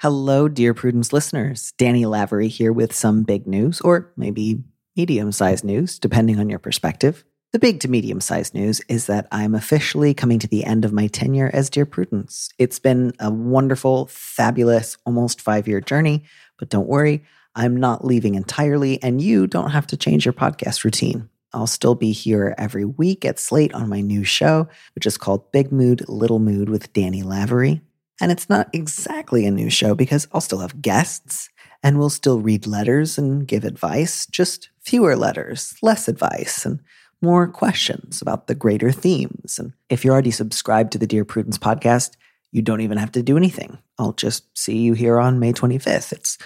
Hello, 0.00 0.46
dear 0.46 0.74
Prudence 0.74 1.12
listeners. 1.12 1.72
Danny 1.76 2.06
Lavery 2.06 2.46
here 2.46 2.72
with 2.72 2.94
some 2.94 3.24
big 3.24 3.48
news, 3.48 3.80
or 3.80 4.12
maybe 4.16 4.62
medium 4.96 5.32
sized 5.32 5.64
news, 5.64 5.98
depending 5.98 6.38
on 6.38 6.48
your 6.48 6.60
perspective. 6.60 7.24
The 7.50 7.58
big 7.58 7.80
to 7.80 7.88
medium 7.88 8.20
sized 8.20 8.54
news 8.54 8.80
is 8.88 9.06
that 9.06 9.26
I'm 9.32 9.56
officially 9.56 10.14
coming 10.14 10.38
to 10.38 10.46
the 10.46 10.62
end 10.64 10.84
of 10.84 10.92
my 10.92 11.08
tenure 11.08 11.50
as 11.52 11.68
Dear 11.68 11.84
Prudence. 11.84 12.48
It's 12.58 12.78
been 12.78 13.12
a 13.18 13.28
wonderful, 13.28 14.06
fabulous, 14.06 14.96
almost 15.04 15.40
five 15.40 15.66
year 15.66 15.80
journey, 15.80 16.22
but 16.60 16.68
don't 16.68 16.86
worry, 16.86 17.24
I'm 17.56 17.76
not 17.76 18.04
leaving 18.04 18.36
entirely, 18.36 19.02
and 19.02 19.20
you 19.20 19.48
don't 19.48 19.70
have 19.70 19.88
to 19.88 19.96
change 19.96 20.24
your 20.24 20.32
podcast 20.32 20.84
routine. 20.84 21.28
I'll 21.52 21.66
still 21.66 21.96
be 21.96 22.12
here 22.12 22.54
every 22.56 22.84
week 22.84 23.24
at 23.24 23.40
Slate 23.40 23.74
on 23.74 23.88
my 23.88 24.00
new 24.00 24.22
show, 24.22 24.68
which 24.94 25.06
is 25.06 25.18
called 25.18 25.50
Big 25.50 25.72
Mood, 25.72 26.08
Little 26.08 26.38
Mood 26.38 26.68
with 26.68 26.92
Danny 26.92 27.24
Lavery. 27.24 27.80
And 28.20 28.32
it's 28.32 28.48
not 28.48 28.68
exactly 28.72 29.46
a 29.46 29.50
new 29.50 29.70
show 29.70 29.94
because 29.94 30.26
I'll 30.32 30.40
still 30.40 30.58
have 30.58 30.82
guests 30.82 31.48
and 31.82 31.98
we'll 31.98 32.10
still 32.10 32.40
read 32.40 32.66
letters 32.66 33.18
and 33.18 33.46
give 33.46 33.64
advice, 33.64 34.26
just 34.26 34.70
fewer 34.80 35.16
letters, 35.16 35.76
less 35.82 36.08
advice, 36.08 36.66
and 36.66 36.80
more 37.22 37.46
questions 37.48 38.20
about 38.22 38.46
the 38.46 38.54
greater 38.54 38.90
themes. 38.90 39.58
And 39.58 39.72
if 39.88 40.04
you're 40.04 40.12
already 40.12 40.30
subscribed 40.30 40.92
to 40.92 40.98
the 40.98 41.06
Dear 41.06 41.24
Prudence 41.24 41.58
podcast, 41.58 42.16
you 42.50 42.62
don't 42.62 42.80
even 42.80 42.98
have 42.98 43.12
to 43.12 43.22
do 43.22 43.36
anything. 43.36 43.78
I'll 43.98 44.12
just 44.12 44.56
see 44.56 44.78
you 44.78 44.94
here 44.94 45.18
on 45.18 45.38
May 45.38 45.52
25th. 45.52 46.12
It's 46.12 46.38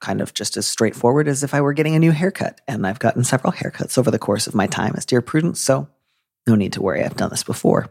kind 0.00 0.20
of 0.20 0.32
just 0.32 0.56
as 0.56 0.66
straightforward 0.66 1.28
as 1.28 1.42
if 1.42 1.52
I 1.52 1.60
were 1.60 1.74
getting 1.74 1.94
a 1.94 1.98
new 1.98 2.12
haircut. 2.12 2.60
And 2.66 2.86
I've 2.86 2.98
gotten 2.98 3.22
several 3.22 3.52
haircuts 3.52 3.98
over 3.98 4.10
the 4.10 4.18
course 4.18 4.46
of 4.46 4.54
my 4.54 4.66
time 4.66 4.94
as 4.96 5.04
Dear 5.04 5.20
Prudence, 5.20 5.60
so 5.60 5.88
no 6.46 6.54
need 6.54 6.72
to 6.74 6.82
worry. 6.82 7.04
I've 7.04 7.16
done 7.16 7.30
this 7.30 7.44
before. 7.44 7.90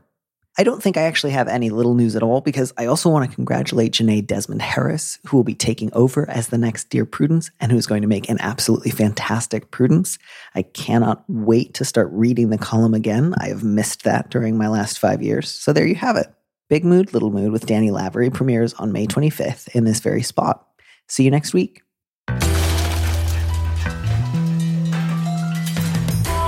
I 0.60 0.64
don't 0.64 0.84
think 0.84 0.98
I 0.98 1.04
actually 1.04 1.32
have 1.32 1.48
any 1.48 1.70
little 1.70 1.94
news 1.94 2.18
at 2.18 2.22
all 2.22 2.42
because 2.42 2.74
I 2.78 2.86
also 2.86 3.10
want 3.10 3.30
to 3.30 3.34
congratulate 3.34 3.94
Jenée 3.94 4.28
Desmond 4.28 4.62
Harris, 4.62 5.18
who 5.26 5.38
will 5.38 5.46
be 5.46 5.56
taking 5.56 5.90
over 5.94 6.30
as 6.30 6.50
the 6.50 6.58
next 6.58 6.90
Dear 6.90 7.06
Prudence 7.06 7.50
and 7.62 7.72
who's 7.72 7.88
going 7.88 8.02
to 8.02 8.10
make 8.10 8.28
an 8.28 8.42
absolutely 8.42 8.92
fantastic 8.92 9.72
Prudence. 9.72 10.20
I 10.56 10.64
cannot 10.64 11.24
wait 11.30 11.76
to 11.76 11.86
start 11.86 12.10
reading 12.12 12.50
the 12.50 12.58
column 12.58 12.94
again. 12.94 13.34
I 13.40 13.48
have 13.48 13.64
missed 13.64 14.04
that 14.04 14.32
during 14.32 14.58
my 14.58 14.68
last 14.68 15.00
five 15.00 15.24
years. 15.24 15.50
So 15.50 15.72
there 15.72 15.88
you 15.88 15.96
have 15.96 16.18
it. 16.18 16.28
Big 16.68 16.84
Mood, 16.84 17.14
Little 17.14 17.32
Mood 17.32 17.54
with 17.54 17.66
Danny 17.66 17.90
Lavery 17.90 18.30
premieres 18.30 18.74
on 18.74 18.92
May 18.92 19.08
25th 19.08 19.70
in 19.70 19.86
this 19.86 20.02
very 20.02 20.24
spot. 20.24 20.68
See 21.08 21.24
you 21.24 21.32
next 21.32 21.54
week. 21.54 21.84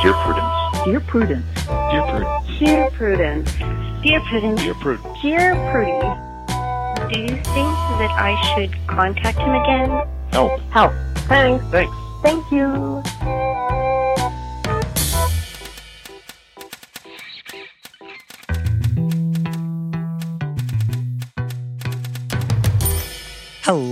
Dear 0.02 0.14
Prudence. 0.16 0.84
Dear 0.84 1.00
Prudence. 1.00 1.46
Dear 1.66 2.04
Prudence. 2.10 2.60
Dear 2.60 2.92
Prudence. 2.92 3.81
Dear 4.04 4.20
Prudence. 4.22 4.62
Dear 4.62 4.74
Prudence. 4.74 5.22
Dear 5.22 5.54
Prudy. 5.72 7.14
Do 7.14 7.20
you 7.20 7.28
think 7.28 7.46
that 7.46 8.12
I 8.18 8.36
should 8.56 8.88
contact 8.88 9.38
him 9.38 9.54
again? 9.54 9.90
Help. 10.32 10.60
Help. 10.72 10.92
Thanks. 11.28 11.64
Thanks. 11.66 11.96
Thank 12.24 12.52
you. 12.52 13.04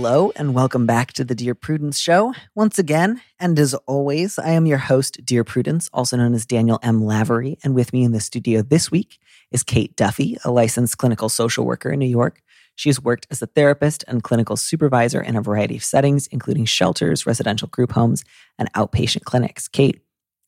Hello, 0.02 0.32
and 0.34 0.54
welcome 0.54 0.86
back 0.86 1.12
to 1.12 1.24
the 1.24 1.34
Dear 1.34 1.54
Prudence 1.54 1.98
Show. 1.98 2.32
Once 2.54 2.78
again, 2.78 3.20
and 3.38 3.58
as 3.58 3.74
always, 3.74 4.38
I 4.38 4.52
am 4.52 4.64
your 4.64 4.78
host, 4.78 5.22
Dear 5.26 5.44
Prudence, 5.44 5.90
also 5.92 6.16
known 6.16 6.32
as 6.32 6.46
Daniel 6.46 6.78
M. 6.82 7.04
Lavery. 7.04 7.58
And 7.62 7.74
with 7.74 7.92
me 7.92 8.02
in 8.04 8.12
the 8.12 8.18
studio 8.18 8.62
this 8.62 8.90
week 8.90 9.18
is 9.52 9.62
Kate 9.62 9.94
Duffy, 9.96 10.38
a 10.42 10.50
licensed 10.50 10.96
clinical 10.96 11.28
social 11.28 11.66
worker 11.66 11.90
in 11.90 11.98
New 11.98 12.06
York. 12.06 12.40
She 12.76 12.88
has 12.88 12.98
worked 12.98 13.26
as 13.30 13.42
a 13.42 13.46
therapist 13.46 14.02
and 14.08 14.22
clinical 14.22 14.56
supervisor 14.56 15.20
in 15.20 15.36
a 15.36 15.42
variety 15.42 15.76
of 15.76 15.84
settings, 15.84 16.28
including 16.28 16.64
shelters, 16.64 17.26
residential 17.26 17.68
group 17.68 17.92
homes, 17.92 18.24
and 18.58 18.72
outpatient 18.72 19.24
clinics. 19.24 19.68
Kate, 19.68 20.00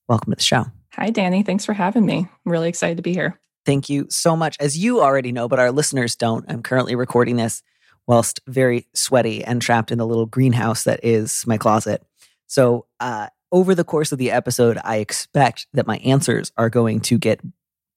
welcome 0.09 0.33
to 0.33 0.37
the 0.37 0.43
show. 0.43 0.65
Hi, 0.95 1.11
Danny. 1.11 1.43
Thanks 1.43 1.67
for 1.67 1.75
having 1.75 2.07
me. 2.07 2.21
I'm 2.21 2.53
really 2.53 2.71
excited 2.71 2.97
to 2.97 3.03
be 3.03 3.13
here. 3.13 3.39
Thank 3.67 3.91
you 3.91 4.07
so 4.09 4.35
much. 4.35 4.57
As 4.61 4.79
you 4.79 5.03
already 5.03 5.31
know, 5.31 5.47
but 5.47 5.59
our 5.59 5.71
listeners 5.71 6.17
don't, 6.17 6.47
I'm 6.49 6.63
currently 6.63 6.95
recording 6.95 7.37
this 7.37 7.63
whilst 8.07 8.41
very 8.47 8.87
sweaty 8.95 9.45
and 9.45 9.63
trapped 9.63 9.91
in 9.91 9.99
the 9.99 10.07
little 10.07 10.27
greenhouse 10.27 10.85
that 10.85 11.01
is 11.03 11.47
my 11.47 11.57
closet. 11.57 12.03
So, 12.47 12.87
uh, 13.01 13.29
over 13.51 13.75
the 13.75 13.85
course 13.85 14.13
of 14.13 14.19
the 14.19 14.31
episode, 14.31 14.79
I 14.83 14.97
expect 14.97 15.67
that 15.75 15.87
my 15.87 15.99
answers 15.99 16.53
are 16.57 16.71
going 16.71 17.01
to 17.01 17.19
get 17.19 17.41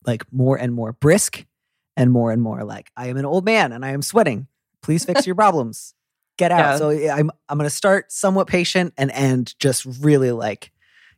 like 0.04 0.30
more 0.30 0.56
and 0.56 0.72
more 0.72 0.92
brisk 0.92 1.46
and 1.96 2.12
more 2.12 2.30
and 2.30 2.42
more 2.42 2.62
like, 2.62 2.90
I 2.96 3.08
am 3.08 3.16
an 3.16 3.24
old 3.24 3.44
man 3.44 3.72
and 3.72 3.84
I 3.84 3.90
am 3.90 4.02
sweating. 4.02 4.48
Please 4.82 5.04
fix 5.04 5.26
your 5.26 5.34
problems. 5.34 5.94
Get 6.36 6.52
out. 6.52 6.58
Yeah. 6.58 6.76
So 6.76 6.90
I'm 6.90 7.30
I'm 7.48 7.58
going 7.58 7.68
to 7.68 7.74
start 7.74 8.12
somewhat 8.12 8.46
patient 8.46 8.92
and 8.98 9.10
end 9.10 9.54
just 9.58 9.86
really 10.00 10.30
like, 10.30 10.70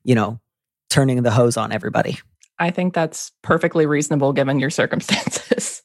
you 0.05 0.15
know, 0.15 0.41
turning 0.89 1.23
the 1.23 1.33
hose 1.33 1.57
on 1.57 1.73
everybody. 1.73 2.19
I 2.59 2.71
think 2.71 2.95
that's 2.95 3.33
perfectly 3.43 3.87
reasonable 3.87 4.33
given 4.33 4.59
your 4.61 4.71
circumstances. 4.71 5.78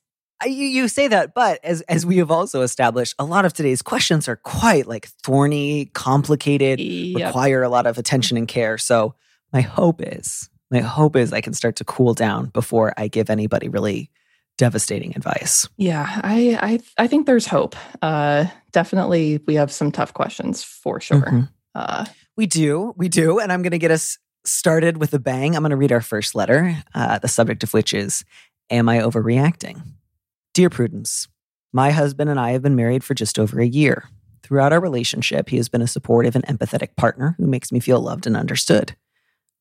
You, 0.45 0.51
you 0.51 0.87
say 0.89 1.07
that, 1.07 1.33
but 1.33 1.63
as 1.63 1.81
as 1.81 2.05
we 2.05 2.17
have 2.17 2.29
also 2.31 2.61
established, 2.63 3.15
a 3.17 3.23
lot 3.23 3.45
of 3.45 3.53
today's 3.53 3.81
questions 3.81 4.27
are 4.27 4.35
quite 4.35 4.87
like 4.87 5.07
thorny, 5.23 5.85
complicated, 5.93 6.79
Yep. 6.81 7.27
require 7.27 7.63
a 7.63 7.69
lot 7.69 7.85
of 7.85 7.97
attention 7.97 8.35
and 8.37 8.47
care. 8.47 8.77
So 8.77 9.15
my 9.53 9.61
hope 9.61 10.01
is, 10.01 10.49
my 10.69 10.79
hope 10.79 11.15
is 11.15 11.31
I 11.31 11.39
can 11.41 11.53
start 11.53 11.77
to 11.77 11.85
cool 11.85 12.13
down 12.13 12.47
before 12.47 12.93
I 12.97 13.07
give 13.07 13.29
anybody 13.29 13.69
really 13.69 14.09
devastating 14.57 15.15
advice. 15.15 15.67
Yeah, 15.77 16.05
I, 16.23 16.57
I 16.61 17.03
I 17.03 17.07
think 17.07 17.25
there's 17.25 17.47
hope. 17.47 17.75
Uh, 18.01 18.45
definitely, 18.71 19.39
we 19.47 19.55
have 19.55 19.71
some 19.71 19.91
tough 19.93 20.13
questions 20.13 20.61
for 20.63 20.99
sure. 20.99 21.21
Mhm. 21.21 21.49
Uh, 21.73 22.05
We 22.35 22.47
do, 22.47 22.93
we 22.97 23.07
do, 23.09 23.39
and 23.39 23.51
I'm 23.51 23.61
going 23.61 23.71
to 23.71 23.77
get 23.79 23.91
us 23.91 24.17
started 24.45 24.97
with 24.97 25.13
a 25.13 25.19
bang. 25.19 25.55
I'm 25.55 25.61
going 25.63 25.69
to 25.69 25.77
read 25.77 25.91
our 25.93 26.01
first 26.01 26.35
letter, 26.35 26.75
uh, 26.93 27.19
the 27.19 27.27
subject 27.29 27.63
of 27.63 27.73
which 27.73 27.93
is, 27.93 28.25
"Am 28.69 28.89
I 28.89 28.99
overreacting?" 28.99 29.81
Dear 30.53 30.69
Prudence, 30.69 31.27
my 31.71 31.89
husband 31.89 32.29
and 32.29 32.39
I 32.39 32.51
have 32.51 32.61
been 32.61 32.75
married 32.75 33.03
for 33.03 33.15
just 33.15 33.39
over 33.39 33.59
a 33.59 33.65
year. 33.65 34.07
Throughout 34.43 34.71
our 34.71 34.79
relationship, 34.79 35.49
he 35.49 35.57
has 35.57 35.67
been 35.67 35.81
a 35.81 35.87
supportive 35.87 36.35
and 36.35 36.45
empathetic 36.45 36.95
partner 36.95 37.33
who 37.39 37.47
makes 37.47 37.71
me 37.71 37.79
feel 37.79 37.99
loved 37.99 38.27
and 38.27 38.37
understood. 38.37 38.95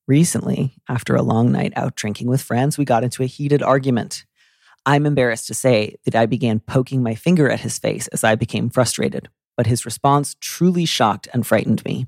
Recently, 0.07 0.75
after 0.87 1.15
a 1.15 1.23
long 1.23 1.51
night 1.51 1.73
out 1.75 1.95
drinking 1.95 2.27
with 2.27 2.43
friends, 2.43 2.77
we 2.77 2.85
got 2.85 3.03
into 3.03 3.23
a 3.23 3.25
heated 3.25 3.63
argument. 3.63 4.25
I'm 4.85 5.07
embarrassed 5.07 5.47
to 5.47 5.55
say 5.55 5.95
that 6.05 6.13
I 6.13 6.27
began 6.27 6.59
poking 6.59 7.01
my 7.01 7.15
finger 7.15 7.49
at 7.49 7.61
his 7.61 7.79
face 7.79 8.07
as 8.09 8.23
I 8.23 8.35
became 8.35 8.69
frustrated, 8.69 9.29
but 9.57 9.65
his 9.65 9.85
response 9.85 10.35
truly 10.41 10.85
shocked 10.85 11.27
and 11.33 11.47
frightened 11.47 11.83
me. 11.85 12.05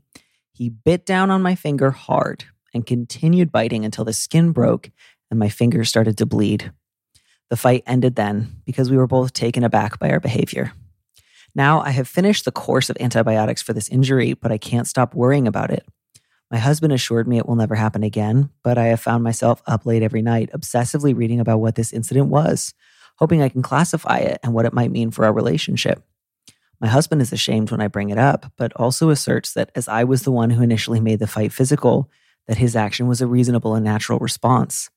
He 0.54 0.70
bit 0.70 1.08
down 1.08 1.32
on 1.32 1.42
my 1.42 1.56
finger 1.56 1.90
hard 1.90 2.46
and 2.72 2.86
continued 2.86 3.52
biting 3.52 3.84
until 3.84 4.06
the 4.06 4.14
skin 4.14 4.52
broke 4.52 4.92
and 5.32 5.40
my 5.40 5.50
finger 5.50 5.84
started 5.84 6.20
to 6.20 6.28
bleed. 6.28 6.72
The 7.50 7.58
fight 7.58 7.84
ended 7.86 8.16
then 8.16 8.62
because 8.66 8.90
we 8.90 8.98
were 8.98 9.08
both 9.08 9.34
taken 9.34 9.64
aback 9.64 10.00
by 10.00 10.10
our 10.10 10.20
behavior. 10.20 10.74
Now 11.54 11.82
I 11.82 11.92
have 11.92 12.08
finished 12.08 12.46
the 12.46 12.52
course 12.52 12.90
of 12.90 12.98
antibiotics 13.00 13.62
for 13.62 13.74
this 13.74 13.90
injury, 13.90 14.34
but 14.34 14.52
I 14.52 14.58
can't 14.58 14.88
stop 14.88 15.16
worrying 15.16 15.48
about 15.48 15.72
it. 15.72 15.86
My 16.52 16.58
husband 16.58 16.94
assured 16.94 17.28
me 17.28 17.38
it 17.38 17.48
will 17.48 17.56
never 17.56 17.76
happen 17.76 18.04
again, 18.04 18.50
but 18.64 18.78
I 18.78 18.86
have 18.88 19.00
found 19.00 19.24
myself 19.24 19.64
up 19.66 19.86
late 19.86 20.04
every 20.04 20.22
night, 20.22 20.52
obsessively 20.54 21.16
reading 21.16 21.40
about 21.40 21.60
what 21.60 21.76
this 21.76 21.94
incident 21.94 22.28
was, 22.28 22.74
hoping 23.18 23.42
I 23.42 23.50
can 23.50 23.62
classify 23.62 24.18
it 24.18 24.40
and 24.44 24.54
what 24.54 24.66
it 24.66 24.74
might 24.74 24.92
mean 24.92 25.12
for 25.12 25.26
our 25.26 25.34
relationship. 25.34 26.04
My 26.80 26.88
husband 26.88 27.22
is 27.22 27.32
ashamed 27.32 27.72
when 27.72 27.82
I 27.82 27.88
bring 27.88 28.10
it 28.10 28.18
up, 28.18 28.52
but 28.58 28.74
also 28.74 29.10
asserts 29.10 29.54
that 29.54 29.72
as 29.76 29.88
I 29.88 30.04
was 30.04 30.24
the 30.24 30.32
one 30.32 30.52
who 30.52 30.62
initially 30.62 31.00
made 31.00 31.20
the 31.20 31.28
fight 31.28 31.54
physical, 31.54 32.12
that 32.48 32.58
his 32.58 32.76
action 32.76 33.08
was 33.08 33.22
a 33.22 33.28
reasonable 33.28 33.76
and 33.76 33.84
natural 33.84 34.20
response. 34.20 34.90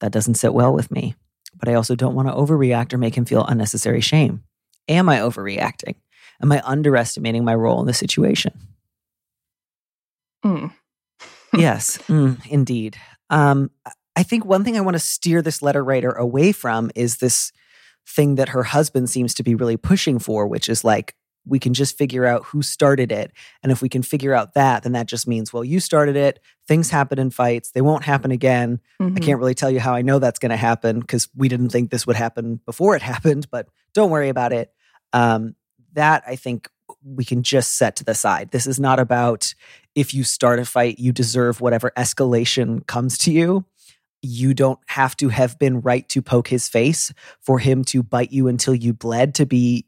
That 0.00 0.12
doesn't 0.12 0.34
sit 0.34 0.52
well 0.52 0.72
with 0.72 0.90
me, 0.90 1.14
but 1.60 1.68
I 1.68 1.74
also 1.74 1.94
don't 1.94 2.14
want 2.14 2.26
to 2.26 2.34
overreact 2.34 2.92
or 2.92 2.98
make 2.98 3.14
him 3.14 3.24
feel 3.24 3.44
unnecessary 3.44 4.00
shame. 4.00 4.42
Am 4.88 5.08
I 5.08 5.18
overreacting? 5.18 5.94
Am 6.42 6.50
I 6.50 6.62
underestimating 6.64 7.44
my 7.44 7.54
role 7.54 7.80
in 7.80 7.86
the 7.86 7.94
situation? 7.94 8.58
mm, 10.44 10.72
yes, 11.54 11.98
mm, 12.08 12.44
indeed. 12.48 12.96
Um, 13.28 13.70
I 14.16 14.22
think 14.22 14.44
one 14.44 14.64
thing 14.64 14.76
I 14.76 14.80
want 14.80 14.94
to 14.94 15.00
steer 15.00 15.42
this 15.42 15.62
letter 15.62 15.84
writer 15.84 16.10
away 16.10 16.52
from 16.52 16.90
is 16.94 17.18
this 17.18 17.52
thing 18.08 18.36
that 18.36 18.48
her 18.48 18.64
husband 18.64 19.08
seems 19.10 19.34
to 19.34 19.42
be 19.42 19.54
really 19.54 19.76
pushing 19.76 20.18
for, 20.18 20.46
which 20.46 20.68
is 20.68 20.82
like, 20.82 21.14
we 21.46 21.58
can 21.58 21.74
just 21.74 21.96
figure 21.96 22.26
out 22.26 22.44
who 22.44 22.62
started 22.62 23.10
it. 23.10 23.32
And 23.62 23.72
if 23.72 23.82
we 23.82 23.88
can 23.88 24.02
figure 24.02 24.34
out 24.34 24.54
that, 24.54 24.82
then 24.82 24.92
that 24.92 25.06
just 25.06 25.26
means, 25.26 25.52
well, 25.52 25.64
you 25.64 25.80
started 25.80 26.16
it. 26.16 26.40
Things 26.68 26.90
happen 26.90 27.18
in 27.18 27.30
fights. 27.30 27.70
They 27.70 27.80
won't 27.80 28.04
happen 28.04 28.30
again. 28.30 28.80
I 29.00 29.04
mhm. 29.04 29.22
can't 29.22 29.38
really 29.38 29.54
tell 29.54 29.70
you 29.70 29.80
how 29.80 29.94
I 29.94 30.02
know 30.02 30.18
that's 30.18 30.38
going 30.38 30.50
to 30.50 30.56
happen 30.56 31.00
because 31.00 31.28
we 31.34 31.48
didn't 31.48 31.70
think 31.70 31.90
this 31.90 32.06
would 32.06 32.16
happen 32.16 32.60
before 32.66 32.94
it 32.94 33.02
happened, 33.14 33.48
but 33.50 33.68
don't 33.94 34.10
worry 34.10 34.28
about 34.28 34.52
it. 34.52 34.72
Um, 35.12 35.54
that 35.94 36.22
I 36.26 36.36
think 36.36 36.68
we 37.04 37.24
can 37.24 37.42
just 37.42 37.76
set 37.76 37.96
to 37.96 38.04
the 38.04 38.14
side. 38.14 38.50
This 38.50 38.66
is 38.66 38.78
not 38.78 38.98
about 38.98 39.54
if 39.94 40.14
you 40.14 40.22
start 40.22 40.58
a 40.58 40.64
fight, 40.64 40.98
you 40.98 41.12
deserve 41.12 41.60
whatever 41.60 41.92
escalation 41.96 42.86
comes 42.86 43.18
to 43.18 43.32
you. 43.32 43.64
You 44.22 44.54
don't 44.54 44.78
have 44.86 45.16
to 45.16 45.30
have 45.30 45.58
been 45.58 45.80
right 45.80 46.08
to 46.10 46.22
poke 46.22 46.48
his 46.48 46.68
face 46.68 47.12
for 47.40 47.58
him 47.58 47.84
to 47.84 48.02
bite 48.02 48.32
you 48.32 48.48
until 48.48 48.74
you 48.74 48.92
bled 48.92 49.34
to 49.36 49.46
be 49.46 49.86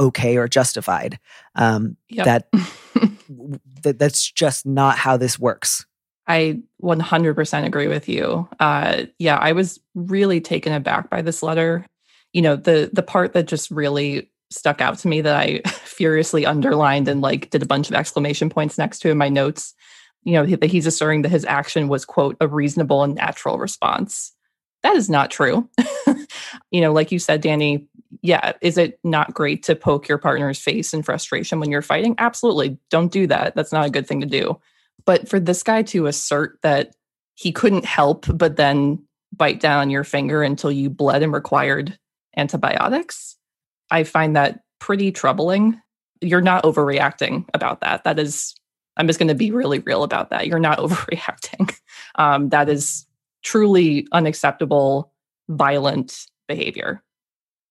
okay 0.00 0.36
or 0.36 0.48
justified. 0.48 1.18
Um, 1.54 1.96
Yep. 2.08 2.24
That 2.24 2.48
that 3.82 3.98
that's 3.98 4.30
just 4.30 4.66
not 4.66 4.98
how 4.98 5.16
this 5.16 5.38
works. 5.38 5.86
I 6.26 6.60
100% 6.82 7.66
agree 7.66 7.88
with 7.88 8.08
you. 8.08 8.48
Uh, 8.60 9.04
yeah, 9.18 9.36
I 9.36 9.52
was 9.52 9.80
really 9.94 10.40
taken 10.40 10.72
aback 10.72 11.10
by 11.10 11.22
this 11.22 11.42
letter. 11.42 11.84
You 12.32 12.42
know, 12.42 12.56
the 12.56 12.90
the 12.92 13.02
part 13.02 13.32
that 13.32 13.48
just 13.48 13.70
really 13.70 14.30
stuck 14.50 14.80
out 14.80 14.98
to 14.98 15.08
me 15.08 15.20
that 15.20 15.36
I 15.36 15.60
furiously 15.68 16.46
underlined 16.46 17.08
and 17.08 17.20
like 17.20 17.50
did 17.50 17.62
a 17.62 17.66
bunch 17.66 17.88
of 17.88 17.96
exclamation 17.96 18.50
points 18.50 18.78
next 18.78 19.00
to 19.00 19.10
in 19.10 19.18
my 19.18 19.28
notes. 19.28 19.74
You 20.22 20.34
know, 20.34 20.46
that 20.46 20.70
he's 20.70 20.86
asserting 20.86 21.22
that 21.22 21.30
his 21.30 21.44
action 21.44 21.88
was 21.88 22.04
quote 22.04 22.36
a 22.40 22.46
reasonable 22.46 23.02
and 23.02 23.14
natural 23.14 23.58
response. 23.58 24.32
That 24.82 24.96
is 24.96 25.10
not 25.10 25.30
true. 25.30 25.68
you 26.70 26.80
know, 26.80 26.92
like 26.92 27.12
you 27.12 27.18
said, 27.18 27.40
Danny. 27.40 27.86
Yeah, 28.22 28.52
is 28.60 28.76
it 28.76 28.98
not 29.02 29.34
great 29.34 29.62
to 29.64 29.74
poke 29.74 30.08
your 30.08 30.18
partner's 30.18 30.58
face 30.58 30.92
in 30.92 31.02
frustration 31.02 31.60
when 31.60 31.70
you're 31.70 31.82
fighting? 31.82 32.14
Absolutely, 32.18 32.78
don't 32.90 33.12
do 33.12 33.26
that. 33.26 33.54
That's 33.54 33.72
not 33.72 33.86
a 33.86 33.90
good 33.90 34.06
thing 34.06 34.20
to 34.20 34.26
do. 34.26 34.60
But 35.06 35.28
for 35.28 35.40
this 35.40 35.62
guy 35.62 35.82
to 35.84 36.06
assert 36.06 36.58
that 36.62 36.94
he 37.34 37.52
couldn't 37.52 37.86
help 37.86 38.26
but 38.28 38.56
then 38.56 39.02
bite 39.34 39.60
down 39.60 39.90
your 39.90 40.04
finger 40.04 40.42
until 40.42 40.70
you 40.70 40.90
bled 40.90 41.22
and 41.22 41.32
required 41.32 41.98
antibiotics, 42.36 43.36
I 43.90 44.04
find 44.04 44.36
that 44.36 44.60
pretty 44.78 45.12
troubling. 45.12 45.80
You're 46.20 46.42
not 46.42 46.64
overreacting 46.64 47.46
about 47.54 47.80
that. 47.80 48.04
That 48.04 48.18
is, 48.18 48.54
I'm 48.96 49.06
just 49.06 49.18
going 49.18 49.28
to 49.28 49.34
be 49.34 49.50
really 49.50 49.78
real 49.78 50.02
about 50.02 50.30
that. 50.30 50.46
You're 50.46 50.58
not 50.58 50.78
overreacting. 50.80 51.74
Um, 52.16 52.50
that 52.50 52.68
is 52.68 53.06
truly 53.42 54.06
unacceptable, 54.12 55.12
violent 55.48 56.26
behavior, 56.48 57.02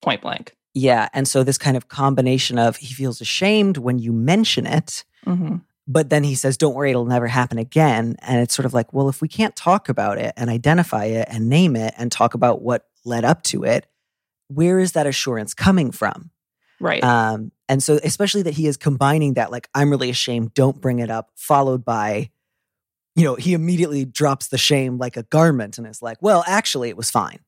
point 0.01 0.21
blank. 0.21 0.55
Yeah, 0.73 1.09
and 1.13 1.27
so 1.27 1.43
this 1.43 1.57
kind 1.57 1.75
of 1.75 1.87
combination 1.87 2.57
of 2.59 2.77
he 2.77 2.93
feels 2.93 3.21
ashamed 3.21 3.77
when 3.77 3.99
you 3.99 4.13
mention 4.13 4.65
it, 4.65 5.03
hmm 5.23 5.57
but 5.91 6.11
then 6.11 6.23
he 6.23 6.35
says, 6.35 6.55
"Don't 6.55 6.75
worry, 6.75 6.91
it'll 6.91 7.05
never 7.05 7.25
happen 7.25 7.57
again." 7.57 8.15
And 8.19 8.39
it's 8.41 8.53
sort 8.53 8.67
of 8.67 8.75
like, 8.75 8.93
well, 8.93 9.09
if 9.09 9.23
we 9.23 9.27
can't 9.27 9.55
talk 9.55 9.89
about 9.89 10.19
it 10.19 10.35
and 10.37 10.47
identify 10.47 11.05
it 11.05 11.27
and 11.31 11.49
name 11.49 11.75
it 11.75 11.95
and 11.97 12.11
talk 12.11 12.35
about 12.35 12.61
what 12.61 12.85
led 13.05 13.25
up 13.25 13.41
to 13.45 13.63
it, 13.63 13.87
where 14.49 14.79
is 14.79 14.91
that 14.91 15.07
assurance 15.07 15.55
coming 15.55 15.89
from? 15.91 16.29
Right. 16.79 17.03
Um, 17.03 17.51
and 17.67 17.81
so, 17.81 17.99
especially 18.03 18.43
that 18.43 18.53
he 18.53 18.67
is 18.67 18.77
combining 18.77 19.33
that, 19.33 19.51
like, 19.51 19.67
I'm 19.73 19.89
really 19.89 20.11
ashamed, 20.11 20.53
don't 20.53 20.79
bring 20.79 20.99
it 20.99 21.09
up, 21.09 21.31
followed 21.35 21.83
by, 21.83 22.29
you 23.15 23.23
know, 23.23 23.33
he 23.35 23.53
immediately 23.53 24.05
drops 24.05 24.47
the 24.47 24.57
shame 24.59 24.99
like 24.99 25.17
a 25.17 25.23
garment 25.23 25.79
and 25.79 25.87
is 25.87 26.03
like, 26.03 26.17
well, 26.21 26.43
actually, 26.47 26.89
it 26.89 26.97
was 26.97 27.09
fine. 27.09 27.39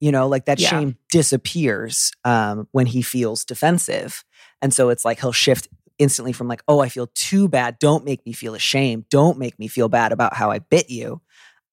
You 0.00 0.12
know, 0.12 0.28
like 0.28 0.44
that 0.46 0.60
Yeah. 0.60 0.70
shame 0.70 0.96
disappears 1.10 2.12
um, 2.24 2.68
when 2.72 2.86
he 2.86 3.02
feels 3.02 3.44
defensive. 3.44 4.24
And 4.60 4.72
so 4.74 4.88
it's 4.90 5.04
like 5.04 5.20
he'll 5.20 5.32
shift 5.32 5.68
instantly 5.98 6.32
from 6.32 6.48
like, 6.48 6.62
oh, 6.68 6.80
I 6.80 6.88
feel 6.88 7.08
too 7.14 7.48
bad. 7.48 7.78
Don't 7.78 8.04
make 8.04 8.24
me 8.26 8.32
feel 8.32 8.54
ashamed. 8.54 9.08
Don't 9.08 9.38
make 9.38 9.58
me 9.58 9.68
feel 9.68 9.88
bad 9.88 10.12
about 10.12 10.34
how 10.34 10.50
I 10.50 10.58
bit 10.58 10.90
you. 10.90 11.22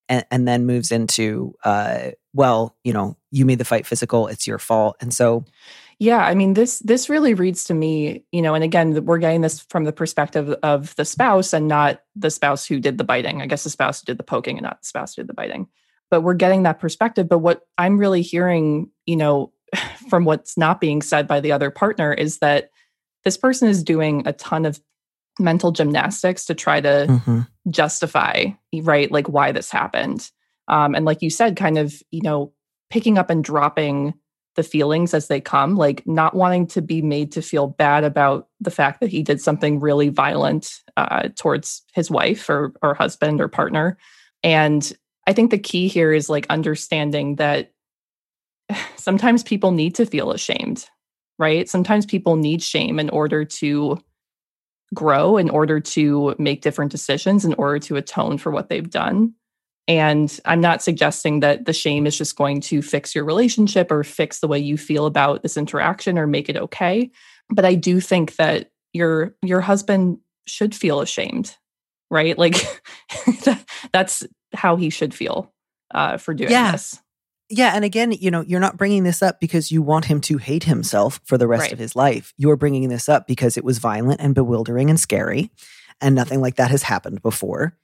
And, 0.09 0.25
and 0.31 0.47
then 0.47 0.65
moves 0.65 0.91
into, 0.91 1.53
uh, 1.63 2.11
well, 2.33 2.75
you 2.83 2.93
know, 2.93 3.15
you 3.31 3.45
made 3.45 3.57
the 3.57 3.65
fight 3.65 3.85
physical. 3.85 4.27
It's 4.27 4.45
your 4.45 4.59
fault. 4.59 4.97
And 4.99 5.13
so, 5.13 5.45
Yeah, 5.99 6.19
I 6.19 6.35
mean 6.35 6.53
this 6.55 6.79
this 6.79 7.09
really 7.09 7.33
reads 7.33 7.63
to 7.65 7.73
me, 7.73 8.25
you 8.31 8.41
know, 8.41 8.53
and 8.53 8.63
again, 8.63 9.05
we're 9.05 9.17
getting 9.19 9.41
this 9.41 9.61
from 9.69 9.85
the 9.85 9.93
perspective 9.93 10.49
of 10.61 10.93
the 10.95 11.05
spouse 11.05 11.53
and 11.53 11.67
not 11.67 12.01
the 12.15 12.29
spouse 12.29 12.65
who 12.65 12.79
did 12.79 12.97
the 12.97 13.03
biting. 13.05 13.41
I 13.41 13.45
guess 13.47 13.63
the 13.63 13.69
spouse 13.69 14.01
who 14.01 14.05
did 14.05 14.17
the 14.17 14.23
poking 14.23 14.57
and 14.57 14.63
not 14.63 14.81
the 14.81 14.87
spouse 14.87 15.15
who 15.15 15.21
did 15.21 15.29
the 15.29 15.33
biting. 15.33 15.67
But 16.13 16.21
we're 16.21 16.35
getting 16.35 16.61
that 16.61 16.77
perspective. 16.77 17.27
But 17.27 17.39
what 17.39 17.65
I'm 17.79 17.97
really 17.97 18.21
hearing, 18.21 18.91
you 19.07 19.15
know, 19.15 19.51
from 20.11 20.25
what's 20.25 20.59
not 20.59 20.79
being 20.79 21.01
said 21.01 21.27
by 21.27 21.39
the 21.39 21.51
other 21.51 21.71
partner 21.71 22.13
is 22.13 22.37
that 22.37 22.69
this 23.23 23.35
person 23.35 23.67
is 23.67 23.83
doing 23.83 24.21
a 24.27 24.33
ton 24.33 24.67
of 24.67 24.79
mental 25.39 25.71
gymnastics 25.71 26.45
to 26.45 26.53
try 26.53 26.79
to 26.81 27.07
mhm. 27.09 27.47
justify 27.67 28.45
right 28.83 29.11
like 29.11 29.27
why 29.27 29.51
this 29.51 29.71
happened 29.71 30.29
um 30.67 30.93
and 30.93 31.05
like 31.05 31.23
you 31.23 31.31
said 31.31 31.55
kind 31.55 31.79
of 31.79 32.03
you 32.11 32.21
know 32.21 32.53
picking 32.91 33.17
up 33.17 33.31
and 33.31 33.43
dropping 33.43 34.13
the 34.55 34.61
feelings 34.61 35.15
as 35.15 35.29
they 35.29 35.41
come 35.41 35.75
like 35.75 36.05
not 36.05 36.35
wanting 36.35 36.67
to 36.67 36.83
be 36.83 37.01
made 37.01 37.31
to 37.31 37.41
feel 37.41 37.65
bad 37.65 38.03
about 38.03 38.47
the 38.61 38.69
fact 38.69 38.99
that 38.99 39.09
he 39.09 39.23
did 39.23 39.41
something 39.41 39.79
really 39.79 40.09
violent 40.09 40.81
uh, 40.97 41.29
towards 41.35 41.81
his 41.95 42.11
wife 42.11 42.47
or 42.47 42.71
or 42.83 42.93
husband 42.93 43.41
or 43.41 43.47
partner 43.47 43.97
and 44.43 44.93
i 45.27 45.33
think 45.33 45.51
the 45.51 45.57
key 45.57 45.87
here 45.87 46.13
is 46.13 46.29
like 46.29 46.45
understanding 46.49 47.35
that 47.35 47.71
sometimes 48.95 49.43
people 49.43 49.71
need 49.71 49.95
to 49.95 50.05
feel 50.05 50.31
ashamed 50.31 50.89
right? 51.39 51.67
Sometimes 51.67 52.05
people 52.05 52.35
need 52.35 52.61
shame 52.61 52.99
in 52.99 53.09
order 53.09 53.43
to 53.45 53.99
grow 54.93 55.37
in 55.37 55.49
order 55.49 55.79
to 55.79 56.35
make 56.37 56.61
different 56.61 56.91
decisions 56.91 57.43
in 57.45 57.53
order 57.55 57.79
to 57.79 57.95
atone 57.95 58.37
for 58.37 58.51
what 58.51 58.69
they've 58.69 58.89
done. 58.89 59.33
And 59.87 60.39
i'm 60.45 60.61
not 60.61 60.81
suggesting 60.81 61.41
that 61.41 61.65
the 61.65 61.73
shame 61.73 62.07
is 62.07 62.17
just 62.17 62.37
going 62.37 62.61
to 62.61 62.81
fix 62.81 63.13
your 63.13 63.25
relationship 63.25 63.91
or 63.91 64.03
fix 64.03 64.39
the 64.39 64.47
way 64.47 64.59
you 64.59 64.77
feel 64.77 65.05
about 65.05 65.41
this 65.41 65.57
interaction 65.57 66.17
or 66.17 66.25
make 66.25 66.47
it 66.47 66.55
okay 66.55 67.11
but 67.49 67.65
i 67.65 67.75
do 67.75 67.99
think 67.99 68.37
that 68.37 68.71
your 68.93 69.35
your 69.41 69.59
husband 69.59 70.19
should 70.47 70.73
feel 70.73 71.01
ashamed 71.01 71.57
right? 72.13 72.37
Like 72.37 72.55
that's 73.91 74.23
how 74.53 74.75
he 74.75 74.89
should 74.89 75.13
feel 75.13 75.51
uh, 75.93 76.17
for 76.17 76.33
doing 76.33 76.51
Yeah. 76.51 76.71
this 76.73 76.99
Yeah, 77.49 77.73
and 77.75 77.83
again, 77.85 78.11
you 78.13 78.31
know, 78.31 78.41
you're 78.41 78.59
not 78.59 78.77
bringing 78.77 79.03
this 79.03 79.21
up 79.21 79.39
because 79.39 79.71
you 79.71 79.81
want 79.81 80.05
him 80.05 80.21
to 80.21 80.37
hate 80.37 80.63
himself 80.63 81.19
for 81.25 81.37
the 81.37 81.47
rest 81.47 81.63
Right. 81.63 81.73
of 81.73 81.77
his 81.79 81.95
life. 81.95 82.33
You 82.37 82.49
are 82.49 82.55
bringing 82.57 82.89
this 82.89 83.07
up 83.09 83.27
because 83.27 83.57
it 83.57 83.63
was 83.63 83.77
violent 83.79 84.21
and 84.21 84.33
bewildering 84.33 84.89
and 84.89 84.99
scary, 84.99 85.51
and 86.01 86.15
nothing 86.15 86.41
like 86.41 86.55
that 86.55 86.71
has 86.71 86.83
happened 86.83 87.21
before. 87.21 87.77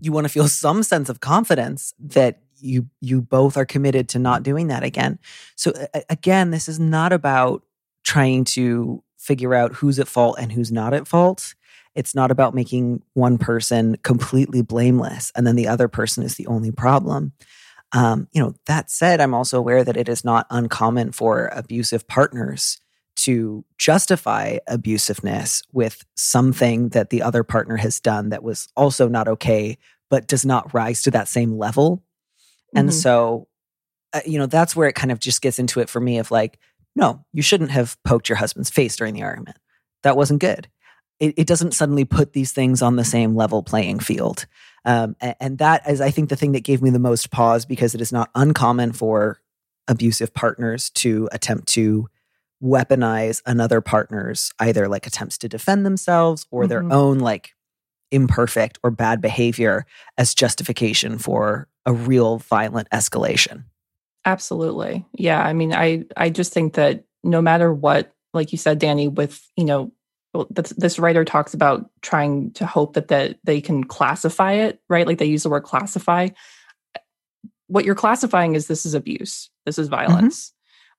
You 0.00 0.12
want 0.12 0.26
to 0.26 0.32
feel 0.32 0.48
some 0.48 0.82
sense 0.82 1.08
of 1.08 1.20
confidence 1.20 1.94
that 1.98 2.40
you 2.58 2.88
you 3.00 3.20
both 3.22 3.56
are 3.56 3.64
committed 3.64 4.08
to 4.10 4.18
not 4.18 4.42
doing 4.42 4.66
that 4.68 4.82
again. 4.82 5.18
So 5.54 5.72
a- 5.94 6.02
again, 6.10 6.50
this 6.50 6.68
is 6.68 6.78
not 6.80 7.12
about 7.12 7.62
trying 8.04 8.44
to 8.44 9.02
figure 9.18 9.54
out 9.54 9.74
who's 9.76 9.98
at 9.98 10.08
fault 10.08 10.36
and 10.38 10.52
who's 10.52 10.70
not 10.72 10.92
at 10.94 11.06
fault. 11.08 11.54
It's 11.96 12.14
not 12.14 12.30
about 12.30 12.54
making 12.54 13.02
one 13.14 13.38
person 13.38 13.96
completely 14.02 14.62
blameless 14.62 15.32
and 15.34 15.46
then 15.46 15.56
the 15.56 15.68
other 15.68 15.88
person 15.88 16.22
is 16.22 16.36
the 16.36 16.46
only 16.46 16.70
problem. 16.70 17.32
Um, 17.92 18.28
you 18.32 18.42
know, 18.42 18.54
that 18.66 18.90
said, 18.90 19.20
I'm 19.20 19.34
also 19.34 19.58
aware 19.58 19.82
that 19.82 19.96
it 19.96 20.08
is 20.08 20.24
not 20.24 20.46
uncommon 20.50 21.12
for 21.12 21.48
abusive 21.52 22.06
partners 22.06 22.78
to 23.16 23.64
justify 23.78 24.58
abusiveness 24.68 25.62
with 25.72 26.04
something 26.16 26.90
that 26.90 27.10
the 27.10 27.22
other 27.22 27.42
partner 27.42 27.76
has 27.76 27.98
done 28.00 28.28
that 28.28 28.42
was 28.42 28.68
also 28.76 29.08
not 29.08 29.28
okay, 29.28 29.78
but 30.10 30.26
does 30.26 30.44
not 30.44 30.74
rise 30.74 31.02
to 31.02 31.10
that 31.12 31.28
same 31.28 31.56
level. 31.56 32.04
And 32.74 32.90
Mhm. 32.90 32.92
so, 32.92 33.48
uh, 34.12 34.20
you 34.26 34.38
know, 34.38 34.46
that's 34.46 34.76
where 34.76 34.88
it 34.88 34.94
kind 34.94 35.10
of 35.12 35.18
just 35.18 35.40
gets 35.40 35.58
into 35.58 35.80
it 35.80 35.88
for 35.88 36.00
me 36.00 36.18
of 36.18 36.30
like, 36.30 36.58
no, 36.94 37.24
you 37.32 37.42
shouldn't 37.42 37.70
have 37.70 37.96
poked 38.04 38.28
your 38.28 38.36
husband's 38.36 38.70
face 38.70 38.96
during 38.96 39.14
the 39.14 39.22
argument. 39.22 39.56
That 40.02 40.16
wasn't 40.16 40.40
good. 40.40 40.68
It, 41.18 41.34
it 41.38 41.46
doesn't 41.46 41.72
suddenly 41.72 42.04
put 42.04 42.32
these 42.32 42.52
things 42.52 42.82
on 42.82 42.96
the 42.96 43.04
same 43.04 43.34
level 43.34 43.62
playing 43.62 44.00
field. 44.00 44.46
Um, 44.84 45.16
a- 45.22 45.40
and, 45.42 45.58
that 45.58 45.88
is, 45.88 46.00
I 46.00 46.10
think, 46.10 46.28
the 46.28 46.36
thing 46.36 46.52
that 46.52 46.62
gave 46.64 46.82
me 46.82 46.90
the 46.90 46.98
most 46.98 47.30
pause 47.30 47.64
because 47.64 47.94
it 47.94 48.00
is 48.00 48.12
not 48.12 48.30
uncommon 48.34 48.92
for 48.92 49.40
abusive 49.88 50.34
partners 50.34 50.90
to 50.90 51.28
attempt 51.32 51.68
to 51.68 52.08
weaponize 52.62 53.42
another 53.46 53.80
partner's 53.80 54.52
either 54.58 54.88
like 54.88 55.06
attempts 55.06 55.38
to 55.38 55.48
defend 55.48 55.84
themselves 55.84 56.46
or 56.50 56.66
their 56.66 56.82
Mhm. 56.82 56.92
own 56.92 57.18
like 57.18 57.54
imperfect 58.10 58.78
or 58.82 58.90
bad 58.90 59.20
behavior 59.20 59.84
as 60.16 60.34
justification 60.34 61.18
for 61.18 61.68
a 61.84 61.92
real 61.92 62.38
violent 62.38 62.88
escalation. 62.90 63.64
Absolutely. 64.24 65.04
Yeah. 65.12 65.42
I 65.42 65.52
mean, 65.52 65.72
I 65.72 66.04
I 66.16 66.30
just 66.30 66.52
think 66.52 66.74
that 66.74 67.04
no 67.22 67.40
matter 67.42 67.72
what, 67.72 68.12
like 68.32 68.52
you 68.52 68.58
said, 68.58 68.78
Danny, 68.78 69.08
with 69.08 69.46
you 69.56 69.64
know, 69.64 69.92
well, 70.36 70.46
this, 70.50 70.70
this 70.76 70.98
writer 70.98 71.24
talks 71.24 71.54
about 71.54 71.90
trying 72.02 72.50
to 72.52 72.66
hope 72.66 72.92
that 72.94 73.08
that 73.08 73.38
they 73.44 73.60
can 73.60 73.84
classify 73.84 74.52
it, 74.52 74.80
right? 74.88 75.06
Like 75.06 75.18
they 75.18 75.26
use 75.26 75.44
the 75.44 75.50
word 75.50 75.62
classify. 75.62 76.28
What 77.68 77.84
you're 77.84 77.94
classifying 77.94 78.54
is 78.54 78.66
this 78.66 78.84
is 78.84 78.94
abuse. 78.94 79.50
This 79.64 79.78
is 79.78 79.88
violence. 79.88 80.52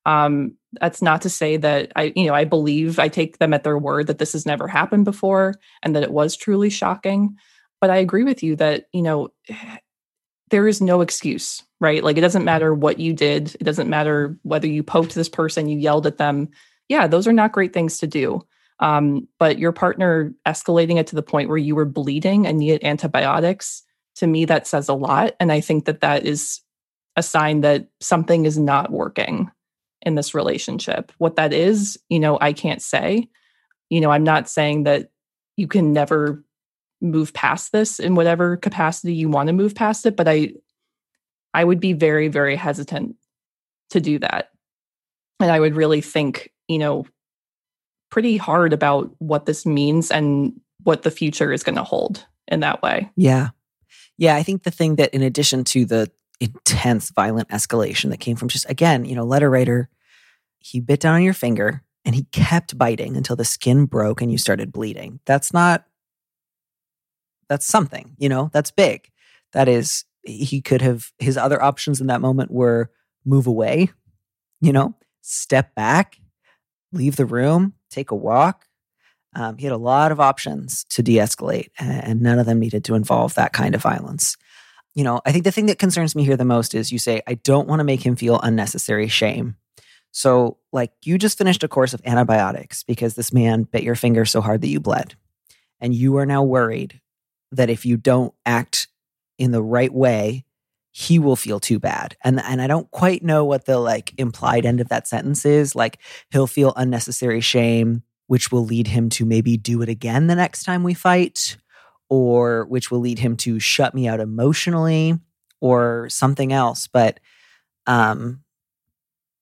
Um, 0.05 0.55
that's 0.79 1.01
not 1.01 1.21
to 1.21 1.29
say 1.29 1.57
that 1.57 1.91
I, 1.95 2.13
you 2.15 2.25
know, 2.25 2.33
I 2.33 2.45
believe 2.45 2.97
I 2.97 3.09
take 3.09 3.37
them 3.37 3.53
at 3.53 3.63
their 3.63 3.77
word 3.77 4.07
that 4.07 4.17
this 4.17 4.33
has 4.33 4.45
never 4.45 4.67
happened 4.67 5.05
before 5.05 5.53
and 5.83 5.95
that 5.95 6.03
it 6.03 6.11
was 6.11 6.35
truly 6.35 6.69
shocking. 6.69 7.35
But 7.79 7.89
I 7.89 7.97
agree 7.97 8.23
with 8.23 8.41
you 8.41 8.55
that, 8.55 8.85
you 8.91 9.01
know, 9.01 9.29
there 10.49 10.67
is 10.67 10.81
no 10.81 11.01
excuse, 11.01 11.61
right? 11.81 12.03
Like 12.03 12.17
it 12.17 12.21
doesn't 12.21 12.45
matter 12.45 12.73
what 12.73 12.99
you 12.99 13.13
did. 13.13 13.53
It 13.59 13.65
doesn't 13.65 13.89
matter 13.89 14.37
whether 14.43 14.67
you 14.67 14.81
poked 14.81 15.13
this 15.13 15.29
person, 15.29 15.67
you 15.67 15.77
yelled 15.77 16.07
at 16.07 16.17
them. 16.17 16.49
Yeah, 16.87 17.05
those 17.07 17.27
are 17.27 17.33
not 17.33 17.51
great 17.51 17.73
things 17.73 17.99
to 17.99 18.07
do. 18.07 18.41
Um, 18.79 19.27
but 19.39 19.57
your 19.57 19.71
partner 19.71 20.33
escalating 20.45 20.97
it 20.97 21.07
to 21.07 21.15
the 21.15 21.23
point 21.23 21.49
where 21.49 21.57
you 21.57 21.75
were 21.75 21.85
bleeding 21.85 22.45
and 22.45 22.59
needed 22.59 22.83
antibiotics, 22.83 23.83
to 24.17 24.27
me, 24.27 24.45
that 24.45 24.67
says 24.67 24.89
a 24.89 24.93
lot. 24.93 25.35
And 25.39 25.51
I 25.51 25.61
think 25.61 25.85
that 25.85 26.01
that 26.01 26.25
is 26.25 26.61
a 27.15 27.23
sign 27.23 27.61
that 27.61 27.87
something 27.99 28.45
is 28.45 28.57
not 28.57 28.91
working 28.91 29.51
in 30.03 30.15
this 30.15 30.33
relationship. 30.33 31.11
What 31.17 31.35
that 31.35 31.53
is, 31.53 31.99
you 32.09 32.19
know, 32.19 32.37
I 32.39 32.53
can't 32.53 32.81
say. 32.81 33.29
You 33.89 34.01
know, 34.01 34.11
I'm 34.11 34.23
not 34.23 34.49
saying 34.49 34.83
that 34.83 35.09
you 35.55 35.67
can 35.67 35.93
never 35.93 36.43
move 37.01 37.33
past 37.33 37.71
this 37.71 37.99
in 37.99 38.15
whatever 38.15 38.57
capacity 38.57 39.13
you 39.13 39.29
want 39.29 39.47
to 39.47 39.53
move 39.53 39.75
past 39.75 40.05
it, 40.05 40.15
but 40.15 40.27
I 40.27 40.53
I 41.53 41.63
would 41.63 41.79
be 41.79 41.93
very 41.93 42.27
very 42.27 42.55
hesitant 42.55 43.15
to 43.91 44.01
do 44.01 44.19
that. 44.19 44.49
And 45.39 45.51
I 45.51 45.59
would 45.59 45.75
really 45.75 46.01
think, 46.01 46.51
you 46.67 46.79
know, 46.79 47.05
pretty 48.09 48.37
hard 48.37 48.73
about 48.73 49.11
what 49.19 49.45
this 49.45 49.65
means 49.65 50.11
and 50.11 50.59
what 50.83 51.03
the 51.03 51.11
future 51.11 51.51
is 51.51 51.63
going 51.63 51.75
to 51.75 51.83
hold 51.83 52.25
in 52.47 52.61
that 52.61 52.81
way. 52.81 53.09
Yeah. 53.15 53.49
Yeah, 54.17 54.35
I 54.35 54.43
think 54.43 54.63
the 54.63 54.71
thing 54.71 54.95
that 54.95 55.13
in 55.13 55.21
addition 55.21 55.63
to 55.65 55.85
the 55.85 56.11
intense 56.39 57.09
violent 57.11 57.49
escalation 57.49 58.09
that 58.09 58.19
came 58.19 58.35
from 58.35 58.47
just 58.47 58.69
again, 58.69 59.05
you 59.05 59.15
know, 59.15 59.25
letter 59.25 59.49
writer, 59.49 59.89
he 60.59 60.79
bit 60.79 60.99
down 60.99 61.15
on 61.15 61.23
your 61.23 61.33
finger 61.33 61.83
and 62.05 62.15
he 62.15 62.23
kept 62.31 62.77
biting 62.77 63.17
until 63.17 63.35
the 63.35 63.45
skin 63.45 63.85
broke 63.85 64.21
and 64.21 64.31
you 64.31 64.37
started 64.37 64.71
bleeding. 64.71 65.19
That's 65.25 65.53
not 65.53 65.85
that's 67.49 67.65
something, 67.65 68.15
you 68.17 68.27
know, 68.27 68.49
that's 68.53 68.71
big. 68.71 69.09
That 69.53 69.67
is 69.67 70.05
he 70.23 70.61
could 70.61 70.81
have 70.81 71.11
his 71.19 71.37
other 71.37 71.61
options 71.61 72.01
in 72.01 72.07
that 72.07 72.21
moment 72.21 72.51
were 72.51 72.91
move 73.25 73.47
away, 73.47 73.89
you 74.61 74.73
know, 74.73 74.95
step 75.21 75.73
back, 75.75 76.17
leave 76.91 77.15
the 77.15 77.25
room, 77.25 77.73
take 77.89 78.11
a 78.11 78.15
walk. 78.15 78.65
Um, 79.35 79.57
he 79.57 79.65
had 79.65 79.73
a 79.73 79.77
lot 79.77 80.11
of 80.11 80.19
options 80.19 80.85
to 80.89 81.03
de 81.03 81.17
escalate, 81.17 81.69
and 81.77 82.21
none 82.21 82.39
of 82.39 82.45
them 82.45 82.59
needed 82.59 82.83
to 82.85 82.95
involve 82.95 83.35
that 83.35 83.53
kind 83.53 83.75
of 83.75 83.81
violence. 83.81 84.35
You 84.95 85.03
know, 85.03 85.21
I 85.25 85.31
think 85.31 85.43
the 85.43 85.51
thing 85.51 85.67
that 85.67 85.77
concerns 85.77 86.15
me 86.15 86.23
here 86.23 86.37
the 86.37 86.45
most 86.45 86.73
is 86.73 86.91
you 86.91 86.97
say, 86.97 87.21
I 87.27 87.35
don't 87.35 87.67
want 87.67 87.81
to 87.81 87.83
make 87.83 88.03
him 88.03 88.15
feel 88.15 88.39
unnecessary 88.41 89.07
shame. 89.07 89.55
So, 90.11 90.57
like, 90.73 90.91
you 91.03 91.19
just 91.19 91.37
finished 91.37 91.63
a 91.63 91.67
course 91.67 91.93
of 91.93 92.01
antibiotics 92.03 92.81
because 92.81 93.13
this 93.13 93.31
man 93.31 93.63
bit 93.63 93.83
your 93.83 93.93
finger 93.93 94.25
so 94.25 94.41
hard 94.41 94.61
that 94.61 94.69
you 94.69 94.79
bled. 94.79 95.13
And 95.79 95.93
you 95.93 96.17
are 96.17 96.25
now 96.25 96.41
worried 96.41 96.99
that 97.51 97.69
if 97.69 97.85
you 97.85 97.97
don't 97.97 98.33
act 98.43 98.87
in 99.37 99.51
the 99.51 99.61
right 99.61 99.93
way, 99.93 100.45
he 100.99 101.19
will 101.19 101.35
feel 101.35 101.59
too 101.59 101.77
bad. 101.77 102.17
And 102.23 102.39
and 102.39 102.59
I 102.59 102.65
don't 102.65 102.89
quite 102.89 103.21
know 103.21 103.45
what 103.45 103.65
the 103.65 103.77
like 103.77 104.15
implied 104.17 104.65
end 104.65 104.81
of 104.81 104.89
that 104.89 105.07
sentence 105.07 105.45
is. 105.45 105.75
Like 105.75 105.99
he'll 106.31 106.47
feel 106.47 106.73
unnecessary 106.75 107.39
shame, 107.39 108.01
which 108.25 108.51
will 108.51 108.65
lead 108.65 108.87
him 108.87 109.09
to 109.09 109.23
maybe 109.23 109.57
do 109.57 109.83
it 109.83 109.89
again 109.89 110.25
the 110.25 110.33
next 110.33 110.63
time 110.63 110.81
we 110.81 110.95
fight, 110.95 111.55
or 112.09 112.65
which 112.65 112.89
will 112.89 112.97
lead 112.97 113.19
him 113.19 113.37
to 113.37 113.59
shut 113.59 113.93
me 113.93 114.07
out 114.07 114.19
emotionally 114.19 115.19
or 115.61 116.09
something 116.09 116.51
else. 116.51 116.87
But 116.87 117.19
um 117.85 118.41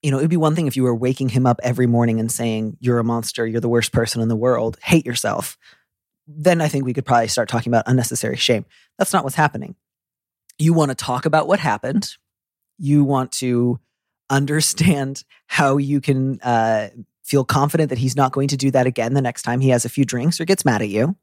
you 0.03 0.11
know, 0.11 0.17
it'd 0.17 0.29
be 0.29 0.35
one 0.35 0.55
thing 0.55 0.67
if 0.67 0.75
you 0.75 0.83
were 0.83 0.93
waking 0.93 1.29
him 1.29 1.45
up 1.45 1.61
every 1.63 1.87
morning 1.87 2.19
and 2.19 2.29
saying, 2.29 2.75
You're 2.81 2.99
a 2.99 3.03
monster, 3.05 3.47
you're 3.47 3.61
the 3.61 3.69
worst 3.69 3.93
person 3.93 4.21
in 4.21 4.27
the 4.27 4.35
world, 4.35 4.77
hate 4.83 5.05
yourself. 5.05 5.57
Then 6.27 6.59
I 6.59 6.67
think 6.67 6.83
we 6.83 6.93
could 6.93 7.05
probably 7.05 7.29
start 7.29 7.47
talking 7.47 7.71
about 7.71 7.87
unnecessary 7.87 8.35
shame. 8.35 8.65
That's 8.97 9.13
not 9.13 9.23
what's 9.23 9.37
happening 9.37 9.75
you 10.57 10.73
want 10.73 10.89
to 10.89 10.95
talk 10.95 11.25
about 11.25 11.47
what 11.47 11.59
happened. 11.59 12.09
You 12.77 13.03
want 13.03 13.31
to 13.33 13.79
understand 14.29 15.23
how 15.47 15.77
you 15.77 16.01
can 16.01 16.39
uh, 16.41 16.89
feel 17.23 17.43
confident 17.43 17.89
that 17.89 17.97
he's 17.97 18.15
not 18.15 18.31
going 18.31 18.47
to 18.49 18.57
do 18.57 18.71
that 18.71 18.87
again 18.87 19.13
the 19.13 19.21
next 19.21 19.43
time 19.43 19.59
he 19.59 19.69
has 19.69 19.85
a 19.85 19.89
few 19.89 20.05
drinks 20.05 20.39
or 20.39 20.45
gets 20.45 20.65
mad 20.65 20.81
at 20.81 20.89
you. 20.89 21.15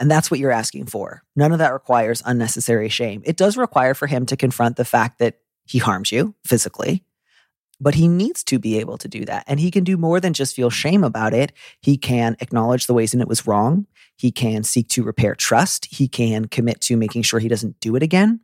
And 0.00 0.10
that's 0.10 0.30
what 0.30 0.40
you're 0.40 0.50
asking 0.50 0.86
for. 0.86 1.22
None 1.36 1.52
of 1.52 1.58
that 1.58 1.72
requires 1.72 2.22
unnecessary 2.26 2.88
shame. 2.88 3.22
It 3.24 3.36
does 3.36 3.56
require 3.56 3.94
for 3.94 4.06
him 4.06 4.26
to 4.26 4.36
confront 4.36 4.76
the 4.76 4.84
fact 4.84 5.20
that 5.20 5.38
he 5.64 5.78
harms 5.78 6.10
you 6.10 6.34
physically, 6.44 7.04
but 7.80 7.94
he 7.94 8.08
needs 8.08 8.42
to 8.44 8.58
be 8.58 8.78
able 8.78 8.98
to 8.98 9.08
do 9.08 9.24
that. 9.24 9.44
And 9.46 9.60
he 9.60 9.70
can 9.70 9.84
do 9.84 9.96
more 9.96 10.18
than 10.18 10.32
just 10.32 10.56
feel 10.56 10.68
shame 10.68 11.04
about 11.04 11.32
it. 11.32 11.52
He 11.80 11.96
can 11.96 12.36
acknowledge 12.40 12.86
the 12.86 12.94
ways 12.94 13.14
in 13.14 13.20
it 13.20 13.28
was 13.28 13.46
wrong. 13.46 13.86
He 14.16 14.32
can 14.32 14.64
seek 14.64 14.88
to 14.90 15.04
repair 15.04 15.34
trust. 15.36 15.86
He 15.86 16.08
can 16.08 16.46
commit 16.46 16.80
to 16.82 16.96
making 16.96 17.22
sure 17.22 17.38
he 17.38 17.48
doesn't 17.48 17.78
do 17.80 17.94
it 17.94 18.02
again 18.02 18.40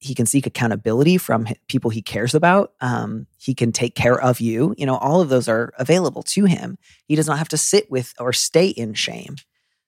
he 0.00 0.14
can 0.14 0.26
seek 0.26 0.46
accountability 0.46 1.18
from 1.18 1.46
people 1.68 1.90
he 1.90 2.02
cares 2.02 2.34
about. 2.34 2.72
Um, 2.80 3.26
he 3.38 3.54
can 3.54 3.70
take 3.70 3.94
care 3.94 4.20
of 4.20 4.40
you. 4.40 4.74
You 4.78 4.86
know, 4.86 4.96
all 4.96 5.20
of 5.20 5.28
those 5.28 5.46
are 5.46 5.72
available 5.78 6.22
to 6.24 6.46
him. 6.46 6.78
He 7.06 7.16
does 7.16 7.26
not 7.26 7.38
have 7.38 7.50
to 7.50 7.58
sit 7.58 7.90
with 7.90 8.14
or 8.18 8.32
stay 8.32 8.68
in 8.68 8.94
shame. 8.94 9.36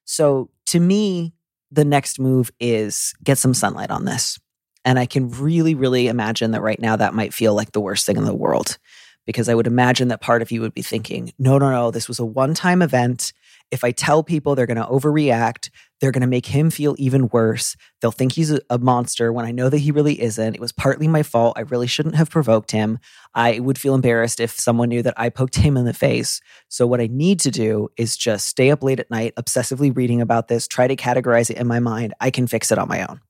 So 0.05 0.51
to 0.67 0.79
me, 0.79 1.33
the 1.71 1.83
next 1.83 2.19
move 2.19 2.51
is 2.59 3.15
get 3.23 3.39
some 3.39 3.55
sunlight 3.55 3.89
on 3.89 4.05
this. 4.05 4.39
And 4.85 4.99
I 4.99 5.07
can 5.07 5.31
really, 5.31 5.73
really 5.73 6.07
imagine 6.07 6.51
that 6.51 6.61
right 6.61 6.79
now 6.79 6.95
that 6.95 7.15
might 7.15 7.33
feel 7.33 7.55
like 7.55 7.71
the 7.71 7.81
worst 7.81 8.05
thing 8.05 8.17
in 8.17 8.25
the 8.25 8.35
world 8.35 8.77
because 9.25 9.49
I 9.49 9.55
would 9.55 9.67
imagine 9.67 10.09
that 10.09 10.21
part 10.21 10.41
of 10.41 10.51
you 10.51 10.61
would 10.61 10.73
be 10.73 10.81
thinking, 10.81 11.33
no, 11.39 11.57
no, 11.57 11.71
no, 11.71 11.91
this 11.91 12.07
was 12.07 12.19
a 12.19 12.25
one 12.25 12.53
time 12.53 12.81
event. 12.81 13.33
If 13.73 13.83
I 13.83 13.89
tell 13.89 14.21
people 14.21 14.53
they're 14.53 14.67
going 14.67 14.77
to 14.77 14.85
overreact, 14.85 15.71
they're 15.99 16.11
going 16.11 16.21
to 16.21 16.27
make 16.27 16.45
him 16.45 16.69
feel 16.69 16.93
even 16.99 17.27
worse. 17.29 17.75
They'll 18.01 18.11
think 18.11 18.33
he's 18.33 18.51
a, 18.69 18.77
monster 18.77 19.33
when 19.33 19.45
I 19.45 19.51
know 19.51 19.67
that 19.67 19.79
he 19.79 19.89
really 19.89 20.21
isn't. 20.21 20.53
It 20.53 20.61
was 20.61 20.71
partly 20.71 21.07
my 21.07 21.23
fault. 21.23 21.57
I 21.57 21.61
really 21.61 21.87
shouldn't 21.87 22.13
have 22.13 22.29
provoked 22.29 22.69
him. 22.69 22.99
I 23.33 23.59
would 23.59 23.79
feel 23.79 23.95
embarrassed 23.95 24.39
if 24.39 24.51
someone 24.59 24.89
knew 24.89 25.01
that 25.01 25.15
I 25.17 25.29
poked 25.29 25.55
him 25.55 25.75
in 25.75 25.85
the 25.85 25.93
face. 25.93 26.39
So, 26.69 26.85
what 26.85 27.01
I 27.01 27.07
need 27.07 27.39
to 27.39 27.49
do 27.49 27.89
is 27.97 28.15
just 28.15 28.45
stay 28.45 28.69
up 28.69 28.83
late 28.83 28.99
at 28.99 29.09
night, 29.09 29.33
obsessively 29.37 29.95
reading 29.95 30.21
about 30.21 30.49
this, 30.49 30.67
try 30.67 30.87
to 30.87 30.95
categorize 30.95 31.49
it 31.49 31.57
in 31.57 31.65
my 31.65 31.79
mind. 31.79 32.13
I 32.19 32.29
can 32.29 32.45
fix 32.45 32.71
it 32.71 32.77
on 32.77 32.87
my 32.87 33.07
own. 33.07 33.21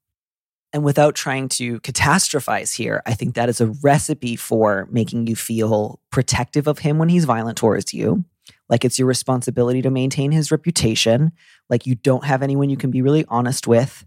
And 0.74 0.84
without 0.84 1.16
trying 1.16 1.48
to 1.50 1.80
catastrophize 1.80 2.76
here, 2.76 3.02
I 3.06 3.14
think 3.14 3.36
that 3.36 3.48
is 3.48 3.62
a 3.62 3.68
recipe 3.82 4.36
for 4.36 4.90
making 4.92 5.28
you 5.28 5.38
feel 5.38 6.02
protective 6.12 6.68
of 6.68 6.80
him 6.80 6.98
when 6.98 7.08
he's 7.08 7.24
violent 7.24 7.58
towards 7.58 7.94
you 7.94 8.26
like 8.70 8.86
it's 8.86 8.98
your 8.98 9.08
responsibility 9.08 9.82
to 9.82 9.89
maintain 9.89 10.32
his 10.32 10.51
reputation. 10.51 11.32
Like 11.70 11.86
you 11.86 11.96
don't 11.96 12.25
have 12.25 12.41
anyone 12.41 12.70
you 12.70 12.77
can 12.77 12.91
be 12.91 13.01
really 13.01 13.25
honest 13.27 13.67
with. 13.67 14.05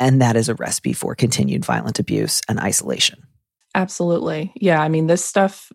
And 0.00 0.20
that 0.22 0.36
is 0.36 0.48
a 0.48 0.54
recipe 0.54 0.92
for 0.92 1.14
continued 1.14 1.64
violent 1.64 1.98
abuse 1.98 2.40
and 2.48 2.58
isolation. 2.58 3.22
Absolutely. 3.74 4.52
Yeah. 4.56 4.80
I 4.80 4.88
mean, 4.88 5.06
this 5.06 5.24
stuff 5.24 5.70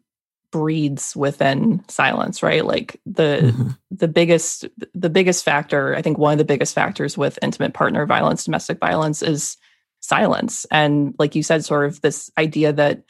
breeds 0.51 1.15
within 1.15 1.83
silence 1.87 2.41
right 2.41 2.65
like 2.65 2.99
the 3.05 3.39
mm-hmm. 3.43 3.69
the 3.91 4.07
biggest 4.07 4.65
the 4.95 5.09
biggest 5.09 5.45
factor 5.45 5.95
i 5.95 6.01
think 6.01 6.17
one 6.17 6.31
of 6.31 6.39
the 6.39 6.45
biggest 6.45 6.73
factors 6.73 7.15
with 7.15 7.37
intimate 7.43 7.73
partner 7.73 8.03
violence 8.07 8.45
domestic 8.45 8.79
violence 8.79 9.21
is 9.21 9.57
silence 9.99 10.65
and 10.71 11.13
like 11.19 11.35
you 11.35 11.43
said 11.43 11.63
sort 11.63 11.85
of 11.85 12.01
this 12.01 12.31
idea 12.35 12.73
that 12.73 13.03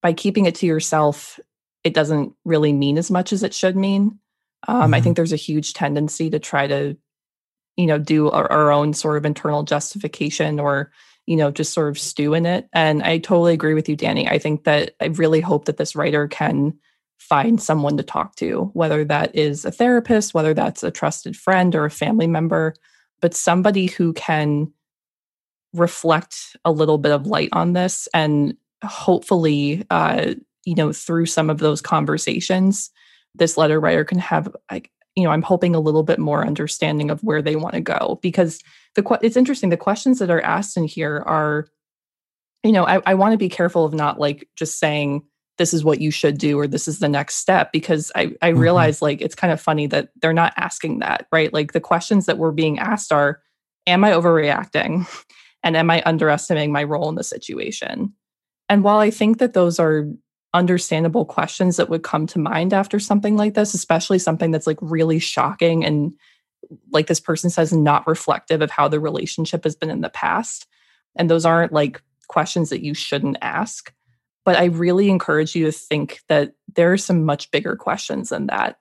by 0.00 0.14
keeping 0.14 0.46
it 0.46 0.54
to 0.54 0.66
yourself 0.66 1.38
it 1.84 1.92
doesn't 1.92 2.32
really 2.44 2.72
mean 2.72 2.96
as 2.96 3.10
much 3.10 3.34
as 3.34 3.42
it 3.42 3.52
should 3.52 3.76
mean 3.76 4.18
um, 4.68 4.82
mm-hmm. 4.82 4.94
I 4.94 5.00
think 5.00 5.16
there's 5.16 5.32
a 5.32 5.36
huge 5.36 5.74
tendency 5.74 6.30
to 6.30 6.38
try 6.38 6.66
to, 6.66 6.96
you 7.76 7.86
know, 7.86 7.98
do 7.98 8.30
our, 8.30 8.50
our, 8.50 8.72
own 8.72 8.92
sort 8.92 9.16
of 9.16 9.24
internal 9.24 9.62
justification 9.62 10.60
or, 10.60 10.92
you 11.26 11.36
know, 11.36 11.50
just 11.50 11.72
sort 11.72 11.88
of 11.88 11.98
stew 11.98 12.34
in 12.34 12.46
it. 12.46 12.68
And 12.72 13.02
I 13.02 13.18
totally 13.18 13.54
agree 13.54 13.74
with 13.74 13.88
you, 13.88 13.96
Danny. 13.96 14.28
I 14.28 14.38
think 14.38 14.64
that 14.64 14.94
I 15.00 15.06
really 15.06 15.40
hope 15.40 15.64
that 15.64 15.78
this 15.78 15.96
writer 15.96 16.28
can 16.28 16.78
find 17.18 17.62
someone 17.62 17.96
to 17.96 18.02
talk 18.02 18.34
to, 18.36 18.70
whether 18.74 19.04
that 19.04 19.34
is 19.34 19.64
a 19.64 19.70
therapist, 19.70 20.34
whether 20.34 20.54
that's 20.54 20.82
a 20.82 20.90
trusted 20.90 21.36
friend 21.36 21.74
or 21.74 21.84
a 21.84 21.90
family 21.90 22.26
member, 22.26 22.74
but 23.20 23.34
somebody 23.34 23.86
who 23.86 24.12
can 24.12 24.72
reflect 25.72 26.56
a 26.64 26.72
little 26.72 26.98
bit 26.98 27.12
of 27.12 27.26
light 27.26 27.48
on 27.52 27.72
this 27.72 28.08
and 28.12 28.56
hopefully, 28.84 29.86
uh, 29.90 30.34
you 30.64 30.74
know, 30.74 30.92
through 30.92 31.26
some 31.26 31.48
of 31.48 31.58
those 31.58 31.80
conversations, 31.80 32.90
this 33.34 33.56
letter 33.56 33.80
writer 33.80 34.04
can 34.04 34.18
have 34.18 34.54
like 34.70 34.90
you 35.16 35.24
know 35.24 35.30
i'm 35.30 35.42
hoping 35.42 35.74
a 35.74 35.80
little 35.80 36.02
bit 36.02 36.18
more 36.18 36.46
understanding 36.46 37.10
of 37.10 37.22
where 37.22 37.42
they 37.42 37.56
want 37.56 37.74
to 37.74 37.80
go 37.80 38.18
because 38.22 38.60
the 38.94 39.18
it's 39.22 39.36
interesting 39.36 39.70
the 39.70 39.76
questions 39.76 40.18
that 40.18 40.30
are 40.30 40.42
asked 40.42 40.76
in 40.76 40.84
here 40.84 41.22
are 41.26 41.66
you 42.62 42.72
know 42.72 42.86
i, 42.86 43.00
I 43.06 43.14
want 43.14 43.32
to 43.32 43.38
be 43.38 43.48
careful 43.48 43.84
of 43.84 43.94
not 43.94 44.18
like 44.18 44.48
just 44.56 44.78
saying 44.78 45.22
this 45.58 45.74
is 45.74 45.84
what 45.84 46.00
you 46.00 46.10
should 46.10 46.38
do 46.38 46.58
or 46.58 46.66
this 46.66 46.88
is 46.88 46.98
the 46.98 47.08
next 47.08 47.36
step 47.36 47.72
because 47.72 48.10
i 48.16 48.32
i 48.42 48.50
mm-hmm. 48.50 48.58
realize 48.58 49.02
like 49.02 49.20
it's 49.20 49.34
kind 49.34 49.52
of 49.52 49.60
funny 49.60 49.86
that 49.86 50.08
they're 50.20 50.32
not 50.32 50.54
asking 50.56 50.98
that 51.00 51.26
right? 51.30 51.52
Like 51.52 51.72
the 51.72 51.80
questions 51.80 52.26
that 52.26 52.38
were 52.38 52.52
being 52.52 52.78
asked 52.78 53.12
are 53.12 53.40
am 53.86 54.04
i 54.04 54.10
overreacting? 54.10 55.06
And 55.64 55.76
am 55.76 55.90
i 55.90 56.02
underestimating 56.04 56.72
my 56.72 56.82
role 56.82 57.08
in 57.08 57.14
the 57.14 57.22
situation? 57.22 58.12
And 58.68 58.82
while 58.82 58.98
i 58.98 59.10
think 59.10 59.38
that 59.38 59.52
those 59.52 59.78
are 59.78 60.06
understandable 60.54 61.24
questions 61.24 61.76
that 61.76 61.88
would 61.88 62.02
come 62.02 62.26
to 62.26 62.38
mind 62.38 62.72
after 62.72 62.98
something 62.98 63.36
like 63.36 63.54
this, 63.54 63.74
especially 63.74 64.18
something 64.18 64.50
that's 64.50 64.66
like 64.66 64.78
really 64.80 65.18
shocking 65.18 65.84
and 65.84 66.14
like 66.90 67.06
this 67.06 67.20
person 67.20 67.50
says 67.50 67.72
not 67.72 68.06
reflective 68.06 68.62
of 68.62 68.70
how 68.70 68.88
the 68.88 69.00
relationship 69.00 69.64
has 69.64 69.74
been 69.74 69.90
in 69.90 70.00
the 70.00 70.10
past. 70.10 70.66
And 71.16 71.30
those 71.30 71.44
aren't 71.44 71.72
like 71.72 72.02
questions 72.28 72.70
that 72.70 72.82
you 72.82 72.94
shouldn't 72.94 73.38
ask. 73.42 73.92
But 74.44 74.56
I 74.56 74.64
really 74.64 75.08
encourage 75.08 75.54
you 75.54 75.66
to 75.66 75.72
think 75.72 76.20
that 76.28 76.54
there 76.74 76.92
are 76.92 76.98
some 76.98 77.24
much 77.24 77.50
bigger 77.50 77.76
questions 77.76 78.30
than 78.30 78.46
that. 78.46 78.78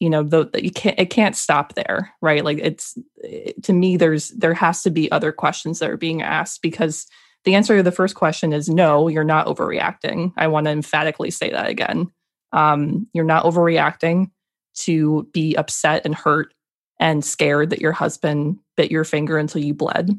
You 0.00 0.08
know, 0.08 0.22
that 0.22 0.64
you 0.64 0.70
can't 0.70 0.98
it 0.98 1.10
can't 1.10 1.36
stop 1.36 1.74
there, 1.74 2.14
right? 2.22 2.42
Like 2.42 2.58
it's 2.58 2.96
it, 3.16 3.62
to 3.64 3.74
me, 3.74 3.98
there's 3.98 4.30
there 4.30 4.54
has 4.54 4.82
to 4.84 4.90
be 4.90 5.12
other 5.12 5.30
questions 5.30 5.78
that 5.78 5.90
are 5.90 5.98
being 5.98 6.22
asked 6.22 6.62
because 6.62 7.06
the 7.44 7.54
answer 7.54 7.76
to 7.76 7.82
the 7.82 7.92
first 7.92 8.14
question 8.14 8.52
is 8.52 8.68
no, 8.68 9.08
you're 9.08 9.24
not 9.24 9.46
overreacting. 9.46 10.32
I 10.36 10.48
want 10.48 10.66
to 10.66 10.70
emphatically 10.70 11.30
say 11.30 11.50
that 11.50 11.68
again. 11.68 12.10
Um, 12.52 13.06
you're 13.12 13.24
not 13.24 13.44
overreacting 13.44 14.30
to 14.74 15.28
be 15.32 15.56
upset 15.56 16.02
and 16.04 16.14
hurt 16.14 16.52
and 16.98 17.24
scared 17.24 17.70
that 17.70 17.80
your 17.80 17.92
husband 17.92 18.58
bit 18.76 18.90
your 18.90 19.04
finger 19.04 19.38
until 19.38 19.62
you 19.62 19.74
bled. 19.74 20.10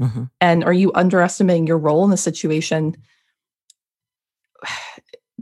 Mm-hmm. 0.00 0.24
And 0.40 0.64
are 0.64 0.72
you 0.72 0.92
underestimating 0.94 1.66
your 1.66 1.78
role 1.78 2.04
in 2.04 2.10
the 2.10 2.16
situation? 2.16 2.96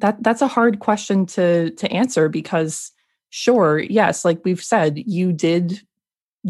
That 0.00 0.22
that's 0.22 0.42
a 0.42 0.46
hard 0.46 0.78
question 0.78 1.26
to 1.26 1.70
to 1.70 1.90
answer 1.90 2.28
because 2.28 2.92
sure, 3.30 3.80
yes, 3.80 4.24
like 4.24 4.44
we've 4.44 4.62
said, 4.62 4.96
you 4.96 5.32
did 5.32 5.82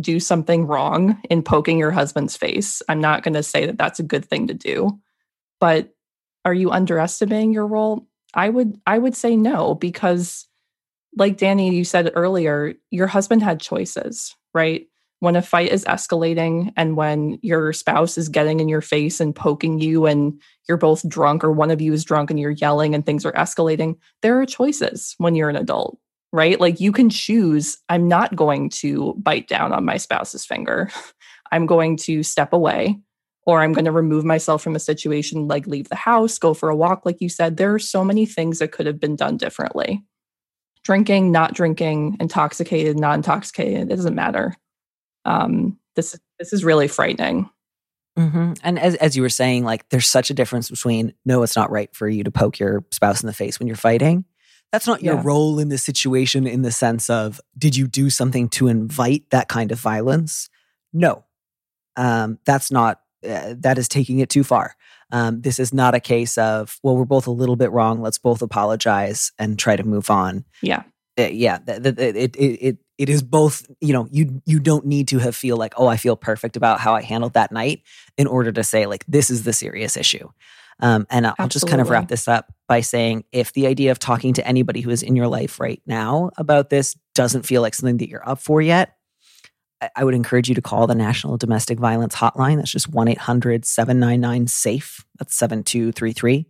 do 0.00 0.21
something 0.21 0.66
wrong 0.66 1.21
in 1.30 1.42
poking 1.42 1.78
your 1.78 1.90
husband's 1.90 2.37
face. 2.37 2.83
I'm 2.88 3.00
not 3.00 3.23
going 3.23 3.35
to 3.35 3.42
say 3.42 3.66
that 3.66 3.78
that's 3.78 3.99
a 3.99 4.04
good 4.04 4.25
thing 4.25 4.47
to 4.49 4.54
do. 4.54 4.99
But 5.61 5.95
are 6.45 6.54
you 6.54 6.71
underestimating 6.71 7.52
your 7.52 7.66
role? 7.66 8.07
I 8.35 8.49
would 8.49 8.80
I 8.87 8.99
would 8.99 9.16
say 9.16 9.37
no 9.37 9.75
because 9.75 10.47
like 11.16 11.37
Danny 11.37 11.75
you 11.75 11.85
said 11.85 12.12
earlier, 12.14 12.75
your 12.90 13.07
husband 13.07 13.42
had 13.42 13.61
choices, 13.61 14.37
right? 14.54 14.87
When 15.21 15.35
a 15.35 15.42
fight 15.42 15.73
is 15.73 15.85
escalating 15.85 16.73
and 16.76 16.97
when 16.97 17.38
your 17.42 17.73
spouse 17.73 18.16
is 18.16 18.28
getting 18.28 18.61
in 18.61 18.68
your 18.68 18.80
face 18.80 19.18
and 19.18 19.35
poking 19.35 19.80
you 19.80 20.07
and 20.07 20.40
you're 20.68 20.78
both 20.78 21.09
drunk 21.09 21.42
or 21.42 21.50
one 21.50 21.73
of 21.73 21.80
you 21.80 21.92
is 21.92 22.04
drunk 22.04 22.30
and 22.30 22.38
you're 22.38 22.52
yelling 22.52 22.95
and 22.95 23.04
things 23.04 23.26
are 23.26 23.33
escalating, 23.33 23.97
there 24.23 24.40
are 24.40 24.47
choices 24.47 25.16
when 25.18 25.35
you're 25.35 25.49
an 25.49 25.57
adult, 25.57 25.99
right? 26.32 26.61
Like 26.61 26.80
you 26.80 26.92
can 26.92 27.11
choose 27.11 27.78
I'm 27.88 28.08
not 28.08 28.37
going 28.37 28.70
to 28.70 29.14
bite 29.18 29.49
down 29.49 29.73
on 29.73 29.85
my 29.85 29.97
spouse's 29.97 30.44
finger. 30.44 30.90
I'm 31.52 31.66
going 31.66 31.97
to 31.99 32.23
step 32.23 32.52
away 32.52 32.99
or 33.47 33.62
I'm 33.62 33.73
going 33.73 33.87
to 33.87 33.92
remove 33.92 34.26
myself 34.26 34.62
from 34.62 34.76
a 34.76 34.80
situation 34.80 35.49
like 35.49 35.66
leave 35.66 35.88
the 35.88 35.97
house, 35.97 36.38
go 36.38 36.52
for 36.52 36.68
a 36.68 36.76
walk, 36.76 37.06
like 37.06 37.20
you 37.20 37.30
said. 37.30 37.56
There 37.56 37.73
are 37.73 37.78
so 37.78 38.04
many 38.04 38.26
things 38.26 38.58
that 38.58 38.73
could 38.73 38.85
have 38.85 39.00
been 39.00 39.16
done 39.16 39.38
differently. 39.38 40.04
Drinking, 40.85 41.32
not 41.32 41.54
drinking, 41.54 42.18
intoxicated, 42.20 42.99
not 42.99 43.14
intoxicated, 43.14 43.90
it 43.90 43.97
doesn't 43.97 44.14
matter. 44.14 44.54
Um, 45.25 45.78
this 45.97 46.18
this 46.38 46.52
is 46.52 46.64
really 46.64 46.88
frightening. 46.88 47.49
Mm-hmm. 48.18 48.52
And 48.62 48.78
as 48.78 48.97
as 48.97 49.16
you 49.16 49.23
were 49.23 49.28
saying, 49.28 49.64
like 49.64 49.88
there's 49.88 50.06
such 50.06 50.28
a 50.28 50.35
difference 50.35 50.68
between 50.68 51.14
no, 51.25 51.42
it's 51.42 51.56
not 51.56 51.70
right 51.70 51.94
for 51.94 52.06
you 52.08 52.25
to 52.25 52.30
poke 52.30 52.58
your 52.58 52.85
spouse 52.90 53.23
in 53.23 53.28
the 53.28 53.32
face 53.32 53.58
when 53.58 53.66
you're 53.66 53.76
fighting. 53.76 54.26
That's 54.72 54.87
not 54.87 55.02
your 55.02 55.14
Yeah. 55.16 55.22
role 55.25 55.58
in 55.58 55.68
the 55.70 55.78
situation 55.78 56.46
in 56.46 56.62
the 56.62 56.72
sense 56.72 57.08
of 57.08 57.40
did 57.56 57.76
you 57.76 57.87
do 57.87 58.10
something 58.10 58.48
to 58.50 58.68
invite 58.68 59.25
that 59.30 59.48
kind 59.48 59.72
of 59.72 59.80
violence? 59.80 60.50
No, 60.92 61.25
um, 61.96 62.38
that's 62.44 62.70
not. 62.70 63.00
Uh, 63.28 63.54
that 63.58 63.78
is 63.78 63.88
taking 63.88 64.20
it 64.20 64.28
too 64.28 64.44
far. 64.44 64.76
Um, 65.10 65.40
this 65.40 65.58
is 65.58 65.72
not 65.75 65.94
a 65.94 66.00
case 66.00 66.38
of 66.38 66.78
well, 66.82 66.96
we're 66.96 67.04
both 67.04 67.26
a 67.26 67.30
little 67.32 67.56
bit 67.56 67.72
wrong. 67.72 68.00
Let's 68.00 68.18
both 68.18 68.42
apologize 68.42 69.32
and 69.38 69.58
try 69.58 69.75
to 69.75 69.82
move 69.82 70.10
on. 70.10 70.44
Yeah. 70.62 70.82
Uh, 71.18 71.22
yeah, 71.32 71.58
th- 71.58 71.82
th- 71.82 71.98
it, 71.98 72.37
it 72.37 72.37
it 72.38 72.76
it 72.96 73.08
is 73.08 73.22
both. 73.25 73.66
You 73.80 73.92
know, 73.92 74.06
you 74.12 74.40
you 74.46 74.60
don't 74.60 74.87
need 74.87 75.08
to 75.08 75.18
have 75.18 75.34
feel 75.34 75.56
like 75.56 75.75
oh, 75.76 75.88
I 75.88 75.96
feel 75.96 76.14
perfect 76.14 76.56
about 76.56 76.78
how 76.78 76.94
I 76.94 77.02
handled 77.02 77.32
that 77.32 77.50
night 77.50 77.82
in 78.16 78.26
order 78.28 78.52
to 78.52 78.62
say 78.62 78.87
like 78.87 79.04
this 79.08 79.30
is 79.30 79.42
the 79.42 79.52
serious 79.52 79.96
issue. 79.96 80.28
Um, 80.80 81.06
and 81.11 81.26
I'll 81.26 81.35
I'll 81.38 81.49
just 81.49 81.66
kind 81.66 81.80
of 81.80 81.88
wrap 81.90 82.08
this 82.08 82.28
up 82.28 82.52
by 82.68 82.80
saying 82.82 83.25
if 83.32 83.52
the 83.52 83.66
idea 83.66 83.90
of 83.90 83.99
talking 83.99 84.32
to 84.35 84.47
anybody 84.47 84.80
who 84.80 84.90
is 84.90 85.02
in 85.02 85.16
your 85.16 85.26
life 85.28 85.58
right 85.58 85.82
now 85.87 86.30
about 86.38 86.70
this 86.70 86.97
doesn't 87.14 87.42
feel 87.47 87.62
like 87.62 87.75
something 87.75 87.97
that 87.99 88.08
you're 88.08 88.28
up 88.28 88.40
for 88.40 88.61
yet, 88.62 88.94
I- 89.80 89.90
I 89.97 90.04
would 90.04 90.14
encourage 90.14 90.49
you 90.49 90.54
to 90.54 90.62
call 90.62 90.87
the 90.87 90.94
National 90.94 91.37
Domestic 91.37 91.78
Violence 91.80 92.14
Hotline. 92.14 92.56
That's 92.56 92.70
just 92.70 92.88
1 92.88 93.08
800 93.08 93.64
799 93.64 94.47
SAFE. 94.47 95.04
That's 95.18 95.35
7233. 95.35 96.47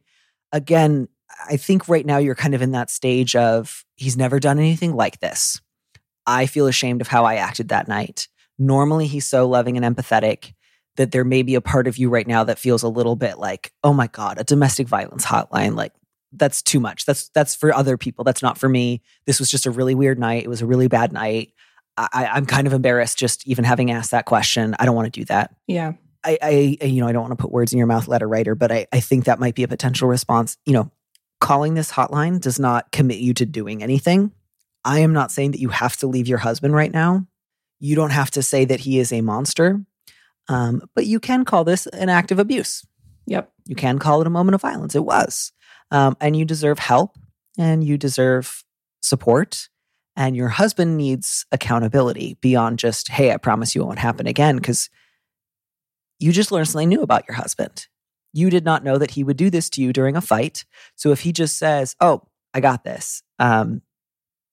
Again, 0.53 1.09
I 1.49 1.57
think 1.57 1.89
right 1.89 2.05
now 2.05 2.19
you're 2.19 2.35
kind 2.35 2.55
of 2.55 2.63
in 2.63 2.73
that 2.73 2.91
stage 2.91 3.37
of 3.37 3.85
he's 3.97 4.17
never 4.17 4.41
done 4.41 4.59
anything 4.59 4.95
like 4.95 5.21
this. 5.21 5.61
I 6.27 6.47
feel 6.47 6.67
ashamed 6.67 7.01
of 7.01 7.09
how 7.09 7.25
I 7.25 7.37
acted 7.37 7.69
that 7.69 7.89
night. 7.89 8.29
Normally, 8.59 9.07
he's 9.07 9.27
so 9.27 9.49
loving 9.49 9.83
and 9.83 9.97
empathetic 9.97 10.53
that 10.99 11.13
there 11.13 11.25
may 11.25 11.43
be 11.43 11.55
a 11.55 11.61
part 11.61 11.87
of 11.87 11.97
you 11.97 12.11
right 12.11 12.27
now 12.27 12.45
that 12.45 12.59
feels 12.59 12.83
a 12.83 12.89
little 12.89 13.17
bit 13.17 13.39
like, 13.39 13.73
oh 13.83 13.95
my 13.95 14.09
God, 14.09 14.39
a 14.39 14.45
domestic 14.45 14.87
violence 14.87 15.25
hotline. 15.25 15.75
Like, 15.75 15.93
that's 16.33 16.61
too 16.61 16.79
much. 16.79 17.07
That's 17.07 17.31
that's 17.31 17.55
for 17.55 17.73
other 17.73 17.97
people. 17.97 18.25
That's 18.25 18.43
not 18.43 18.59
for 18.59 18.69
me. 18.69 19.01
This 19.25 19.41
was 19.41 19.51
just 19.51 19.65
a 19.65 19.71
really 19.71 19.95
weird 19.95 20.19
night. 20.19 20.45
It 20.45 20.49
was 20.49 20.61
a 20.61 20.67
really 20.67 20.89
bad 20.89 21.13
night. 21.13 21.55
I, 21.97 22.27
I'm 22.33 22.47
kind 22.47 22.67
of 22.67 22.73
embarrassed 22.73 23.19
just 23.19 23.47
even 23.49 23.65
having 23.65 23.91
asked 23.91 24.11
that 24.13 24.25
question. 24.25 24.77
I 24.79 24.85
don't 24.85 24.95
want 24.95 25.13
to 25.13 25.21
do 25.21 25.25
that. 25.27 25.55
Yeah. 25.67 25.95
I, 26.25 26.39
I, 26.43 26.85
you 26.85 27.01
know, 27.01 27.09
I 27.09 27.13
don't 27.13 27.23
want 27.23 27.33
to 27.33 27.43
put 27.43 27.51
words 27.51 27.73
in 27.73 27.79
your 27.79 27.87
mouth, 27.87 28.07
letter 28.07 28.29
writer, 28.29 28.55
but 28.55 28.71
I, 28.71 28.87
I 28.93 29.01
think 29.01 29.25
that 29.25 29.41
might 29.41 29.55
be 29.55 29.63
a 29.63 29.69
potential 29.69 30.09
response. 30.09 30.57
You 30.67 30.75
know, 30.75 30.91
calling 31.41 31.75
this 31.75 31.93
hotline 31.93 32.41
does 32.41 32.59
not 32.59 32.93
commit 32.93 33.19
you 33.19 33.35
to 33.35 33.47
doing 33.47 33.83
anything. 33.83 34.33
I 34.85 35.01
am 35.01 35.13
not 35.13 35.33
saying 35.33 35.53
that 35.53 35.61
you 35.61 35.71
have 35.71 35.97
to 35.99 36.07
leave 36.07 36.29
your 36.29 36.39
husband 36.39 36.75
right 36.75 36.93
now. 36.93 37.27
You 37.81 37.97
don't 37.97 38.11
have 38.11 38.31
to 38.33 38.43
say 38.43 38.65
that 38.65 38.81
he 38.81 38.99
is 38.99 39.13
a 39.13 39.21
monster, 39.21 39.85
um, 40.49 40.83
but 40.95 41.07
you 41.07 41.21
can 41.21 41.45
call 41.45 41.65
this 41.65 41.87
an 41.89 42.09
act 42.09 42.33
of 42.33 42.39
abuse. 42.39 42.85
Yep. 43.27 43.53
You 43.67 43.77
can 43.77 43.99
call 43.99 44.21
it 44.21 44.27
a 44.27 44.31
moment 44.31 44.55
of 44.55 44.63
violence. 44.63 44.95
It 44.95 45.05
was. 45.05 45.53
Um, 45.91 46.17
and 46.21 46.37
you 46.37 46.45
deserve 46.45 46.79
help 46.79 47.17
and 47.59 47.85
you 47.85 47.99
deserve 47.99 48.65
support. 49.01 49.69
And 50.17 50.35
your 50.35 50.49
husband 50.49 50.97
needs 50.97 51.47
accountability 51.53 52.37
beyond 52.41 52.79
just, 52.79 53.09
hey, 53.09 53.33
I 53.33 53.37
promise 53.37 53.75
you 53.75 53.83
it 53.83 53.87
won't 53.87 54.01
happen 54.01 54.27
again. 54.27 54.57
Because 54.57 54.91
you 56.19 56.33
just 56.33 56.51
learned 56.51 56.69
something 56.69 56.89
new 56.89 57.03
about 57.03 57.29
your 57.29 57.37
husband. 57.37 57.87
You 58.33 58.51
did 58.51 58.65
not 58.65 58.83
know 58.83 58.99
that 58.99 59.13
he 59.13 59.23
would 59.23 59.37
do 59.37 59.49
this 59.51 59.71
to 59.71 59.83
you 59.83 59.93
during 59.93 60.17
a 60.17 60.21
fight. 60.21 60.65
So 60.97 61.13
if 61.13 61.21
he 61.21 61.33
just 61.33 61.57
says, 61.57 61.95
oh, 62.01 62.23
I 62.53 62.61
got 62.61 62.83
this, 62.83 63.23
um, 63.39 63.83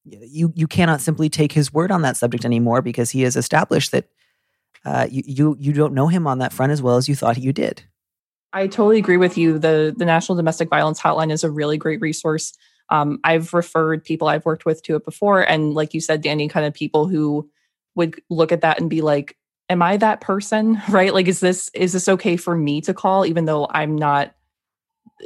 you, 0.03 0.53
you 0.55 0.67
cannot 0.67 1.01
simply 1.01 1.29
take 1.29 1.51
his 1.51 1.73
word 1.73 1.91
on 1.91 2.03
that 2.03 2.17
subject 2.17 2.45
anymore 2.45 2.81
because 2.81 3.09
he 3.09 3.23
has 3.23 3.35
established 3.35 3.91
that 3.91 4.09
uh, 4.85 5.07
you, 5.09 5.23
you, 5.25 5.55
you 5.59 5.73
don't 5.73 5.93
know 5.93 6.07
him 6.07 6.27
on 6.27 6.39
that 6.39 6.53
front 6.53 6.71
as 6.71 6.81
well 6.81 6.97
as 6.97 7.09
you 7.09 7.15
thought 7.15 7.37
you 7.37 7.51
did. 7.51 7.83
I 8.55 8.67
totally 8.67 8.97
agree 8.97 9.17
with 9.17 9.37
you. 9.37 9.59
The 9.59 9.93
the 9.95 10.05
National 10.05 10.37
Domestic 10.37 10.69
Violence 10.69 10.99
Hotline 11.01 11.29
is 11.29 11.43
a 11.43 11.51
really 11.51 11.77
great 11.77 11.99
resource. 11.99 12.53
Um, 12.89 13.19
I've 13.25 13.53
referred 13.53 14.05
people 14.05 14.29
I've 14.29 14.45
worked 14.45 14.65
with 14.65 14.81
to 14.83 14.95
it 14.95 15.03
before, 15.03 15.41
and 15.41 15.73
like 15.73 15.93
you 15.93 15.99
said, 15.99 16.21
Danny, 16.21 16.47
kind 16.47 16.65
of 16.65 16.73
people 16.73 17.05
who 17.05 17.49
would 17.95 18.21
look 18.29 18.53
at 18.53 18.61
that 18.61 18.79
and 18.79 18.89
be 18.89 19.01
like, 19.01 19.35
"Am 19.69 19.81
I 19.81 19.97
that 19.97 20.21
person? 20.21 20.81
Right? 20.89 21.13
Like, 21.13 21.27
is 21.27 21.41
this 21.41 21.69
is 21.73 21.91
this 21.91 22.07
okay 22.07 22.37
for 22.37 22.55
me 22.55 22.79
to 22.81 22.93
call, 22.93 23.25
even 23.25 23.43
though 23.43 23.67
I'm 23.69 23.97
not 23.97 24.33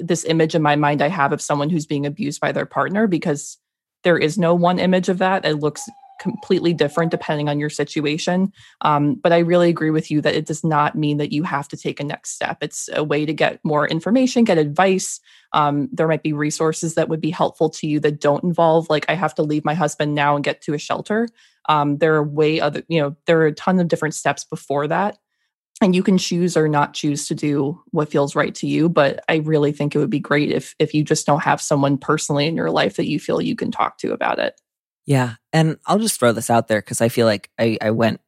this 0.01 0.25
image 0.25 0.55
in 0.55 0.63
my 0.63 0.75
mind 0.75 1.03
I 1.03 1.09
have 1.09 1.31
of 1.31 1.41
someone 1.41 1.69
who's 1.69 1.85
being 1.85 2.07
abused 2.07 2.41
by 2.41 2.51
their 2.51 2.65
partner? 2.65 3.05
Because 3.05 3.59
there 4.03 4.17
is 4.17 4.39
no 4.39 4.55
one 4.55 4.79
image 4.79 5.07
of 5.07 5.19
that. 5.19 5.45
It 5.45 5.59
looks 5.59 5.87
completely 6.19 6.73
different 6.73 7.11
depending 7.11 7.49
on 7.49 7.59
your 7.59 7.69
situation. 7.69 8.51
Um, 8.81 9.15
but 9.15 9.33
I 9.33 9.39
really 9.39 9.69
agree 9.69 9.89
with 9.89 10.11
you 10.11 10.21
that 10.21 10.35
it 10.35 10.45
does 10.45 10.63
not 10.63 10.95
mean 10.95 11.17
that 11.17 11.31
you 11.31 11.43
have 11.43 11.67
to 11.69 11.77
take 11.77 11.99
a 11.99 12.03
next 12.03 12.31
step. 12.31 12.57
It's 12.61 12.89
a 12.93 13.03
way 13.03 13.25
to 13.25 13.33
get 13.33 13.59
more 13.63 13.87
information, 13.87 14.43
get 14.43 14.57
advice. 14.57 15.19
Um, 15.53 15.89
there 15.91 16.07
might 16.07 16.23
be 16.23 16.33
resources 16.33 16.95
that 16.95 17.09
would 17.09 17.21
be 17.21 17.31
helpful 17.31 17.69
to 17.71 17.87
you 17.87 17.99
that 18.01 18.19
don't 18.19 18.43
involve 18.43 18.89
like 18.89 19.05
I 19.09 19.15
have 19.15 19.33
to 19.35 19.43
leave 19.43 19.65
my 19.65 19.73
husband 19.73 20.13
now 20.13 20.35
and 20.35 20.43
get 20.43 20.61
to 20.63 20.73
a 20.73 20.77
shelter. 20.77 21.27
Um, 21.67 21.97
there 21.97 22.15
are 22.15 22.23
way 22.23 22.59
other, 22.59 22.83
you 22.87 23.01
know, 23.01 23.15
there 23.25 23.39
are 23.41 23.47
a 23.47 23.53
ton 23.53 23.79
of 23.79 23.87
different 23.87 24.15
steps 24.15 24.43
before 24.43 24.87
that. 24.87 25.17
And 25.81 25.95
you 25.95 26.03
can 26.03 26.17
choose 26.17 26.57
or 26.57 26.67
not 26.67 26.93
choose 26.93 27.27
to 27.29 27.35
do 27.35 27.81
what 27.91 28.09
feels 28.09 28.35
right 28.35 28.53
to 28.55 28.67
you. 28.67 28.89
But 28.89 29.23
I 29.29 29.37
really 29.37 29.71
think 29.71 29.95
it 29.95 29.99
would 29.99 30.09
be 30.09 30.19
great 30.19 30.51
if 30.51 30.75
if 30.77 30.93
you 30.93 31.03
just 31.03 31.25
don't 31.25 31.43
have 31.43 31.61
someone 31.61 31.97
personally 31.97 32.47
in 32.47 32.55
your 32.57 32.69
life 32.69 32.97
that 32.97 33.07
you 33.07 33.17
feel 33.17 33.41
you 33.41 33.55
can 33.55 33.71
talk 33.71 33.97
to 33.99 34.11
about 34.11 34.39
it. 34.39 34.59
Yeah. 35.09 35.37
And 35.51 35.79
I'll 35.87 35.97
just 35.97 36.19
throw 36.19 36.33
this 36.33 36.51
out 36.51 36.67
there 36.67 36.79
because 36.79 37.01
I 37.01 37.09
feel 37.09 37.25
like 37.25 37.49
I, 37.57 37.79
I 37.81 37.89
went, 37.89 38.21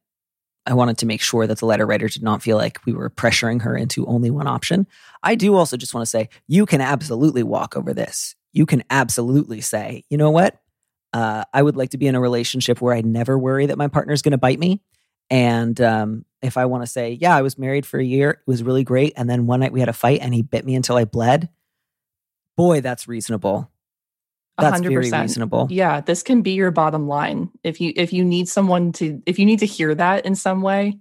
I 0.66 0.74
wanted 0.74 0.98
to 0.98 1.06
make 1.06 1.20
sure 1.20 1.46
that 1.46 1.58
the 1.58 1.66
letter 1.66 1.86
writer 1.86 2.08
did 2.08 2.24
not 2.24 2.42
feel 2.42 2.56
like 2.56 2.84
we 2.84 2.92
were 2.92 3.08
pressuring 3.08 3.62
her 3.62 3.76
into 3.76 4.04
only 4.06 4.32
one 4.32 4.48
option. 4.48 4.88
I 5.22 5.36
do 5.36 5.54
also 5.54 5.76
just 5.76 5.94
want 5.94 6.04
to 6.04 6.10
say 6.10 6.28
you 6.48 6.66
can 6.66 6.80
absolutely 6.80 7.44
walk 7.44 7.76
over 7.76 7.94
this. 7.94 8.34
You 8.52 8.66
can 8.66 8.82
absolutely 8.90 9.60
say, 9.60 10.02
you 10.10 10.18
know 10.18 10.30
what? 10.30 10.60
Uh, 11.12 11.44
I 11.54 11.62
would 11.62 11.76
like 11.76 11.90
to 11.90 11.98
be 11.98 12.08
in 12.08 12.16
a 12.16 12.20
relationship 12.20 12.80
where 12.80 12.96
I 12.96 13.00
never 13.02 13.38
worry 13.38 13.66
that 13.66 13.78
my 13.78 13.86
partner's 13.86 14.22
going 14.22 14.32
to 14.32 14.38
bite 14.38 14.58
me. 14.58 14.82
And 15.30 15.80
um, 15.80 16.24
if 16.42 16.56
I 16.56 16.64
want 16.64 16.82
to 16.82 16.90
say, 16.90 17.12
yeah, 17.12 17.36
I 17.36 17.42
was 17.42 17.56
married 17.56 17.86
for 17.86 18.00
a 18.00 18.04
year, 18.04 18.30
it 18.30 18.38
was 18.44 18.64
really 18.64 18.82
great. 18.82 19.12
And 19.16 19.30
then 19.30 19.46
one 19.46 19.60
night 19.60 19.72
we 19.72 19.78
had 19.78 19.88
a 19.88 19.92
fight 19.92 20.18
and 20.20 20.34
he 20.34 20.42
bit 20.42 20.64
me 20.64 20.74
until 20.74 20.96
I 20.96 21.04
bled. 21.04 21.48
Boy, 22.56 22.80
that's 22.80 23.06
reasonable. 23.06 23.71
That's 24.62 24.74
hundred 24.76 24.90
very 24.90 25.02
percent. 25.04 25.22
reasonable. 25.22 25.68
Yeah, 25.70 26.00
this 26.00 26.22
can 26.22 26.42
be 26.42 26.52
your 26.52 26.70
bottom 26.70 27.06
line. 27.08 27.50
If 27.62 27.80
you 27.80 27.92
if 27.96 28.12
you 28.12 28.24
need 28.24 28.48
someone 28.48 28.92
to 28.92 29.22
if 29.26 29.38
you 29.38 29.46
need 29.46 29.58
to 29.60 29.66
hear 29.66 29.94
that 29.94 30.24
in 30.24 30.34
some 30.34 30.62
way, 30.62 30.98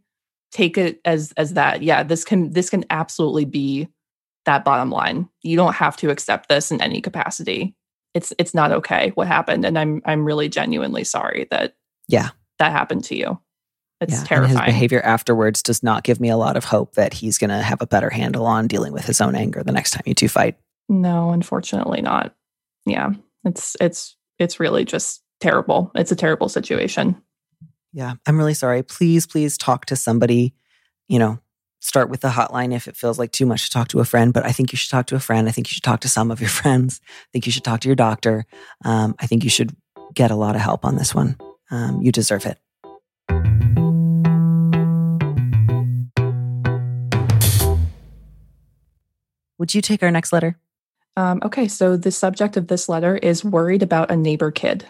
take 0.51 0.77
it 0.77 0.99
as 1.05 1.31
as 1.37 1.53
that. 1.53 1.81
Yeah, 1.81 2.03
this 2.03 2.23
can 2.23 2.51
this 2.51 2.69
can 2.69 2.85
absolutely 2.89 3.45
be 3.45 3.87
that 4.45 4.65
bottom 4.65 4.89
line. 4.89 5.29
You 5.43 5.55
don't 5.55 5.75
have 5.75 5.95
to 5.97 6.09
accept 6.09 6.49
this 6.49 6.71
in 6.71 6.81
any 6.81 7.01
capacity. 7.01 7.75
It's 8.13 8.33
it's 8.37 8.53
not 8.53 8.71
okay 8.71 9.11
what 9.15 9.27
happened 9.27 9.63
and 9.65 9.77
I'm 9.79 10.01
I'm 10.05 10.25
really 10.25 10.49
genuinely 10.49 11.03
sorry 11.05 11.47
that 11.51 11.75
Yeah. 12.07 12.29
that 12.59 12.71
happened 12.71 13.03
to 13.05 13.15
you. 13.15 13.39
It's 14.01 14.13
yeah, 14.13 14.23
terrifying. 14.23 14.57
his 14.65 14.65
behavior 14.73 14.99
afterwards 15.01 15.61
does 15.61 15.83
not 15.83 16.03
give 16.03 16.19
me 16.19 16.29
a 16.29 16.35
lot 16.35 16.57
of 16.57 16.65
hope 16.65 16.95
that 16.95 17.13
he's 17.13 17.37
going 17.37 17.51
to 17.51 17.61
have 17.61 17.81
a 17.83 17.87
better 17.87 18.09
handle 18.09 18.47
on 18.47 18.67
dealing 18.67 18.93
with 18.93 19.05
his 19.05 19.21
own 19.21 19.35
anger 19.35 19.61
the 19.63 19.71
next 19.71 19.91
time 19.91 20.01
you 20.07 20.15
two 20.15 20.27
fight. 20.27 20.57
No, 20.89 21.29
unfortunately 21.29 22.01
not. 22.01 22.33
Yeah. 22.87 23.11
It's 23.43 23.75
it's 23.79 24.15
it's 24.39 24.59
really 24.59 24.85
just 24.85 25.21
terrible. 25.39 25.91
It's 25.95 26.11
a 26.11 26.15
terrible 26.15 26.49
situation. 26.49 27.21
Yeah, 27.93 28.13
I'm 28.25 28.37
really 28.37 28.53
sorry. 28.53 28.83
Please, 28.83 29.27
please 29.27 29.57
talk 29.57 29.85
to 29.87 29.95
somebody. 29.95 30.53
You 31.07 31.19
know, 31.19 31.39
start 31.79 32.09
with 32.09 32.21
the 32.21 32.29
hotline 32.29 32.73
if 32.73 32.87
it 32.87 32.95
feels 32.95 33.19
like 33.19 33.31
too 33.31 33.45
much 33.45 33.65
to 33.65 33.71
talk 33.71 33.89
to 33.89 33.99
a 33.99 34.05
friend. 34.05 34.33
But 34.33 34.45
I 34.45 34.51
think 34.51 34.71
you 34.71 34.77
should 34.77 34.91
talk 34.91 35.07
to 35.07 35.15
a 35.15 35.19
friend. 35.19 35.49
I 35.49 35.51
think 35.51 35.67
you 35.67 35.73
should 35.73 35.83
talk 35.83 35.99
to 36.01 36.09
some 36.09 36.31
of 36.31 36.39
your 36.39 36.49
friends. 36.61 37.01
I 37.05 37.29
think 37.33 37.45
you 37.45 37.51
should 37.51 37.63
talk 37.63 37.81
to 37.81 37.89
your 37.89 37.95
doctor. 37.95 38.45
Um, 38.85 39.15
I 39.19 39.27
think 39.27 39.43
you 39.43 39.49
should 39.49 39.75
get 40.13 40.31
a 40.31 40.35
lot 40.35 40.55
of 40.55 40.61
help 40.61 40.85
on 40.85 40.95
this 40.95 41.13
one. 41.13 41.37
Um, 41.69 42.01
you 42.01 42.11
deserve 42.11 42.45
it. 42.45 42.57
Would 49.57 49.75
you 49.75 49.81
take 49.81 50.01
our 50.01 50.09
next 50.11 50.33
letter? 50.33 50.57
Um, 51.17 51.41
okay, 51.43 51.67
so 51.67 51.97
the 51.97 52.11
subject 52.11 52.57
of 52.57 52.67
this 52.67 52.87
letter 52.87 53.17
is 53.17 53.43
worried 53.43 53.83
about 53.83 54.11
a 54.11 54.17
neighbor 54.17 54.51
kid. 54.51 54.85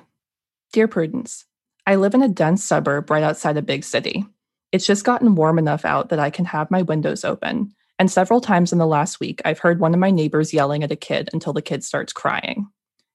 Dear 0.72 0.88
Prudence, 0.88 1.46
I 1.86 1.96
live 1.96 2.14
in 2.14 2.22
a 2.22 2.28
dense 2.28 2.64
suburb 2.64 3.10
right 3.10 3.24
outside 3.24 3.58
a 3.58 3.62
big 3.62 3.84
city. 3.84 4.26
It's 4.72 4.86
just 4.86 5.04
gotten 5.04 5.36
warm 5.36 5.58
enough 5.58 5.84
out 5.84 6.10
that 6.10 6.20
I 6.20 6.30
can 6.30 6.46
have 6.46 6.72
my 6.72 6.84
windows 6.84 7.26
open. 7.26 7.74
And 8.00 8.10
several 8.10 8.40
times 8.40 8.72
in 8.72 8.80
the 8.80 8.88
last 8.88 9.20
week, 9.20 9.42
I've 9.46 9.60
heard 9.60 9.80
one 9.80 9.94
of 9.94 10.00
my 10.00 10.12
neighbors 10.12 10.54
yelling 10.54 10.84
at 10.84 10.92
a 10.92 10.96
kid 10.96 11.30
until 11.34 11.54
the 11.54 11.62
kid 11.62 11.84
starts 11.84 12.14
crying. 12.14 12.68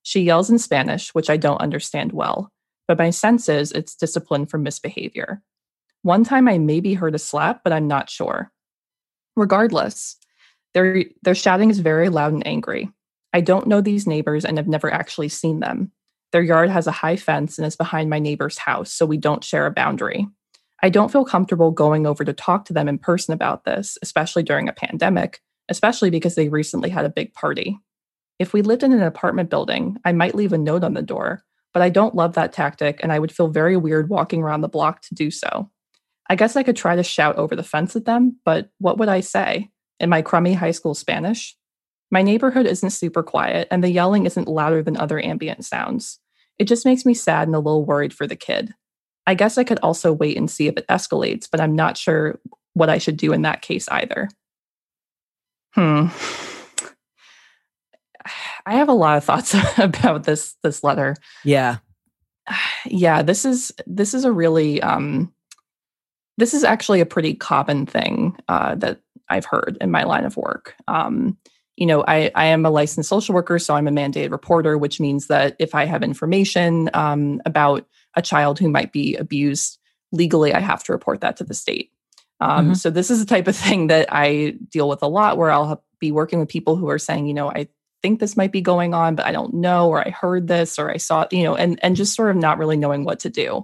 She 0.02 0.20
yells 0.20 0.50
in 0.50 0.58
Spanish, 0.58 1.14
which 1.14 1.30
I 1.30 1.36
don't 1.36 1.60
understand 1.60 2.12
well, 2.12 2.52
but 2.86 2.98
my 2.98 3.10
sense 3.10 3.48
is 3.48 3.72
it's 3.72 3.96
discipline 3.96 4.46
for 4.46 4.58
misbehavior. 4.58 5.42
One 6.02 6.22
time 6.22 6.46
I 6.46 6.58
maybe 6.58 6.94
heard 6.94 7.14
a 7.14 7.18
slap, 7.18 7.62
but 7.64 7.72
I'm 7.72 7.88
not 7.88 8.10
sure. 8.10 8.52
Regardless, 9.34 10.16
their, 10.74 11.04
their 11.22 11.34
shouting 11.34 11.70
is 11.70 11.80
very 11.80 12.08
loud 12.08 12.32
and 12.32 12.46
angry. 12.46 12.92
I 13.36 13.42
don't 13.42 13.66
know 13.66 13.82
these 13.82 14.06
neighbors 14.06 14.46
and 14.46 14.56
have 14.56 14.66
never 14.66 14.90
actually 14.90 15.28
seen 15.28 15.60
them. 15.60 15.92
Their 16.32 16.40
yard 16.40 16.70
has 16.70 16.86
a 16.86 16.90
high 16.90 17.16
fence 17.16 17.58
and 17.58 17.66
is 17.66 17.76
behind 17.76 18.08
my 18.08 18.18
neighbor's 18.18 18.56
house, 18.56 18.90
so 18.90 19.04
we 19.04 19.18
don't 19.18 19.44
share 19.44 19.66
a 19.66 19.70
boundary. 19.70 20.26
I 20.82 20.88
don't 20.88 21.12
feel 21.12 21.26
comfortable 21.26 21.70
going 21.70 22.06
over 22.06 22.24
to 22.24 22.32
talk 22.32 22.64
to 22.64 22.72
them 22.72 22.88
in 22.88 22.96
person 22.96 23.34
about 23.34 23.64
this, 23.66 23.98
especially 24.00 24.42
during 24.42 24.70
a 24.70 24.72
pandemic, 24.72 25.42
especially 25.68 26.08
because 26.08 26.34
they 26.34 26.48
recently 26.48 26.88
had 26.88 27.04
a 27.04 27.10
big 27.10 27.34
party. 27.34 27.78
If 28.38 28.54
we 28.54 28.62
lived 28.62 28.82
in 28.82 28.94
an 28.94 29.02
apartment 29.02 29.50
building, 29.50 29.98
I 30.02 30.12
might 30.12 30.34
leave 30.34 30.54
a 30.54 30.58
note 30.58 30.82
on 30.82 30.94
the 30.94 31.02
door, 31.02 31.42
but 31.74 31.82
I 31.82 31.90
don't 31.90 32.14
love 32.14 32.36
that 32.36 32.54
tactic 32.54 33.00
and 33.02 33.12
I 33.12 33.18
would 33.18 33.32
feel 33.32 33.48
very 33.48 33.76
weird 33.76 34.08
walking 34.08 34.42
around 34.42 34.62
the 34.62 34.68
block 34.70 35.02
to 35.02 35.14
do 35.14 35.30
so. 35.30 35.70
I 36.30 36.36
guess 36.36 36.56
I 36.56 36.62
could 36.62 36.76
try 36.76 36.96
to 36.96 37.02
shout 37.02 37.36
over 37.36 37.54
the 37.54 37.62
fence 37.62 37.96
at 37.96 38.06
them, 38.06 38.38
but 38.46 38.70
what 38.78 38.96
would 38.96 39.10
I 39.10 39.20
say? 39.20 39.68
In 40.00 40.08
my 40.08 40.22
crummy 40.22 40.54
high 40.54 40.70
school 40.70 40.94
Spanish? 40.94 41.54
My 42.10 42.22
neighborhood 42.22 42.66
isn't 42.66 42.90
super 42.90 43.22
quiet, 43.22 43.68
and 43.70 43.82
the 43.82 43.90
yelling 43.90 44.26
isn't 44.26 44.48
louder 44.48 44.82
than 44.82 44.96
other 44.96 45.22
ambient 45.22 45.64
sounds. 45.64 46.18
It 46.58 46.64
just 46.68 46.84
makes 46.84 47.04
me 47.04 47.14
sad 47.14 47.48
and 47.48 47.54
a 47.54 47.58
little 47.58 47.84
worried 47.84 48.14
for 48.14 48.26
the 48.26 48.36
kid. 48.36 48.72
I 49.26 49.34
guess 49.34 49.58
I 49.58 49.64
could 49.64 49.80
also 49.80 50.12
wait 50.12 50.36
and 50.36 50.50
see 50.50 50.68
if 50.68 50.76
it 50.76 50.86
escalates, 50.88 51.48
but 51.50 51.60
I'm 51.60 51.74
not 51.74 51.96
sure 51.96 52.38
what 52.74 52.88
I 52.88 52.98
should 52.98 53.16
do 53.16 53.32
in 53.32 53.42
that 53.42 53.62
case 53.62 53.88
either. 53.88 54.28
Hmm. 55.72 56.06
I 58.66 58.74
have 58.74 58.88
a 58.88 58.92
lot 58.92 59.16
of 59.16 59.24
thoughts 59.24 59.54
about 59.78 60.24
this 60.24 60.56
this 60.62 60.82
letter. 60.84 61.16
Yeah. 61.44 61.78
Yeah, 62.88 63.22
this 63.22 63.44
is 63.44 63.72
this 63.88 64.14
is 64.14 64.24
a 64.24 64.30
really 64.30 64.80
um 64.80 65.34
this 66.38 66.54
is 66.54 66.62
actually 66.62 67.00
a 67.00 67.06
pretty 67.06 67.34
common 67.34 67.84
thing 67.84 68.36
uh, 68.48 68.76
that 68.76 69.00
I've 69.28 69.44
heard 69.44 69.76
in 69.80 69.90
my 69.90 70.04
line 70.04 70.24
of 70.24 70.36
work. 70.36 70.74
Um, 70.86 71.36
you 71.76 71.86
know, 71.86 72.04
I, 72.06 72.30
I 72.34 72.46
am 72.46 72.64
a 72.64 72.70
licensed 72.70 73.08
social 73.08 73.34
worker, 73.34 73.58
so 73.58 73.74
I'm 73.74 73.86
a 73.86 73.90
mandated 73.90 74.30
reporter, 74.30 74.78
which 74.78 74.98
means 74.98 75.26
that 75.26 75.56
if 75.58 75.74
I 75.74 75.84
have 75.84 76.02
information 76.02 76.90
um, 76.94 77.40
about 77.44 77.86
a 78.14 78.22
child 78.22 78.58
who 78.58 78.68
might 78.68 78.92
be 78.92 79.14
abused 79.16 79.78
legally, 80.10 80.54
I 80.54 80.60
have 80.60 80.82
to 80.84 80.92
report 80.92 81.20
that 81.20 81.36
to 81.36 81.44
the 81.44 81.54
state. 81.54 81.90
Um, 82.40 82.66
mm-hmm. 82.66 82.74
So 82.74 82.90
this 82.90 83.10
is 83.10 83.20
the 83.20 83.26
type 83.26 83.46
of 83.46 83.56
thing 83.56 83.88
that 83.88 84.08
I 84.10 84.54
deal 84.70 84.88
with 84.88 85.02
a 85.02 85.08
lot, 85.08 85.36
where 85.36 85.50
I'll 85.50 85.84
be 86.00 86.12
working 86.12 86.40
with 86.40 86.48
people 86.48 86.76
who 86.76 86.88
are 86.88 86.98
saying, 86.98 87.26
you 87.26 87.34
know, 87.34 87.50
I 87.50 87.68
think 88.02 88.20
this 88.20 88.36
might 88.36 88.52
be 88.52 88.60
going 88.60 88.94
on, 88.94 89.14
but 89.14 89.26
I 89.26 89.32
don't 89.32 89.54
know, 89.54 89.88
or 89.88 90.06
I 90.06 90.10
heard 90.10 90.46
this, 90.48 90.78
or 90.78 90.90
I 90.90 90.98
saw, 90.98 91.26
you 91.30 91.44
know, 91.44 91.56
and 91.56 91.78
and 91.82 91.96
just 91.96 92.14
sort 92.14 92.30
of 92.30 92.36
not 92.36 92.58
really 92.58 92.76
knowing 92.76 93.04
what 93.04 93.20
to 93.20 93.30
do. 93.30 93.62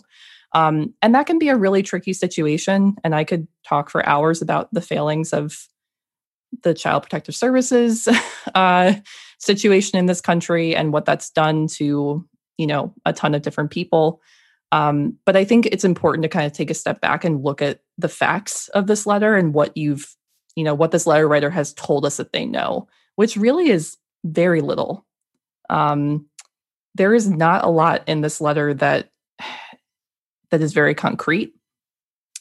Um, 0.55 0.95
and 1.01 1.15
that 1.15 1.27
can 1.27 1.39
be 1.39 1.49
a 1.49 1.57
really 1.57 1.83
tricky 1.83 2.13
situation. 2.13 2.97
And 3.05 3.15
I 3.15 3.25
could 3.25 3.49
talk 3.67 3.89
for 3.89 4.07
hours 4.07 4.43
about 4.43 4.73
the 4.73 4.83
failings 4.83 5.33
of 5.33 5.67
the 6.63 6.75
Child 6.75 7.03
Protective 7.03 7.35
Services 7.35 8.09
uh, 8.55 8.95
situation 9.39 9.99
in 9.99 10.07
this 10.07 10.21
country 10.21 10.75
and 10.75 10.93
what 10.93 11.05
that's 11.05 11.31
done 11.31 11.67
to 11.67 12.27
you 12.59 12.67
know 12.67 12.95
a 13.05 13.13
ton 13.13 13.35
of 13.35 13.43
different 13.43 13.71
people. 13.71 14.21
Um, 14.71 15.19
but 15.27 15.37
I 15.37 15.45
think 15.45 15.67
it's 15.67 15.85
important 15.85 16.23
to 16.23 16.29
kind 16.29 16.47
of 16.47 16.53
take 16.53 16.71
a 16.71 16.75
step 16.75 17.01
back 17.01 17.25
and 17.25 17.43
look 17.43 17.61
at 17.61 17.81
the 17.99 18.09
facts 18.09 18.69
of 18.69 18.87
this 18.87 19.07
letter 19.07 19.35
and 19.35 19.53
what 19.53 19.77
you've 19.77 20.17
you 20.57 20.65
know 20.65 20.75
what 20.75 20.91
this 20.91 21.07
letter 21.07 21.27
writer 21.27 21.51
has 21.51 21.73
told 21.75 22.05
us 22.05 22.19
that 22.19 22.33
they 22.33 22.45
know, 22.45 22.89
which 23.17 23.37
really 23.37 23.71
is 23.71 23.97
very 24.25 24.61
little. 24.61 25.07
Um, 25.71 26.27
there 26.95 27.15
is 27.15 27.29
not 27.29 27.65
a 27.65 27.69
lot 27.69 28.03
in 28.07 28.21
this 28.21 28.41
letter 28.41 28.75
that 28.75 29.11
that 30.51 30.61
is 30.61 30.73
very 30.73 30.95
concrete. 30.95 31.55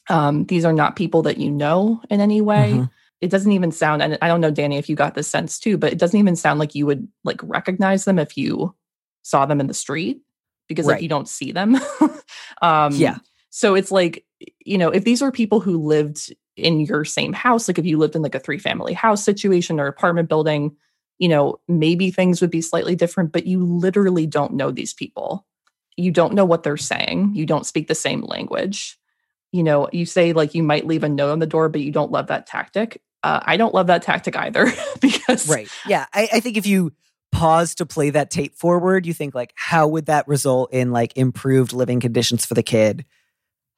Um, 0.10 0.46
these 0.46 0.66
are 0.66 0.74
not 0.74 0.98
people 0.98 1.22
that 1.24 1.38
you 1.38 1.50
know 1.50 2.02
in 2.10 2.20
any 2.20 2.42
way. 2.42 2.74
Mm-hmm 2.74 2.84
it 3.22 3.30
doesn't 3.30 3.52
even 3.52 3.72
sound 3.72 4.02
and 4.02 4.18
i 4.22 4.28
don't 4.28 4.42
know 4.42 4.52
danny 4.52 4.78
if 4.78 4.90
you 4.90 4.96
got 4.96 5.16
this 5.16 5.28
sense 5.28 5.60
too 5.60 5.78
but 5.78 5.92
it 5.92 6.00
doesn't 6.00 6.20
even 6.20 6.36
sound 6.36 6.60
like 6.60 6.76
you 6.76 6.86
would 6.86 7.08
like 7.24 7.40
recognize 7.44 8.06
them 8.06 8.20
if 8.20 8.38
you 8.38 8.76
saw 9.24 9.46
them 9.46 9.60
in 9.60 9.68
the 9.68 9.74
street 9.74 10.22
because 10.68 10.86
right. 10.86 10.96
like 10.96 11.04
you 11.04 11.10
don't 11.10 11.30
see 11.30 11.52
them 11.52 11.78
um 12.62 12.94
yeah. 12.94 13.18
so 13.50 13.76
it's 13.76 13.92
like 13.92 14.26
you 14.66 14.78
know 14.78 14.90
if 14.90 15.04
these 15.04 15.22
are 15.22 15.32
people 15.32 15.60
who 15.60 15.78
lived 15.78 16.34
in 16.58 16.80
your 16.82 17.06
same 17.06 17.34
house 17.34 17.68
like 17.68 17.80
if 17.80 17.86
you 17.86 17.98
lived 17.98 18.16
in 18.16 18.22
like 18.22 18.36
a 18.36 18.40
three 18.40 18.60
family 18.60 18.94
house 18.94 19.24
situation 19.24 19.80
or 19.80 19.88
apartment 19.88 20.28
building 20.28 20.76
you 21.22 21.30
know 21.30 21.60
maybe 21.68 22.10
things 22.10 22.42
would 22.42 22.50
be 22.50 22.62
slightly 22.62 22.96
different 22.96 23.32
but 23.32 23.46
you 23.46 23.64
literally 23.64 24.26
don't 24.26 24.54
know 24.54 24.72
these 24.72 24.94
people. 24.94 25.46
You 25.96 26.10
don't 26.10 26.34
know 26.34 26.46
what 26.46 26.64
they're 26.64 26.78
saying. 26.78 27.36
You 27.36 27.46
don't 27.46 27.66
speak 27.66 27.88
the 27.88 27.96
same 27.96 28.22
language. 28.22 28.98
You 29.52 29.64
know 29.64 29.88
you 29.94 30.06
say 30.06 30.34
like 30.34 30.56
you 30.56 30.64
might 30.64 30.88
leave 30.88 31.04
a 31.04 31.10
note 31.10 31.32
on 31.32 31.40
the 31.40 31.46
door 31.46 31.70
but 31.70 31.82
you 31.82 31.92
don't 31.92 32.12
love 32.12 32.28
that 32.28 32.48
tactic 32.48 33.02
uh, 33.24 33.40
I 33.44 33.58
don't 33.58 33.74
love 33.74 33.88
that 33.88 34.02
tactic 34.02 34.36
either 34.36 34.72
because 35.02 35.48
right. 35.48 35.70
Yeah, 35.88 36.06
I, 36.14 36.30
I 36.34 36.40
think 36.40 36.58
if 36.58 36.66
you 36.66 36.94
pause 37.32 37.76
to 37.76 37.86
play 37.86 38.10
that 38.12 38.32
tape 38.32 38.56
forward, 38.56 39.06
you 39.06 39.14
think 39.14 39.34
like, 39.36 39.54
how 39.56 39.88
would 39.88 40.08
that 40.08 40.28
result 40.28 40.74
in 40.74 40.92
like 40.92 41.16
improved 41.18 41.74
living 41.74 42.00
conditions 42.00 42.46
for 42.46 42.54
the 42.54 42.64
kid? 42.64 43.06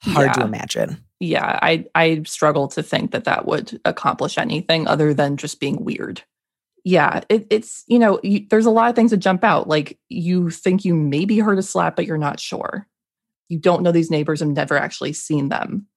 Hard 0.02 0.28
yeah. 0.28 0.34
to 0.34 0.42
imagine. 0.44 1.04
Yeah, 1.20 1.60
I 1.62 1.86
I 1.96 2.24
struggle 2.26 2.68
to 2.70 2.84
think 2.84 3.12
that 3.12 3.24
that 3.24 3.46
would 3.46 3.80
accomplish 3.86 4.38
anything 4.38 4.88
other 4.88 5.14
than 5.14 5.38
just 5.38 5.62
being 5.62 5.84
weird. 5.86 6.22
Yeah, 6.84 7.22
it, 7.30 7.48
it's 7.50 7.86
you 7.88 8.00
know 8.00 8.20
you, 8.22 8.46
there's 8.50 8.66
a 8.66 8.72
lot 8.72 8.90
of 8.90 8.96
things 8.96 9.12
that 9.12 9.18
jump 9.18 9.46
out. 9.46 9.70
Like 9.70 9.98
you 10.10 10.50
think 10.50 10.84
you 10.84 10.94
maybe 10.94 11.40
heard 11.40 11.58
a 11.58 11.64
slap, 11.64 11.96
but 11.96 12.06
you're 12.06 12.18
not 12.18 12.42
sure. 12.42 12.88
You 13.48 13.60
don't 13.60 13.84
know 13.84 13.94
these 13.94 14.12
neighbors 14.12 14.42
and 14.42 14.54
never 14.54 14.78
actually 14.78 15.14
seen 15.14 15.48
them 15.48 15.88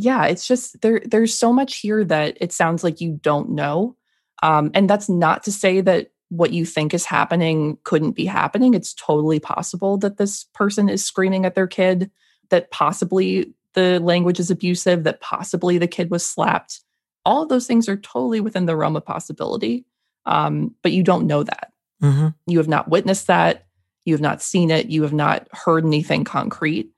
yeah, 0.00 0.26
it's 0.26 0.46
just 0.46 0.80
there 0.80 1.02
there's 1.04 1.36
so 1.36 1.52
much 1.52 1.76
here 1.76 2.04
that 2.04 2.38
it 2.40 2.52
sounds 2.52 2.82
like 2.82 3.00
you 3.00 3.18
don't 3.22 3.50
know. 3.50 3.96
Um, 4.42 4.70
and 4.72 4.88
that's 4.88 5.08
not 5.08 5.42
to 5.44 5.52
say 5.52 5.82
that 5.82 6.10
what 6.30 6.52
you 6.52 6.64
think 6.64 6.94
is 6.94 7.04
happening 7.04 7.76
couldn't 7.84 8.12
be 8.12 8.24
happening. 8.24 8.72
It's 8.72 8.94
totally 8.94 9.40
possible 9.40 9.98
that 9.98 10.16
this 10.16 10.44
person 10.54 10.88
is 10.88 11.04
screaming 11.04 11.44
at 11.44 11.54
their 11.54 11.66
kid, 11.66 12.10
that 12.48 12.70
possibly 12.70 13.52
the 13.74 14.00
language 14.00 14.40
is 14.40 14.50
abusive, 14.50 15.04
that 15.04 15.20
possibly 15.20 15.76
the 15.76 15.86
kid 15.86 16.10
was 16.10 16.24
slapped. 16.24 16.80
All 17.26 17.42
of 17.42 17.50
those 17.50 17.66
things 17.66 17.88
are 17.88 17.96
totally 17.96 18.40
within 18.40 18.64
the 18.64 18.76
realm 18.76 18.96
of 18.96 19.04
possibility. 19.04 19.84
Um, 20.24 20.74
but 20.82 20.92
you 20.92 21.02
don't 21.02 21.26
know 21.26 21.42
that. 21.42 21.72
Mm-hmm. 22.02 22.28
You 22.46 22.58
have 22.58 22.68
not 22.68 22.88
witnessed 22.88 23.26
that. 23.26 23.66
You 24.06 24.14
have 24.14 24.22
not 24.22 24.40
seen 24.40 24.70
it. 24.70 24.86
You 24.86 25.02
have 25.02 25.12
not 25.12 25.46
heard 25.52 25.84
anything 25.84 26.24
concrete 26.24 26.90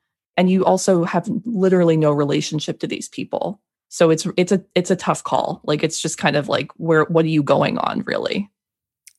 and 0.42 0.50
you 0.50 0.64
also 0.64 1.05
have 1.05 1.28
literally 1.44 1.96
no 1.96 2.11
relationship 2.11 2.81
to 2.81 2.88
these 2.88 3.09
people. 3.09 3.61
So 3.90 4.11
it's 4.11 4.26
it's 4.37 4.50
a 4.50 4.64
it's 4.74 4.90
a 4.90 4.96
tough 4.96 5.22
call. 5.22 5.61
Like 5.62 5.85
it's 5.85 6.02
just 6.02 6.18
kind 6.18 6.35
of 6.35 6.48
like 6.48 6.72
where 6.78 7.05
what 7.05 7.24
are 7.24 7.28
you 7.28 7.44
going 7.44 7.78
on 7.78 8.00
really? 8.00 8.50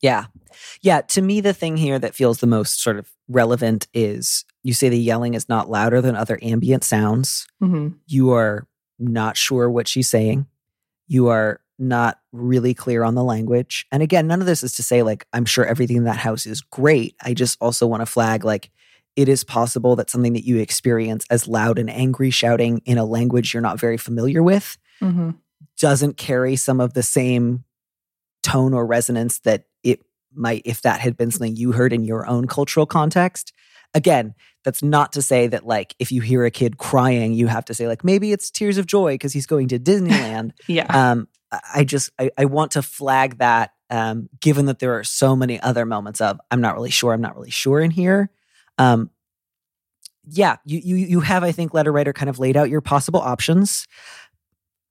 Yeah. 0.01 0.25
Yeah 0.81 0.99
to 0.99 1.21
me 1.21 1.39
the 1.39 1.53
thing 1.53 1.77
here 1.77 1.97
that 1.97 2.13
feels 2.13 2.39
the 2.39 2.47
most 2.47 2.83
sort 2.83 2.99
of 2.99 3.09
relevant 3.29 3.88
is 3.93 4.43
you 4.63 4.73
say 4.73 4.89
the 4.89 4.99
yelling 4.99 5.33
is 5.33 5.47
not 5.47 5.69
louder 5.69 6.01
than 6.01 6.17
other 6.17 6.38
ambient 6.41 6.83
sounds. 6.83 7.47
Mm-hmm. 7.63 7.95
you 8.05 8.31
are 8.31 8.67
not 8.99 9.38
sure 9.38 9.69
what 9.69 9.88
she's 9.88 10.09
saying. 10.09 10.45
You 11.07 11.29
are 11.29 11.62
not 11.79 12.19
really 12.33 12.73
clear 12.73 13.03
on 13.03 13.15
the 13.15 13.23
language. 13.23 13.86
And 13.93 14.03
again 14.03 14.27
none 14.27 14.41
of 14.41 14.45
this 14.45 14.62
is 14.62 14.73
to 14.73 14.83
say 14.83 15.03
like 15.03 15.25
i'm 15.31 15.45
sure 15.45 15.65
everything 15.65 15.95
in 15.95 16.03
that 16.03 16.17
house 16.17 16.45
is 16.45 16.59
great. 16.59 17.15
I 17.21 17.33
just 17.33 17.57
also 17.62 17.88
want 17.88 18.01
to 18.01 18.05
flag 18.05 18.43
like 18.43 18.71
it 19.15 19.30
is 19.30 19.43
possible 19.43 19.95
that 19.95 20.10
something 20.10 20.34
that 20.34 20.45
you 20.45 20.58
experience 20.58 21.26
as 21.30 21.47
loud 21.47 21.80
and 21.80 21.89
angry 21.89 22.30
shouting 22.30 22.82
in 22.86 22.97
a 22.97 23.06
language 23.06 23.54
you're 23.54 23.62
not 23.62 23.80
very 23.80 23.97
familiar 23.97 24.41
with 24.41 24.78
mm-hmm. 25.02 25.32
doesn't 25.80 26.17
carry 26.17 26.56
some 26.56 26.80
of 26.80 26.93
the 26.93 27.04
same 27.04 27.63
tone 28.41 28.73
or 28.73 28.86
resonance 28.86 29.39
that 29.39 29.65
it 29.84 30.02
might 30.34 30.62
if 30.65 30.82
that 30.82 30.99
had 30.99 31.17
been 31.17 31.32
something 31.32 31.56
you 31.56 31.71
heard 31.71 31.93
in 31.93 32.04
your 32.04 32.28
own 32.28 32.47
cultural 32.47 32.86
context. 32.86 33.54
Again, 33.93 34.34
that's 34.63 34.82
not 34.82 35.13
to 35.13 35.21
say 35.21 35.47
that 35.47 35.65
like 35.65 35.95
if 35.99 36.12
you 36.12 36.21
hear 36.21 36.45
a 36.45 36.52
kid 36.52 36.78
crying, 36.78 37.34
you 37.34 37.47
have 37.47 37.65
to 37.65 37.73
say 37.73 37.88
like 37.88 38.04
maybe 38.04 38.32
it's 38.32 38.49
tears 38.49 38.78
of 38.78 38.88
joy 38.88 39.13
because 39.13 39.34
he's 39.34 39.45
going 39.45 39.67
to 39.69 39.80
Disneyland. 39.80 40.52
Yeah. 40.67 40.86
um, 40.88 41.28
I- 41.52 41.60
I 41.76 41.84
just 41.84 42.10
I, 42.19 42.32
I 42.38 42.45
want 42.45 42.71
to 42.71 42.82
flag 42.82 43.38
that 43.38 43.73
um, 43.89 44.28
given 44.41 44.65
that 44.65 44.80
there 44.80 44.97
are 44.97 45.04
so 45.04 45.36
many 45.36 45.60
other 45.62 45.86
moments 45.86 46.19
of 46.19 46.39
I'm 46.49 46.62
not 46.62 46.73
really 46.73 46.89
sure, 46.89 47.13
I'm 47.13 47.21
not 47.21 47.36
really 47.36 47.52
sure 47.52 47.80
in 47.80 47.91
here. 47.91 48.32
Um, 48.77 49.09
yeah, 50.25 50.57
you 50.65 50.79
you 50.79 50.95
you 50.95 51.19
have 51.19 51.43
I 51.43 51.51
think 51.51 51.73
letter 51.73 51.91
writer 51.91 52.13
kind 52.13 52.29
of 52.29 52.39
laid 52.39 52.55
out 52.57 52.69
your 52.69 52.81
possible 52.81 53.19
options. 53.19 53.88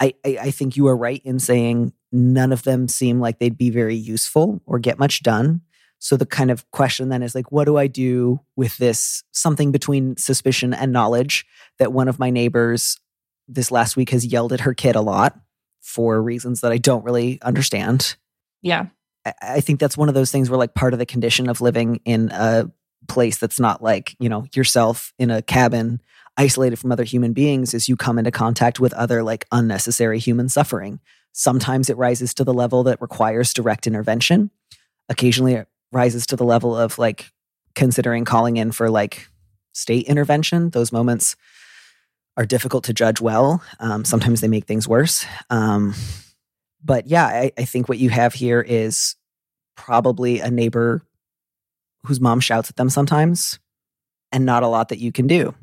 I, 0.00 0.14
I 0.24 0.38
I 0.42 0.50
think 0.50 0.76
you 0.76 0.86
are 0.88 0.96
right 0.96 1.22
in 1.24 1.38
saying 1.38 1.92
none 2.10 2.52
of 2.52 2.62
them 2.64 2.88
seem 2.88 3.20
like 3.20 3.38
they'd 3.38 3.56
be 3.56 3.70
very 3.70 3.96
useful 3.96 4.60
or 4.66 4.78
get 4.78 4.98
much 4.98 5.22
done. 5.22 5.62
So 5.98 6.16
the 6.16 6.26
kind 6.26 6.50
of 6.50 6.68
question 6.72 7.08
then 7.08 7.22
is 7.22 7.34
like, 7.34 7.52
what 7.52 7.64
do 7.64 7.76
I 7.76 7.86
do 7.86 8.40
with 8.56 8.76
this 8.78 9.22
something 9.30 9.70
between 9.70 10.16
suspicion 10.16 10.74
and 10.74 10.92
knowledge 10.92 11.46
that 11.78 11.92
one 11.92 12.08
of 12.08 12.18
my 12.18 12.28
neighbors 12.28 12.98
this 13.48 13.70
last 13.70 13.96
week 13.96 14.10
has 14.10 14.26
yelled 14.26 14.52
at 14.52 14.60
her 14.60 14.74
kid 14.74 14.96
a 14.96 15.00
lot 15.00 15.38
for 15.80 16.20
reasons 16.20 16.60
that 16.60 16.72
I 16.72 16.78
don't 16.78 17.04
really 17.04 17.40
understand. 17.42 18.16
yeah. 18.62 18.86
I- 19.24 19.34
I 19.40 19.60
think 19.60 19.78
that's 19.78 19.96
one 19.96 20.08
of 20.08 20.14
those 20.16 20.32
things 20.32 20.50
where 20.50 20.58
like 20.58 20.74
part 20.74 20.92
of 20.92 20.98
the 20.98 21.06
condition 21.06 21.48
of 21.48 21.60
living 21.60 22.00
in 22.04 22.30
a 22.32 22.68
place 23.08 23.38
that's 23.38 23.60
not 23.60 23.82
like, 23.82 24.16
you 24.18 24.28
know, 24.28 24.46
yourself 24.54 25.12
in 25.18 25.30
a 25.30 25.42
cabin 25.42 26.00
isolated 26.36 26.76
from 26.76 26.92
other 26.92 27.04
human 27.04 27.32
beings 27.32 27.74
is 27.74 27.88
you 27.88 27.96
come 27.96 28.18
into 28.18 28.30
contact 28.30 28.80
with 28.80 28.92
other 28.94 29.22
like 29.22 29.46
unnecessary 29.52 30.18
human 30.18 30.48
suffering. 30.48 31.00
Sometimes 31.32 31.90
it 31.90 31.96
rises 31.96 32.34
to 32.34 32.44
the 32.44 32.54
level 32.54 32.82
that 32.84 33.00
requires 33.00 33.52
direct 33.52 33.86
intervention. 33.86 34.50
Occasionally 35.08 35.54
it 35.54 35.68
rises 35.90 36.26
to 36.26 36.36
the 36.36 36.44
level 36.44 36.76
of 36.76 36.98
like 36.98 37.32
considering 37.74 38.24
calling 38.24 38.56
in 38.56 38.72
for 38.72 38.90
like 38.90 39.28
state 39.72 40.06
intervention. 40.06 40.70
Those 40.70 40.92
moments 40.92 41.36
are 42.36 42.46
difficult 42.46 42.84
to 42.84 42.94
judge 42.94 43.20
well. 43.20 43.62
Um, 43.78 44.04
sometimes 44.04 44.40
they 44.40 44.48
make 44.48 44.66
things 44.66 44.88
worse. 44.88 45.26
Um, 45.50 45.94
but 46.82 47.06
yeah, 47.06 47.26
I, 47.26 47.52
I 47.58 47.64
think 47.64 47.88
what 47.88 47.98
you 47.98 48.10
have 48.10 48.34
here 48.34 48.60
is 48.60 49.16
probably 49.76 50.40
a 50.40 50.50
neighbor 50.50 51.02
whose 52.04 52.20
mom 52.20 52.40
shouts 52.40 52.70
at 52.70 52.76
them 52.76 52.90
sometimes 52.90 53.58
and 54.32 54.44
not 54.44 54.62
a 54.62 54.68
lot 54.68 54.88
that 54.88 54.98
you 54.98 55.12
can 55.12 55.26
do. 55.26 55.54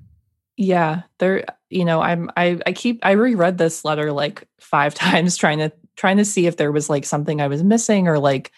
Yeah, 0.57 1.03
there 1.19 1.45
you 1.69 1.85
know, 1.85 2.01
I'm 2.01 2.29
I 2.35 2.59
I 2.65 2.73
keep 2.73 2.99
I 3.03 3.11
reread 3.11 3.57
this 3.57 3.85
letter 3.85 4.11
like 4.11 4.47
5 4.59 4.93
times 4.95 5.37
trying 5.37 5.59
to 5.59 5.71
trying 5.95 6.17
to 6.17 6.25
see 6.25 6.47
if 6.47 6.57
there 6.57 6.71
was 6.71 6.89
like 6.89 7.05
something 7.05 7.41
I 7.41 7.47
was 7.47 7.63
missing 7.63 8.07
or 8.07 8.19
like 8.19 8.51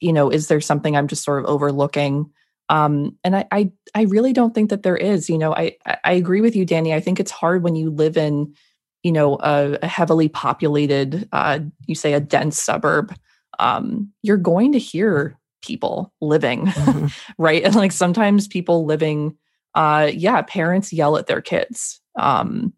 you 0.00 0.12
know, 0.12 0.30
is 0.30 0.48
there 0.48 0.60
something 0.60 0.96
I'm 0.96 1.08
just 1.08 1.24
sort 1.24 1.42
of 1.42 1.50
overlooking? 1.50 2.30
Um 2.68 3.16
and 3.24 3.36
I 3.36 3.46
I 3.52 3.72
I 3.94 4.02
really 4.02 4.32
don't 4.32 4.54
think 4.54 4.70
that 4.70 4.82
there 4.82 4.96
is, 4.96 5.28
you 5.30 5.38
know. 5.38 5.54
I 5.54 5.76
I 6.04 6.12
agree 6.12 6.40
with 6.40 6.56
you 6.56 6.64
Danny. 6.64 6.92
I 6.94 7.00
think 7.00 7.20
it's 7.20 7.30
hard 7.30 7.62
when 7.62 7.76
you 7.76 7.90
live 7.90 8.16
in 8.16 8.54
you 9.02 9.12
know 9.12 9.38
a, 9.40 9.78
a 9.82 9.86
heavily 9.86 10.28
populated 10.28 11.28
uh 11.32 11.60
you 11.86 11.94
say 11.94 12.14
a 12.14 12.20
dense 12.20 12.60
suburb 12.60 13.14
um 13.58 14.12
you're 14.22 14.36
going 14.36 14.72
to 14.72 14.78
hear 14.78 15.37
people 15.62 16.12
living 16.20 16.66
Mhm. 16.66 17.12
right? 17.38 17.62
And 17.62 17.74
like 17.74 17.92
sometimes 17.92 18.48
people 18.48 18.84
living 18.84 19.36
uh 19.74 20.10
yeah 20.12 20.42
parents 20.42 20.92
yell 20.92 21.16
at 21.16 21.26
their 21.26 21.40
kids 21.40 22.00
um 22.18 22.72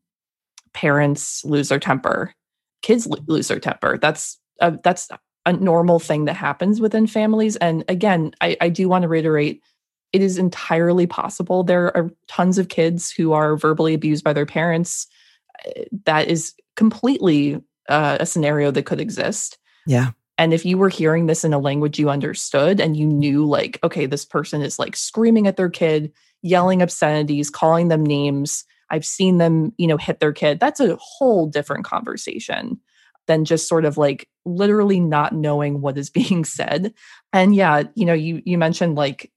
parents 0.73 1.45
lose 1.45 1.69
their 1.69 1.79
temper 1.79 2.35
kids 2.83 3.07
lo- 3.07 3.23
lose 3.27 3.49
their 3.49 3.61
temper. 3.61 3.99
That's 3.99 4.39
a, 4.61 4.79
that's 4.83 5.09
a 5.47 5.53
normal 5.53 5.99
thing 5.99 6.25
that 6.27 6.35
happens 6.35 6.81
within 6.81 7.07
families. 7.07 7.57
And 7.57 7.85
again 7.89 8.33
i, 8.41 8.57
I 8.61 8.69
do 8.69 8.89
want 8.89 9.03
to 9.03 9.09
reiterate 9.09 9.63
it 10.13 10.23
is 10.23 10.39
entirely 10.39 11.07
possible 11.07 11.63
there 11.63 11.97
are 11.97 12.11
tons 12.27 12.59
of 12.59 12.69
kids 12.69 13.13
who 13.13 13.33
are 13.33 13.57
verbally 13.57 13.95
abused 13.95 14.25
by 14.25 14.33
their 14.33 14.47
parents. 14.47 15.07
Uh, 15.65 15.83
that 16.05 16.27
is 16.29 16.55
completely 16.75 17.61
uh, 17.89 18.17
a 18.21 18.27
scenario 18.27 18.71
that 18.73 18.87
could 18.87 19.01
exist. 19.01 19.59
Yeah. 19.87 20.11
And 20.41 20.55
if 20.55 20.65
you 20.65 20.79
were 20.79 20.89
hearing 20.89 21.27
this 21.27 21.45
in 21.45 21.53
a 21.53 21.59
language 21.59 21.99
you 21.99 22.09
understood 22.09 22.81
and 22.81 22.97
you 22.97 23.07
knew, 23.07 23.45
like, 23.45 23.79
okay, 23.85 24.07
this 24.07 24.25
person 24.25 24.63
is 24.63 24.79
like 24.79 24.97
screaming 24.97 25.47
at 25.47 25.59
their 25.59 25.69
kid, 25.69 26.11
yelling 26.41 26.81
obscenities, 26.81 27.51
calling 27.51 27.89
them 27.89 28.03
names, 28.03 28.65
I've 28.89 29.05
seen 29.05 29.37
them, 29.37 29.75
you 29.77 29.87
know, 29.87 29.99
hit 29.99 30.19
their 30.19 30.33
kid, 30.33 30.59
that's 30.59 30.81
a 30.81 30.97
whole 30.99 31.47
different 31.47 31.85
conversation 31.85 32.81
than 33.27 33.45
just 33.45 33.69
sort 33.69 33.85
of 33.85 33.99
like 33.99 34.31
literally 34.47 34.99
not 34.99 35.35
knowing 35.35 35.83
what 35.83 35.99
is 35.99 36.09
being 36.21 36.47
said. 36.47 36.95
And 37.35 37.55
yeah, 37.55 37.83
you 37.95 38.07
know, 38.07 38.15
you 38.15 38.41
you 38.47 38.57
mentioned 38.57 38.95
like 38.95 39.31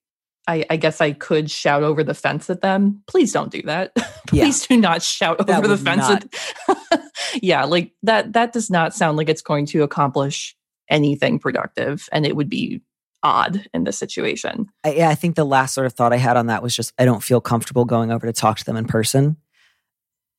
I, 0.47 0.65
I 0.69 0.77
guess 0.77 1.01
I 1.01 1.11
could 1.11 1.51
shout 1.51 1.83
over 1.83 2.01
the 2.01 2.13
fence 2.13 2.49
at 2.49 2.61
them. 2.61 3.03
Please 3.07 3.33
don't 3.33 3.51
do 3.51 3.61
that. 3.63 3.91
Yeah. 4.31 4.45
Please 4.45 4.65
do 4.65 4.77
not 4.77 5.03
shout 5.03 5.45
That 5.45 5.59
over 5.59 5.67
the 5.67 5.77
fence. 5.77 6.05
At, 6.09 7.03
yeah, 7.43 7.65
like 7.65 7.91
that. 8.01 8.33
That 8.33 8.51
does 8.51 8.71
not 8.71 8.95
sound 8.95 9.15
like 9.15 9.29
it's 9.29 9.43
going 9.43 9.67
to 9.67 9.83
accomplish 9.83 10.55
anything 10.89 11.39
productive, 11.39 12.07
and 12.11 12.25
it 12.25 12.35
would 12.35 12.49
be 12.49 12.81
odd 13.23 13.65
in 13.73 13.85
this 13.85 13.97
situation. 13.97 14.67
I, 14.83 14.93
yeah, 14.93 15.09
I 15.09 15.15
think 15.15 15.35
the 15.35 15.45
last 15.45 15.73
sort 15.73 15.87
of 15.87 15.93
thought 15.93 16.13
I 16.13 16.17
had 16.17 16.37
on 16.37 16.47
that 16.47 16.61
was 16.61 16.75
just 16.75 16.93
I 16.99 17.05
don't 17.05 17.23
feel 17.23 17.41
comfortable 17.41 17.85
going 17.85 18.11
over 18.11 18.25
to 18.27 18.33
talk 18.33 18.57
to 18.57 18.65
them 18.65 18.75
in 18.75 18.85
person. 18.85 19.37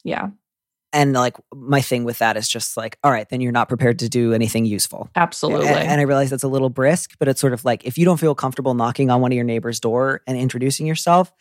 Yeah, 0.04 0.28
And 0.92 1.14
like 1.14 1.37
my 1.54 1.80
thing 1.80 2.04
with 2.04 2.18
that 2.18 2.37
is 2.37 2.46
just 2.46 2.76
like, 2.76 2.98
all 3.02 3.11
right, 3.11 3.28
then 3.28 3.40
you're 3.40 3.52
not 3.52 3.68
prepared 3.68 3.98
to 4.00 4.09
do 4.09 4.33
anything 4.35 4.66
useful. 4.66 5.11
absolutely. 5.16 5.66
And, 5.66 5.88
and 5.88 6.00
I 6.00 6.04
realize 6.04 6.30
that's 6.30 6.44
a 6.44 6.48
little 6.48 6.70
brisk, 6.70 7.16
but 7.18 7.26
it's 7.26 7.40
sort 7.40 7.54
of 7.54 7.64
like 7.64 7.85
if 7.85 7.96
you 7.96 8.04
don't 8.04 8.20
feel 8.20 8.35
comfortable 8.35 8.74
knocking 8.74 9.11
on 9.11 9.20
one 9.20 9.33
of 9.33 9.37
your 9.37 9.44
neighbor's 9.44 9.80
door 9.80 10.20
and 10.26 10.38
introducing 10.38 10.87
yourself, 10.87 11.33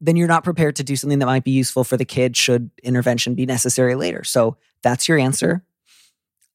then 0.00 0.14
you're 0.14 0.28
not 0.28 0.44
prepared 0.44 0.76
to 0.76 0.84
do 0.84 0.94
something 0.94 1.18
that 1.18 1.26
might 1.26 1.42
be 1.42 1.52
useful 1.52 1.84
for 1.84 1.96
the 1.96 2.04
kid 2.04 2.36
should 2.36 2.70
intervention 2.82 3.34
be 3.34 3.46
necessary 3.46 3.94
later. 3.94 4.22
So 4.24 4.58
that's 4.82 5.08
your 5.08 5.18
answer. 5.18 5.64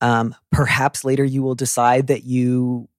Um, 0.01 0.35
perhaps 0.51 1.05
later 1.05 1.23
you 1.23 1.43
will 1.43 1.55
decide 1.55 2.07
that 2.07 2.23
you 2.23 2.89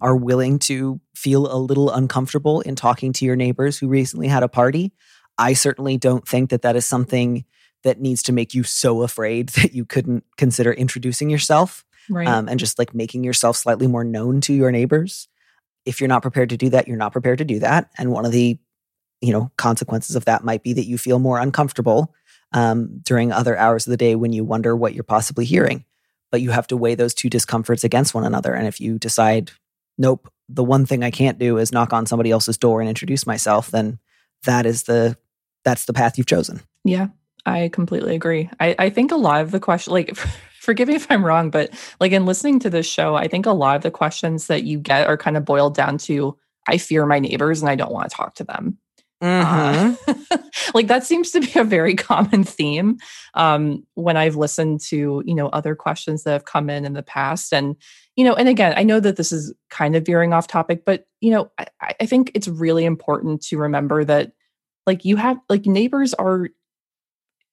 are 0.00 0.16
willing 0.16 0.58
to 0.58 1.00
feel 1.14 1.52
a 1.52 1.56
little 1.56 1.90
uncomfortable 1.90 2.60
in 2.62 2.74
talking 2.74 3.12
to 3.14 3.24
your 3.24 3.36
neighbors 3.36 3.78
who 3.78 3.88
recently 3.88 4.28
had 4.28 4.42
a 4.42 4.48
party. 4.48 4.92
I 5.38 5.52
certainly 5.52 5.96
don't 5.96 6.26
think 6.26 6.50
that 6.50 6.62
that 6.62 6.76
is 6.76 6.86
something 6.86 7.44
that 7.82 8.00
needs 8.00 8.22
to 8.24 8.32
make 8.32 8.54
you 8.54 8.62
so 8.62 9.02
afraid 9.02 9.48
that 9.50 9.74
you 9.74 9.84
couldn't 9.84 10.24
consider 10.36 10.72
introducing 10.72 11.30
yourself 11.30 11.84
right. 12.08 12.26
um, 12.26 12.48
and 12.48 12.58
just 12.58 12.78
like 12.78 12.94
making 12.94 13.24
yourself 13.24 13.56
slightly 13.56 13.86
more 13.86 14.04
known 14.04 14.40
to 14.42 14.52
your 14.52 14.70
neighbors. 14.70 15.28
If 15.86 16.00
you're 16.00 16.08
not 16.08 16.22
prepared 16.22 16.50
to 16.50 16.56
do 16.56 16.70
that, 16.70 16.88
you're 16.88 16.96
not 16.96 17.12
prepared 17.12 17.38
to 17.38 17.44
do 17.44 17.60
that. 17.60 17.90
And 17.96 18.12
one 18.12 18.26
of 18.26 18.32
the, 18.32 18.58
you 19.20 19.32
know, 19.32 19.50
consequences 19.56 20.16
of 20.16 20.26
that 20.26 20.44
might 20.44 20.62
be 20.62 20.72
that 20.74 20.86
you 20.86 20.98
feel 20.98 21.18
more 21.18 21.38
uncomfortable 21.38 22.14
um, 22.52 23.00
during 23.02 23.32
other 23.32 23.56
hours 23.56 23.86
of 23.86 23.90
the 23.90 23.96
day 23.96 24.14
when 24.14 24.32
you 24.32 24.44
wonder 24.44 24.76
what 24.76 24.94
you're 24.94 25.04
possibly 25.04 25.44
hearing. 25.44 25.84
But 26.30 26.40
you 26.40 26.50
have 26.50 26.66
to 26.68 26.76
weigh 26.76 26.94
those 26.94 27.14
two 27.14 27.28
discomforts 27.28 27.84
against 27.84 28.14
one 28.14 28.24
another. 28.24 28.54
And 28.54 28.66
if 28.66 28.80
you 28.80 28.98
decide, 28.98 29.50
nope, 29.98 30.30
the 30.48 30.64
one 30.64 30.86
thing 30.86 31.02
I 31.02 31.10
can't 31.10 31.38
do 31.38 31.58
is 31.58 31.72
knock 31.72 31.92
on 31.92 32.06
somebody 32.06 32.30
else's 32.30 32.58
door 32.58 32.80
and 32.80 32.88
introduce 32.88 33.26
myself, 33.26 33.70
then 33.70 33.98
that 34.44 34.66
is 34.66 34.84
the 34.84 35.16
that's 35.64 35.84
the 35.84 35.92
path 35.92 36.16
you've 36.16 36.26
chosen. 36.26 36.60
Yeah, 36.84 37.08
I 37.44 37.68
completely 37.68 38.14
agree. 38.14 38.50
I, 38.58 38.74
I 38.78 38.90
think 38.90 39.12
a 39.12 39.16
lot 39.16 39.42
of 39.42 39.50
the 39.50 39.60
question, 39.60 39.92
like, 39.92 40.16
forgive 40.60 40.88
me 40.88 40.94
if 40.94 41.10
I'm 41.10 41.24
wrong, 41.24 41.50
but 41.50 41.70
like 42.00 42.12
in 42.12 42.26
listening 42.26 42.58
to 42.60 42.70
this 42.70 42.86
show, 42.86 43.14
I 43.14 43.28
think 43.28 43.46
a 43.46 43.52
lot 43.52 43.76
of 43.76 43.82
the 43.82 43.90
questions 43.90 44.46
that 44.46 44.64
you 44.64 44.78
get 44.78 45.06
are 45.06 45.16
kind 45.16 45.36
of 45.36 45.44
boiled 45.44 45.74
down 45.74 45.98
to 45.98 46.36
I 46.68 46.78
fear 46.78 47.06
my 47.06 47.18
neighbors 47.18 47.62
and 47.62 47.70
I 47.70 47.74
don't 47.74 47.92
want 47.92 48.10
to 48.10 48.16
talk 48.16 48.34
to 48.36 48.44
them. 48.44 48.78
Uh, 49.20 49.94
like 50.74 50.86
that 50.86 51.04
seems 51.04 51.30
to 51.30 51.40
be 51.40 51.58
a 51.58 51.64
very 51.64 51.94
common 51.94 52.42
theme 52.42 52.98
um, 53.34 53.86
when 53.94 54.16
I've 54.16 54.36
listened 54.36 54.80
to 54.88 55.22
you 55.26 55.34
know 55.34 55.48
other 55.48 55.74
questions 55.74 56.24
that 56.24 56.32
have 56.32 56.44
come 56.46 56.70
in 56.70 56.84
in 56.84 56.94
the 56.94 57.02
past, 57.02 57.52
and 57.52 57.76
you 58.16 58.24
know, 58.24 58.34
and 58.34 58.48
again, 58.48 58.74
I 58.76 58.82
know 58.82 59.00
that 59.00 59.16
this 59.16 59.32
is 59.32 59.54
kind 59.70 59.96
of 59.96 60.06
veering 60.06 60.32
off 60.32 60.46
topic, 60.46 60.84
but 60.84 61.06
you 61.20 61.30
know, 61.30 61.50
I, 61.58 61.66
I 62.00 62.06
think 62.06 62.32
it's 62.34 62.48
really 62.48 62.84
important 62.84 63.42
to 63.44 63.58
remember 63.58 64.04
that 64.04 64.32
like 64.86 65.04
you 65.04 65.16
have 65.16 65.38
like 65.48 65.66
neighbors 65.66 66.14
are 66.14 66.48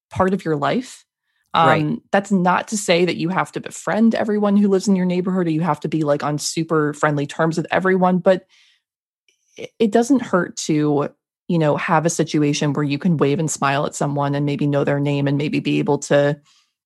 part 0.10 0.34
of 0.34 0.46
your 0.46 0.56
life. 0.56 1.06
Um, 1.54 1.68
Right. 1.68 2.00
That's 2.12 2.32
not 2.32 2.68
to 2.70 2.78
say 2.78 3.06
that 3.06 3.18
you 3.18 3.30
have 3.30 3.52
to 3.54 3.60
befriend 3.60 4.16
everyone 4.16 4.58
who 4.58 4.68
lives 4.68 4.88
in 4.88 4.96
your 4.96 5.06
neighborhood 5.06 5.48
or 5.48 5.52
you 5.52 5.62
have 5.62 5.80
to 5.82 5.88
be 5.88 6.04
like 6.04 6.24
on 6.24 6.38
super 6.38 6.94
friendly 6.94 7.26
terms 7.26 7.58
with 7.58 7.68
everyone, 7.72 8.20
but 8.20 8.46
it, 9.56 9.72
it 9.80 9.92
doesn't 9.92 10.22
hurt 10.22 10.56
to, 10.58 11.10
you 11.48 11.58
know, 11.58 11.78
have 11.78 12.06
a 12.06 12.10
situation 12.10 12.74
where 12.74 12.84
you 12.84 12.98
can 13.00 13.18
wave 13.18 13.40
and 13.40 13.50
smile 13.50 13.86
at 13.86 13.96
someone 13.96 14.36
and 14.36 14.46
maybe 14.46 14.68
know 14.68 14.84
their 14.84 15.00
name 15.00 15.28
and 15.28 15.38
maybe 15.38 15.60
be 15.60 15.80
able 15.80 15.98
to 15.98 16.40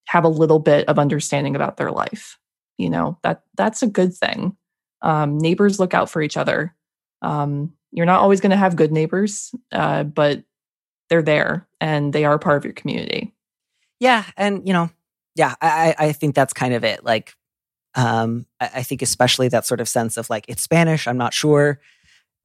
have 0.06 0.24
a 0.24 0.28
little 0.28 0.58
bit 0.58 0.88
of 0.88 0.98
understanding 0.98 1.56
about 1.56 1.76
their 1.76 1.90
life. 1.90 2.38
You 2.78 2.90
know, 2.90 3.18
that 3.22 3.42
that's 3.56 3.82
a 3.82 3.86
good 3.86 4.14
thing. 4.14 4.56
Um, 5.02 5.38
neighbors 5.38 5.80
look 5.80 5.94
out 5.94 6.10
for 6.10 6.22
each 6.22 6.36
other. 6.36 6.74
Um, 7.22 7.72
you're 7.90 8.06
not 8.06 8.20
always 8.20 8.40
going 8.40 8.50
to 8.50 8.56
have 8.56 8.76
good 8.76 8.92
neighbors, 8.92 9.54
uh, 9.72 10.04
but 10.04 10.44
they're 11.08 11.22
there 11.22 11.68
and 11.80 12.12
they 12.12 12.24
are 12.24 12.38
part 12.38 12.56
of 12.56 12.64
your 12.64 12.72
community. 12.74 13.34
Yeah, 14.00 14.24
and 14.36 14.66
you 14.66 14.72
know, 14.72 14.90
yeah, 15.34 15.54
I 15.60 15.94
I 15.98 16.12
think 16.12 16.34
that's 16.34 16.52
kind 16.52 16.74
of 16.74 16.84
it. 16.84 17.04
Like 17.04 17.34
Um, 17.94 18.46
I, 18.60 18.70
I 18.76 18.82
think 18.82 19.02
especially 19.02 19.48
that 19.48 19.66
sort 19.66 19.80
of 19.80 19.88
sense 19.88 20.16
of 20.16 20.30
like 20.30 20.46
it's 20.48 20.62
Spanish. 20.62 21.06
I'm 21.06 21.18
not 21.18 21.34
sure. 21.34 21.80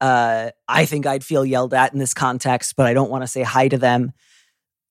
Uh, 0.00 0.50
I 0.68 0.84
think 0.84 1.06
I'd 1.06 1.24
feel 1.24 1.44
yelled 1.44 1.74
at 1.74 1.92
in 1.92 1.98
this 1.98 2.14
context, 2.14 2.76
but 2.76 2.86
I 2.86 2.94
don't 2.94 3.10
want 3.10 3.22
to 3.22 3.28
say 3.28 3.42
hi 3.42 3.68
to 3.68 3.78
them. 3.78 4.12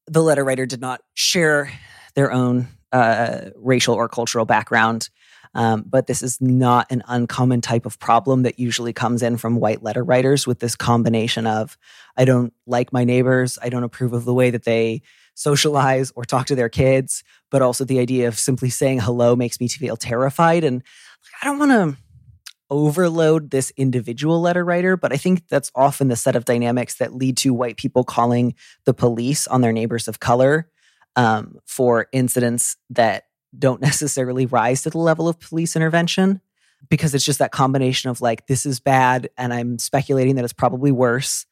The 0.08 0.22
letter 0.22 0.44
writer 0.44 0.66
did 0.66 0.82
not 0.82 1.02
share 1.14 1.72
their 2.16 2.32
own 2.32 2.68
uh, 2.92 3.50
racial 3.56 3.96
or 3.96 4.10
cultural 4.10 4.46
background. 4.46 5.10
Um, 5.54 5.86
but 5.88 6.08
this 6.08 6.22
is 6.22 6.40
not 6.40 6.92
an 6.92 7.04
uncommon 7.08 7.62
type 7.62 7.86
of 7.86 8.00
problem 8.00 8.44
that 8.44 8.60
usually 8.60 8.94
comes 8.94 9.24
in 9.24 9.38
from 9.38 9.56
white 9.56 9.82
letter 9.82 10.04
writers 10.04 10.46
with 10.46 10.60
this 10.60 10.76
combination 10.76 11.48
of 11.48 11.78
I 12.16 12.26
don't 12.26 12.54
like 12.66 12.94
my 12.94 13.04
neighbors, 13.04 13.58
I 13.62 13.70
don't 13.70 13.84
approve 13.84 14.14
of 14.14 14.26
the 14.26 14.34
way 14.34 14.52
that 14.52 14.66
they 14.66 15.02
socialize 15.34 16.12
or 16.16 16.26
talk 16.26 16.48
to 16.48 16.56
their 16.56 16.70
kids, 16.70 17.24
but 17.50 17.62
also 17.62 17.86
the 17.86 18.00
idea 18.00 18.28
of 18.28 18.38
simply 18.38 18.70
saying 18.70 19.00
hello 19.00 19.36
makes 19.36 19.60
me 19.60 19.68
feel 19.68 19.96
terrified. 19.96 20.64
And 20.64 20.84
I 21.42 21.46
don't 21.46 21.60
want 21.60 21.72
to 21.72 21.98
overload 22.70 23.52
this 23.52 23.72
individual 23.78 24.42
letter 24.42 24.64
writer, 24.64 24.98
but 24.98 25.14
I 25.14 25.18
think 25.18 25.48
that's 25.48 25.72
often 25.76 26.08
the 26.08 26.16
set 26.16 26.36
of 26.36 26.46
dynamics 26.46 26.96
that 26.96 27.14
lead 27.14 27.38
to 27.38 27.54
white 27.54 27.78
people 27.78 28.04
calling 28.04 28.56
the 28.86 28.94
police 28.94 29.48
on 29.48 29.62
their 29.62 29.72
neighbors 29.72 30.08
of 30.08 30.20
color 30.20 30.70
um, 31.16 31.58
for 31.66 32.08
incidents 32.12 32.78
that 32.90 33.26
don't 33.58 33.82
necessarily 33.82 34.46
rise 34.46 34.84
to 34.84 34.90
the 34.90 34.98
level 34.98 35.28
of 35.28 35.40
police 35.40 35.76
intervention 35.76 36.42
because 36.90 37.16
it's 37.16 37.26
just 37.26 37.40
that 37.40 37.52
combination 37.52 38.10
of 38.10 38.22
like, 38.22 38.48
this 38.48 38.66
is 38.66 38.80
bad, 38.80 39.30
and 39.38 39.54
I'm 39.54 39.80
speculating 39.80 40.36
that 40.36 40.44
it's 40.44 40.54
probably 40.54 40.92
worse. 40.92 41.46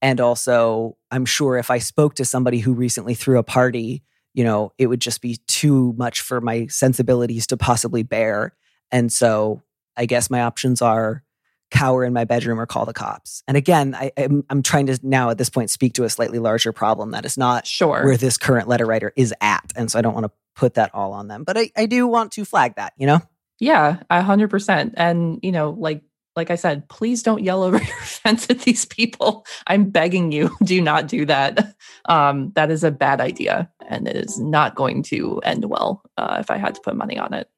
And 0.00 0.20
also, 0.20 0.96
I'm 1.10 1.24
sure 1.24 1.56
if 1.56 1.70
I 1.70 1.78
spoke 1.78 2.14
to 2.14 2.24
somebody 2.24 2.60
who 2.60 2.72
recently 2.72 3.14
threw 3.14 3.38
a 3.38 3.42
party, 3.42 4.04
you 4.34 4.44
know, 4.44 4.72
it 4.78 4.86
would 4.86 5.00
just 5.00 5.20
be 5.20 5.38
too 5.48 5.94
much 5.96 6.20
for 6.20 6.40
my 6.40 6.68
sensibilities 6.68 7.48
to 7.48 7.56
possibly 7.56 8.04
bear. 8.04 8.54
And 8.92 9.12
so 9.12 9.62
I 9.98 10.06
guess 10.06 10.30
my 10.30 10.42
options 10.42 10.80
are 10.80 11.22
cower 11.70 12.04
in 12.04 12.12
my 12.12 12.24
bedroom 12.24 12.58
or 12.58 12.66
call 12.66 12.86
the 12.86 12.94
cops. 12.94 13.42
And 13.46 13.56
again, 13.56 13.94
I, 13.94 14.10
am 14.16 14.44
I'm 14.48 14.62
trying 14.62 14.86
to 14.86 14.98
now 15.02 15.30
at 15.30 15.38
this 15.38 15.50
point 15.50 15.70
speak 15.70 15.94
to 15.94 16.04
a 16.04 16.10
slightly 16.10 16.38
larger 16.38 16.72
problem 16.72 17.10
that 17.10 17.26
is 17.26 17.36
not 17.36 17.66
sure 17.66 18.04
where 18.04 18.16
this 18.16 18.38
current 18.38 18.68
letter 18.68 18.86
writer 18.86 19.12
is 19.16 19.34
at. 19.40 19.70
And 19.76 19.90
so 19.90 19.98
I 19.98 20.02
don't 20.02 20.14
want 20.14 20.24
to 20.24 20.32
put 20.56 20.74
that 20.74 20.94
all 20.94 21.12
on 21.12 21.28
them, 21.28 21.44
but 21.44 21.58
I, 21.58 21.70
I 21.76 21.86
do 21.86 22.06
want 22.06 22.32
to 22.32 22.44
flag 22.44 22.76
that, 22.76 22.94
you 22.96 23.06
know? 23.06 23.20
Yeah, 23.60 24.02
a 24.08 24.22
hundred 24.22 24.50
percent. 24.50 24.94
And 24.96 25.40
you 25.42 25.52
know, 25.52 25.70
like 25.70 26.02
like 26.36 26.50
I 26.50 26.54
said, 26.54 26.88
please 26.88 27.22
don't 27.22 27.42
yell 27.42 27.64
over 27.64 27.76
your 27.82 27.96
fence 28.00 28.48
at 28.48 28.60
these 28.60 28.84
people. 28.84 29.44
I'm 29.66 29.90
begging 29.90 30.32
you, 30.32 30.56
do 30.62 30.80
not 30.80 31.08
do 31.08 31.26
that. 31.26 31.74
Um, 32.06 32.52
that 32.54 32.70
is 32.70 32.84
a 32.84 32.90
bad 32.90 33.20
idea, 33.20 33.70
and 33.86 34.06
it 34.06 34.16
is 34.16 34.38
not 34.38 34.76
going 34.76 35.02
to 35.04 35.40
end 35.44 35.64
well. 35.64 36.02
Uh, 36.16 36.36
if 36.40 36.50
I 36.50 36.56
had 36.56 36.76
to 36.76 36.80
put 36.80 36.96
money 36.96 37.18
on 37.18 37.34
it. 37.34 37.50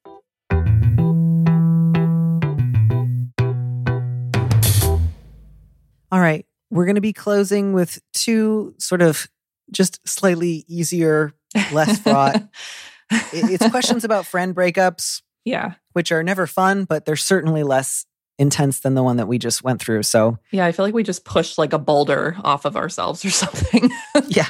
All 6.12 6.20
right. 6.20 6.46
We're 6.70 6.84
going 6.84 6.96
to 6.96 7.00
be 7.00 7.12
closing 7.12 7.72
with 7.72 8.00
two 8.12 8.74
sort 8.78 9.02
of 9.02 9.28
just 9.72 10.06
slightly 10.08 10.64
easier, 10.68 11.32
less 11.72 11.98
fraught. 12.00 12.42
it's 13.10 13.68
questions 13.70 14.04
about 14.04 14.26
friend 14.26 14.54
breakups. 14.54 15.22
Yeah. 15.44 15.74
Which 15.92 16.12
are 16.12 16.22
never 16.22 16.46
fun, 16.46 16.84
but 16.84 17.04
they're 17.04 17.16
certainly 17.16 17.62
less 17.62 18.06
intense 18.38 18.80
than 18.80 18.94
the 18.94 19.02
one 19.02 19.16
that 19.18 19.28
we 19.28 19.38
just 19.38 19.62
went 19.62 19.80
through. 19.80 20.02
So, 20.02 20.38
yeah, 20.50 20.64
I 20.66 20.72
feel 20.72 20.84
like 20.84 20.94
we 20.94 21.02
just 21.02 21.24
pushed 21.24 21.58
like 21.58 21.72
a 21.72 21.78
boulder 21.78 22.36
off 22.42 22.64
of 22.64 22.76
ourselves 22.76 23.24
or 23.24 23.30
something. 23.30 23.90
yeah. 24.28 24.46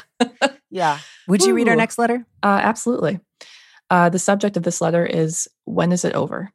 Yeah. 0.71 0.99
Would 1.27 1.43
you 1.43 1.55
read 1.55 1.69
our 1.69 1.77
next 1.77 1.99
letter? 1.99 2.25
Uh, 2.43 2.61
absolutely. 2.63 3.21
Uh, 3.89 4.09
the 4.09 4.19
subject 4.19 4.57
of 4.57 4.63
this 4.63 4.81
letter 4.81 5.05
is 5.05 5.49
When 5.65 5.91
is 5.93 6.05
it 6.05 6.15
over? 6.15 6.53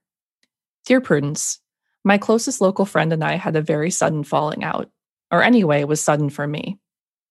Dear 0.85 1.01
Prudence, 1.01 1.59
my 2.05 2.17
closest 2.17 2.61
local 2.61 2.85
friend 2.85 3.11
and 3.11 3.23
I 3.23 3.35
had 3.35 3.57
a 3.57 3.61
very 3.61 3.91
sudden 3.91 4.23
falling 4.23 4.63
out 4.63 4.89
or 5.31 5.43
anyway, 5.43 5.83
was 5.83 6.01
sudden 6.01 6.29
for 6.29 6.47
me. 6.47 6.79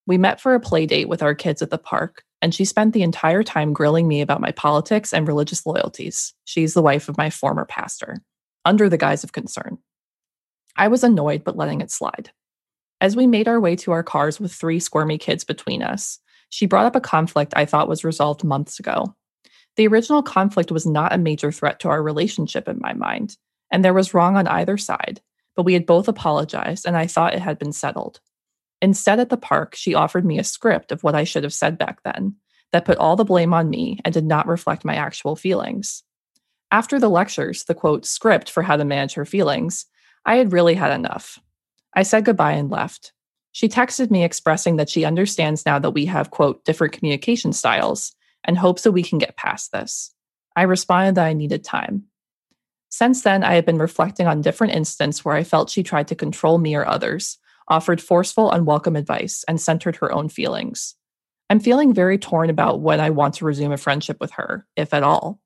We 0.07 0.19
met 0.19 0.41
for 0.41 0.55
a 0.55 0.61
play 0.61 0.87
date 0.87 1.09
with 1.09 1.23
our 1.23 1.35
kids 1.35 1.63
at 1.63 1.71
the 1.71 1.79
park, 1.79 2.23
and 2.43 2.55
she 2.55 2.65
spent 2.65 2.93
the 2.93 3.03
entire 3.03 3.43
time 3.43 3.73
grilling 3.73 4.07
me 4.07 4.21
about 4.21 4.41
my 4.41 4.51
politics 4.53 5.15
and 5.15 5.27
religious 5.27 5.65
loyalties. 5.65 6.35
She's 6.45 6.75
the 6.75 6.83
wife 6.83 7.09
of 7.09 7.17
my 7.17 7.31
former 7.31 7.65
pastor, 7.65 8.19
under 8.65 8.89
the 8.89 8.99
guise 8.99 9.25
of 9.25 9.33
concern. 9.33 9.79
I 10.77 10.89
was 10.89 11.05
annoyed, 11.05 11.45
but 11.45 11.57
letting 11.57 11.81
it 11.81 11.91
slide. 11.91 12.31
As 13.01 13.17
we 13.17 13.27
made 13.27 13.49
our 13.49 13.61
way 13.61 13.77
to 13.77 13.93
our 13.93 14.03
cars 14.03 14.39
with 14.39 14.53
three 14.53 14.81
squirmy 14.81 15.19
kids 15.19 15.45
between 15.45 15.83
us, 15.83 16.19
she 16.51 16.67
brought 16.67 16.87
up 16.87 16.97
a 16.97 17.01
conflict 17.01 17.55
I 17.57 17.65
thought 17.65 17.89
was 17.89 18.05
resolved 18.05 18.45
months 18.45 18.79
ago. 18.79 19.15
The 19.77 19.89
original 19.89 20.23
conflict 20.23 20.71
was 20.71 20.87
not 20.87 21.13
a 21.13 21.19
major 21.19 21.51
threat 21.51 21.81
to 21.81 21.89
our 21.89 22.03
relationship 22.03 22.69
in 22.69 22.79
my 22.81 22.93
mind, 22.93 23.37
and 23.71 23.85
there 23.85 23.95
was 23.95 24.15
wrong 24.15 24.37
on 24.37 24.47
either 24.47 24.77
side, 24.77 25.21
but 25.57 25.65
we 25.65 25.75
had 25.75 25.87
both 25.87 26.09
apologized 26.09 26.87
and 26.87 26.97
I 26.97 27.07
thought 27.07 27.35
it 27.35 27.43
had 27.43 27.59
been 27.59 27.73
settled. 27.73 28.21
Instead, 28.83 29.19
at 29.21 29.31
the 29.31 29.37
park, 29.37 29.75
she 29.75 29.95
offered 29.95 30.25
me 30.25 30.39
a 30.39 30.45
script 30.45 30.93
of 30.93 31.03
what 31.03 31.15
I 31.15 31.25
should 31.25 31.43
have 31.45 31.55
said 31.55 31.79
back 31.79 32.03
then 32.03 32.37
that 32.73 32.85
put 32.85 32.99
all 32.99 33.17
the 33.17 33.25
blame 33.25 33.55
on 33.55 33.71
me 33.71 33.99
and 34.05 34.13
did 34.13 34.25
not 34.25 34.47
reflect 34.47 34.85
my 34.85 34.95
actual 34.97 35.37
feelings. 35.37 36.03
After 36.71 36.99
the 36.99 37.09
lectures, 37.09 37.65
the 37.65 37.75
quote 37.75 38.05
script 38.05 38.51
for 38.51 38.63
how 38.63 38.77
to 38.77 38.85
manage 38.85 39.15
her 39.15 39.25
feelings, 39.25 39.87
I 40.27 40.37
had 40.37 40.53
really 40.53 40.75
had 40.75 40.93
enough. 40.93 41.39
I 41.95 42.03
said 42.03 42.25
goodbye 42.25 42.53
and 42.53 42.71
left. 42.71 43.13
She 43.53 43.69
texted 43.69 44.11
me 44.11 44.25
expressing 44.25 44.77
that 44.77 44.91
she 44.91 45.05
understands 45.05 45.65
now 45.65 45.79
that 45.79 45.93
we 45.93 46.07
have, 46.07 46.33
quote, 46.33 46.65
different 46.65 46.93
communication 46.93 47.53
styles 47.53 48.13
and 48.43 48.59
hopes 48.59 48.83
that 48.83 48.93
we 48.93 49.05
can 49.05 49.19
get 49.19 49.37
past 49.37 49.71
this. 49.71 50.13
I 50.57 50.63
responded 50.63 51.15
that 51.15 51.27
I 51.27 51.33
needed 51.33 51.63
time. 51.63 52.05
Since 52.97 53.23
then, 53.23 53.43
I 53.43 53.57
have 53.57 53.67
been 53.67 53.79
reflecting 53.79 54.29
on 54.29 54.41
different 54.41 54.73
instances 54.73 55.25
where 55.25 55.35
I 55.35 55.43
felt 55.43 55.69
she 55.69 55.83
tried 55.83 56.07
to 56.07 56.15
control 56.15 56.59
me 56.59 56.77
or 56.77 56.87
others, 56.87 57.39
offered 57.67 58.01
forceful, 58.01 58.53
unwelcome 58.53 58.95
advice, 58.95 59.45
and 59.49 59.61
centered 59.61 59.97
her 59.97 60.13
own 60.13 60.29
feelings. 60.29 60.95
I'm 61.51 61.59
feeling 61.59 61.93
very 61.93 62.19
torn 62.19 62.51
about 62.51 62.83
when 62.83 63.01
I 63.01 63.11
want 63.11 63.35
to 63.35 63.47
resume 63.47 63.73
a 63.73 63.77
friendship 63.77 64.19
with 64.21 64.31
her, 64.35 64.65
if 64.77 64.95
at 64.95 65.03
all. 65.03 65.41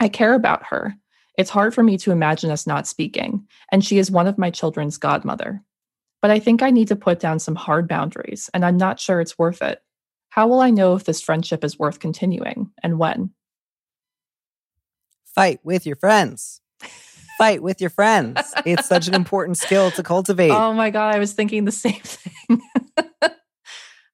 I 0.00 0.10
care 0.10 0.34
about 0.34 0.66
her. 0.66 0.94
It's 1.38 1.48
hard 1.48 1.74
for 1.74 1.82
me 1.82 1.96
to 1.96 2.12
imagine 2.12 2.50
us 2.50 2.66
not 2.66 2.86
speaking, 2.86 3.48
and 3.72 3.82
she 3.82 3.96
is 3.96 4.10
one 4.10 4.26
of 4.26 4.36
my 4.36 4.50
children's 4.50 4.98
godmother. 4.98 5.62
But 6.20 6.30
I 6.30 6.40
think 6.40 6.60
I 6.60 6.68
need 6.68 6.88
to 6.88 6.94
put 6.96 7.20
down 7.20 7.38
some 7.38 7.54
hard 7.54 7.88
boundaries, 7.88 8.50
and 8.52 8.66
I'm 8.66 8.76
not 8.76 9.00
sure 9.00 9.22
it's 9.22 9.38
worth 9.38 9.62
it. 9.62 9.82
How 10.28 10.46
will 10.46 10.60
I 10.60 10.68
know 10.68 10.94
if 10.94 11.04
this 11.04 11.22
friendship 11.22 11.64
is 11.64 11.78
worth 11.78 12.00
continuing, 12.00 12.70
and 12.82 12.98
when? 12.98 13.30
Fight 15.34 15.60
with 15.64 15.86
your 15.86 15.96
friends 15.96 16.60
fight 17.38 17.62
with 17.62 17.80
your 17.80 17.90
friends. 17.90 18.40
It's 18.64 18.86
such 18.86 19.08
an 19.08 19.14
important 19.22 19.58
skill 19.58 19.90
to 19.92 20.02
cultivate. 20.02 20.50
Oh 20.50 20.72
my 20.72 20.90
God, 20.90 21.14
I 21.14 21.18
was 21.18 21.32
thinking 21.32 21.64
the 21.64 21.72
same 21.72 22.00
thing. 22.00 22.60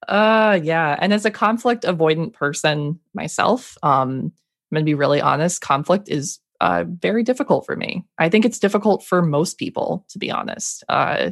uh 0.09 0.59
yeah. 0.63 0.97
And 1.01 1.13
as 1.13 1.25
a 1.25 1.31
conflict 1.31 1.85
avoidant 1.85 2.33
person 2.35 3.01
myself, 3.15 3.77
um, 3.83 4.33
I'm 4.71 4.77
gonna 4.77 4.85
be 4.85 4.95
really 4.95 5.21
honest, 5.21 5.61
conflict 5.61 6.09
is 6.09 6.41
uh 6.61 6.85
very 6.87 7.23
difficult 7.23 7.67
for 7.67 7.77
me. 7.77 8.05
I 8.19 8.29
think 8.29 8.45
it's 8.45 8.59
difficult 8.59 9.05
for 9.05 9.23
most 9.23 9.59
people, 9.59 10.05
to 10.11 10.19
be 10.19 10.31
honest. 10.31 10.85
Uh 10.89 11.31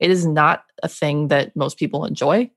it 0.00 0.10
is 0.10 0.26
not 0.26 0.64
a 0.82 0.88
thing 0.88 1.28
that 1.28 1.54
most 1.54 1.78
people 1.78 2.04
enjoy. 2.04 2.50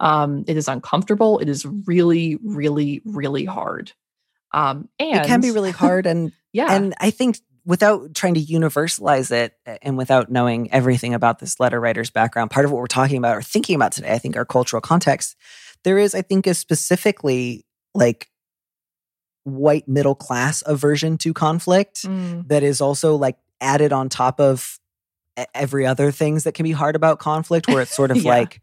Um, 0.00 0.44
it 0.46 0.56
is 0.56 0.66
uncomfortable. 0.66 1.38
It 1.38 1.48
is 1.48 1.66
really, 1.66 2.38
really, 2.42 3.02
really 3.04 3.44
hard. 3.44 3.92
Um, 4.52 4.88
and 4.98 5.20
it 5.20 5.26
can 5.26 5.42
be 5.42 5.50
really 5.50 5.70
hard. 5.82 6.06
And 6.06 6.32
yeah, 6.52 6.72
and 6.72 6.94
I 6.98 7.10
think 7.10 7.38
without 7.66 8.14
trying 8.14 8.34
to 8.34 8.40
universalize 8.40 9.32
it 9.32 9.54
and 9.82 9.98
without 9.98 10.30
knowing 10.30 10.72
everything 10.72 11.12
about 11.12 11.40
this 11.40 11.58
letter 11.58 11.80
writer's 11.80 12.10
background, 12.10 12.50
part 12.50 12.64
of 12.64 12.70
what 12.70 12.78
we're 12.78 12.86
talking 12.86 13.18
about 13.18 13.36
or 13.36 13.42
thinking 13.42 13.74
about 13.74 13.92
today, 13.92 14.12
I 14.12 14.18
think 14.18 14.36
our 14.36 14.44
cultural 14.44 14.80
context, 14.80 15.36
there 15.82 15.98
is, 15.98 16.14
I 16.14 16.22
think, 16.22 16.46
a 16.46 16.54
specifically 16.54 17.66
like 17.92 18.30
white 19.42 19.88
middle 19.88 20.14
class 20.14 20.62
aversion 20.64 21.18
to 21.18 21.34
conflict 21.34 22.02
mm. 22.02 22.46
that 22.48 22.62
is 22.62 22.80
also 22.80 23.16
like 23.16 23.36
added 23.60 23.92
on 23.92 24.08
top 24.08 24.40
of 24.40 24.78
every 25.54 25.86
other 25.86 26.12
things 26.12 26.44
that 26.44 26.52
can 26.52 26.64
be 26.64 26.72
hard 26.72 26.94
about 26.94 27.18
conflict, 27.18 27.66
where 27.68 27.82
it's 27.82 27.94
sort 27.94 28.12
of 28.12 28.16
yeah. 28.22 28.30
like, 28.30 28.62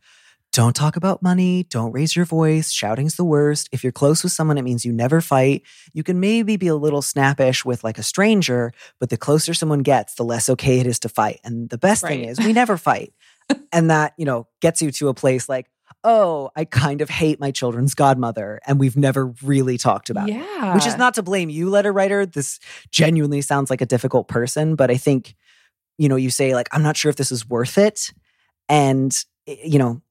don't 0.53 0.75
talk 0.75 0.95
about 0.95 1.23
money. 1.23 1.63
Don't 1.63 1.91
raise 1.91 2.15
your 2.15 2.25
voice. 2.25 2.71
Shouting's 2.71 3.15
the 3.15 3.23
worst. 3.25 3.67
If 3.71 3.83
you're 3.83 3.91
close 3.91 4.21
with 4.21 4.31
someone, 4.31 4.59
it 4.59 4.61
means 4.61 4.85
you 4.85 4.93
never 4.93 5.19
fight. 5.19 5.63
You 5.93 6.03
can 6.03 6.19
maybe 6.19 6.57
be 6.57 6.67
a 6.67 6.75
little 6.75 7.01
snappish 7.01 7.65
with 7.65 7.83
like 7.83 7.97
a 7.97 8.03
stranger, 8.03 8.71
but 8.99 9.09
the 9.09 9.17
closer 9.17 9.55
someone 9.55 9.79
gets, 9.79 10.13
the 10.13 10.23
less 10.23 10.49
okay 10.49 10.79
it 10.79 10.85
is 10.85 10.99
to 10.99 11.09
fight. 11.09 11.39
And 11.43 11.69
the 11.69 11.79
best 11.79 12.03
right. 12.03 12.09
thing 12.11 12.25
is 12.25 12.39
we 12.39 12.53
never 12.53 12.77
fight. 12.77 13.13
and 13.73 13.89
that, 13.89 14.13
you 14.15 14.25
know, 14.25 14.47
gets 14.61 14.79
you 14.79 14.91
to 14.91 15.07
a 15.09 15.13
place 15.15 15.49
like, 15.49 15.71
oh, 16.03 16.51
I 16.55 16.65
kind 16.65 17.01
of 17.01 17.09
hate 17.09 17.39
my 17.39 17.49
children's 17.49 17.95
godmother. 17.95 18.59
And 18.67 18.79
we've 18.79 18.95
never 18.95 19.33
really 19.41 19.79
talked 19.79 20.11
about 20.11 20.27
yeah. 20.27 20.71
it. 20.71 20.75
Which 20.75 20.85
is 20.85 20.97
not 20.97 21.15
to 21.15 21.23
blame 21.23 21.49
you, 21.49 21.71
letter 21.71 21.91
writer. 21.91 22.27
This 22.27 22.59
genuinely 22.91 23.41
sounds 23.41 23.71
like 23.71 23.81
a 23.81 23.87
difficult 23.87 24.27
person, 24.27 24.75
but 24.75 24.91
I 24.91 24.97
think, 24.97 25.35
you 25.97 26.09
know, 26.09 26.15
you 26.15 26.29
say, 26.29 26.53
like, 26.53 26.67
I'm 26.71 26.83
not 26.83 26.95
sure 26.95 27.09
if 27.09 27.15
this 27.15 27.31
is 27.31 27.49
worth 27.49 27.79
it. 27.79 28.11
And, 28.69 29.15
eh, 29.47 29.55
you 29.63 29.79
know, 29.79 30.01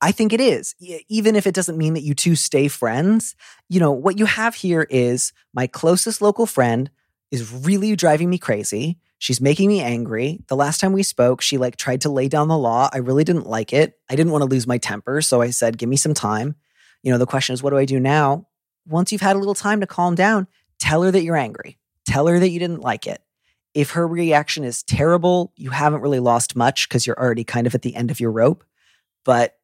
I 0.00 0.12
think 0.12 0.32
it 0.32 0.40
is. 0.40 0.74
Even 1.08 1.36
if 1.36 1.46
it 1.46 1.54
doesn't 1.54 1.78
mean 1.78 1.94
that 1.94 2.02
you 2.02 2.14
two 2.14 2.34
stay 2.34 2.68
friends, 2.68 3.36
you 3.68 3.78
know, 3.78 3.92
what 3.92 4.18
you 4.18 4.26
have 4.26 4.54
here 4.54 4.86
is 4.90 5.32
my 5.54 5.66
closest 5.66 6.20
local 6.20 6.46
friend 6.46 6.90
is 7.30 7.52
really 7.52 7.94
driving 7.96 8.30
me 8.30 8.38
crazy. 8.38 8.98
She's 9.18 9.40
making 9.40 9.68
me 9.68 9.80
angry. 9.80 10.40
The 10.48 10.56
last 10.56 10.80
time 10.80 10.92
we 10.92 11.02
spoke, 11.02 11.40
she 11.40 11.56
like 11.56 11.76
tried 11.76 12.02
to 12.02 12.10
lay 12.10 12.28
down 12.28 12.48
the 12.48 12.58
law. 12.58 12.90
I 12.92 12.98
really 12.98 13.24
didn't 13.24 13.46
like 13.46 13.72
it. 13.72 13.98
I 14.10 14.16
didn't 14.16 14.32
want 14.32 14.42
to 14.42 14.48
lose 14.48 14.66
my 14.66 14.78
temper, 14.78 15.22
so 15.22 15.40
I 15.40 15.50
said, 15.50 15.78
"Give 15.78 15.88
me 15.88 15.96
some 15.96 16.14
time." 16.14 16.56
You 17.02 17.12
know, 17.12 17.18
the 17.18 17.26
question 17.26 17.54
is, 17.54 17.62
what 17.62 17.70
do 17.70 17.78
I 17.78 17.84
do 17.84 17.98
now? 18.00 18.46
Once 18.86 19.12
you've 19.12 19.20
had 19.20 19.36
a 19.36 19.38
little 19.38 19.54
time 19.54 19.80
to 19.80 19.86
calm 19.86 20.14
down, 20.14 20.46
tell 20.78 21.02
her 21.02 21.10
that 21.10 21.22
you're 21.22 21.36
angry. 21.36 21.78
Tell 22.04 22.26
her 22.26 22.38
that 22.38 22.50
you 22.50 22.58
didn't 22.58 22.82
like 22.82 23.06
it. 23.06 23.22
If 23.74 23.90
her 23.90 24.06
reaction 24.06 24.64
is 24.64 24.82
terrible, 24.82 25.52
you 25.56 25.70
haven't 25.70 26.02
really 26.02 26.20
lost 26.20 26.54
much 26.56 26.88
because 26.88 27.06
you're 27.06 27.18
already 27.18 27.44
kind 27.44 27.66
of 27.66 27.74
at 27.74 27.82
the 27.82 27.94
end 27.94 28.10
of 28.10 28.20
your 28.20 28.32
rope. 28.32 28.64
But 29.24 29.55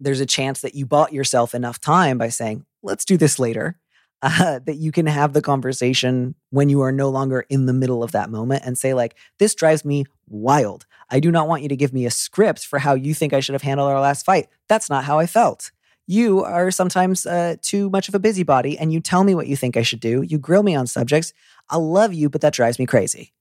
there's 0.00 0.20
a 0.20 0.26
chance 0.26 0.60
that 0.60 0.74
you 0.74 0.86
bought 0.86 1.12
yourself 1.12 1.54
enough 1.54 1.80
time 1.80 2.18
by 2.18 2.28
saying, 2.28 2.64
let's 2.82 3.04
do 3.04 3.16
this 3.16 3.38
later, 3.38 3.78
uh, 4.22 4.60
that 4.64 4.76
you 4.76 4.92
can 4.92 5.06
have 5.06 5.32
the 5.32 5.42
conversation 5.42 6.34
when 6.50 6.68
you 6.68 6.80
are 6.80 6.92
no 6.92 7.08
longer 7.10 7.44
in 7.48 7.66
the 7.66 7.72
middle 7.72 8.02
of 8.02 8.12
that 8.12 8.30
moment 8.30 8.62
and 8.64 8.78
say, 8.78 8.94
like, 8.94 9.16
this 9.38 9.54
drives 9.54 9.84
me 9.84 10.04
wild. 10.28 10.86
I 11.10 11.20
do 11.20 11.30
not 11.30 11.48
want 11.48 11.62
you 11.62 11.68
to 11.68 11.76
give 11.76 11.92
me 11.92 12.06
a 12.06 12.10
script 12.10 12.66
for 12.66 12.78
how 12.78 12.94
you 12.94 13.14
think 13.14 13.32
I 13.32 13.40
should 13.40 13.52
have 13.52 13.62
handled 13.62 13.90
our 13.90 14.00
last 14.00 14.24
fight. 14.24 14.48
That's 14.68 14.88
not 14.88 15.04
how 15.04 15.18
I 15.18 15.26
felt. 15.26 15.70
You 16.06 16.42
are 16.42 16.70
sometimes 16.70 17.24
uh, 17.24 17.56
too 17.62 17.88
much 17.90 18.08
of 18.08 18.14
a 18.14 18.18
busybody 18.18 18.78
and 18.78 18.92
you 18.92 19.00
tell 19.00 19.24
me 19.24 19.34
what 19.34 19.46
you 19.46 19.56
think 19.56 19.76
I 19.76 19.82
should 19.82 20.00
do. 20.00 20.22
You 20.22 20.38
grill 20.38 20.62
me 20.62 20.74
on 20.74 20.86
subjects. 20.86 21.32
I 21.70 21.76
love 21.76 22.12
you, 22.12 22.28
but 22.28 22.40
that 22.42 22.52
drives 22.52 22.78
me 22.78 22.86
crazy. 22.86 23.32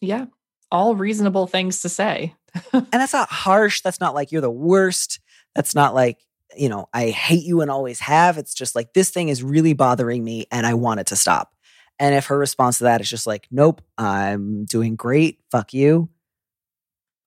Yeah. 0.00 0.26
All 0.70 0.94
reasonable 0.96 1.46
things 1.46 1.80
to 1.82 1.88
say. 1.88 2.34
and 2.72 2.86
that's 2.90 3.12
not 3.12 3.28
harsh. 3.28 3.82
That's 3.82 4.00
not 4.00 4.14
like 4.14 4.32
you're 4.32 4.40
the 4.40 4.50
worst. 4.50 5.20
That's 5.56 5.74
not 5.74 5.94
like, 5.94 6.18
you 6.56 6.68
know, 6.68 6.88
I 6.92 7.08
hate 7.08 7.44
you 7.44 7.62
and 7.62 7.70
always 7.70 7.98
have. 8.00 8.38
It's 8.38 8.54
just 8.54 8.76
like, 8.76 8.92
this 8.92 9.10
thing 9.10 9.28
is 9.30 9.42
really 9.42 9.72
bothering 9.72 10.22
me 10.22 10.46
and 10.52 10.66
I 10.66 10.74
want 10.74 11.00
it 11.00 11.06
to 11.08 11.16
stop. 11.16 11.52
And 11.98 12.14
if 12.14 12.26
her 12.26 12.38
response 12.38 12.78
to 12.78 12.84
that 12.84 13.00
is 13.00 13.08
just 13.10 13.26
like, 13.26 13.48
nope, 13.50 13.80
I'm 13.96 14.66
doing 14.66 14.96
great. 14.96 15.40
Fuck 15.50 15.72
you. 15.74 16.10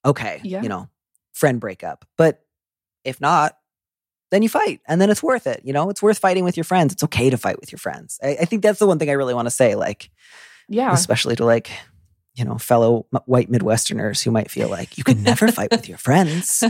Okay. 0.05 0.39
Yeah. 0.43 0.61
You 0.61 0.69
know, 0.69 0.89
friend 1.33 1.59
breakup. 1.59 2.05
But 2.17 2.41
if 3.03 3.19
not, 3.19 3.57
then 4.31 4.43
you 4.43 4.49
fight 4.49 4.79
and 4.87 5.01
then 5.01 5.09
it's 5.09 5.23
worth 5.23 5.47
it. 5.47 5.61
You 5.65 5.73
know, 5.73 5.89
it's 5.89 6.03
worth 6.03 6.19
fighting 6.19 6.43
with 6.43 6.55
your 6.55 6.63
friends. 6.63 6.93
It's 6.93 7.03
okay 7.05 7.31
to 7.31 7.37
fight 7.37 7.59
with 7.59 7.71
your 7.71 7.79
friends. 7.79 8.19
I, 8.23 8.37
I 8.41 8.45
think 8.45 8.61
that's 8.61 8.79
the 8.79 8.85
one 8.87 8.99
thing 8.99 9.09
I 9.09 9.13
really 9.13 9.33
want 9.33 9.47
to 9.47 9.51
say. 9.51 9.73
Like, 9.75 10.11
Yeah. 10.67 10.93
especially 10.93 11.35
to 11.37 11.45
like, 11.45 11.71
you 12.39 12.45
know, 12.45 12.57
fellow 12.57 13.05
white 13.25 13.51
Midwesterners 13.51 14.23
who 14.23 14.31
might 14.31 14.49
feel 14.49 14.69
like 14.77 14.97
you 14.97 15.03
can 15.03 15.21
never 15.21 15.51
fight 15.51 15.71
with 15.71 15.89
your 15.89 15.97
friends. 15.97 16.63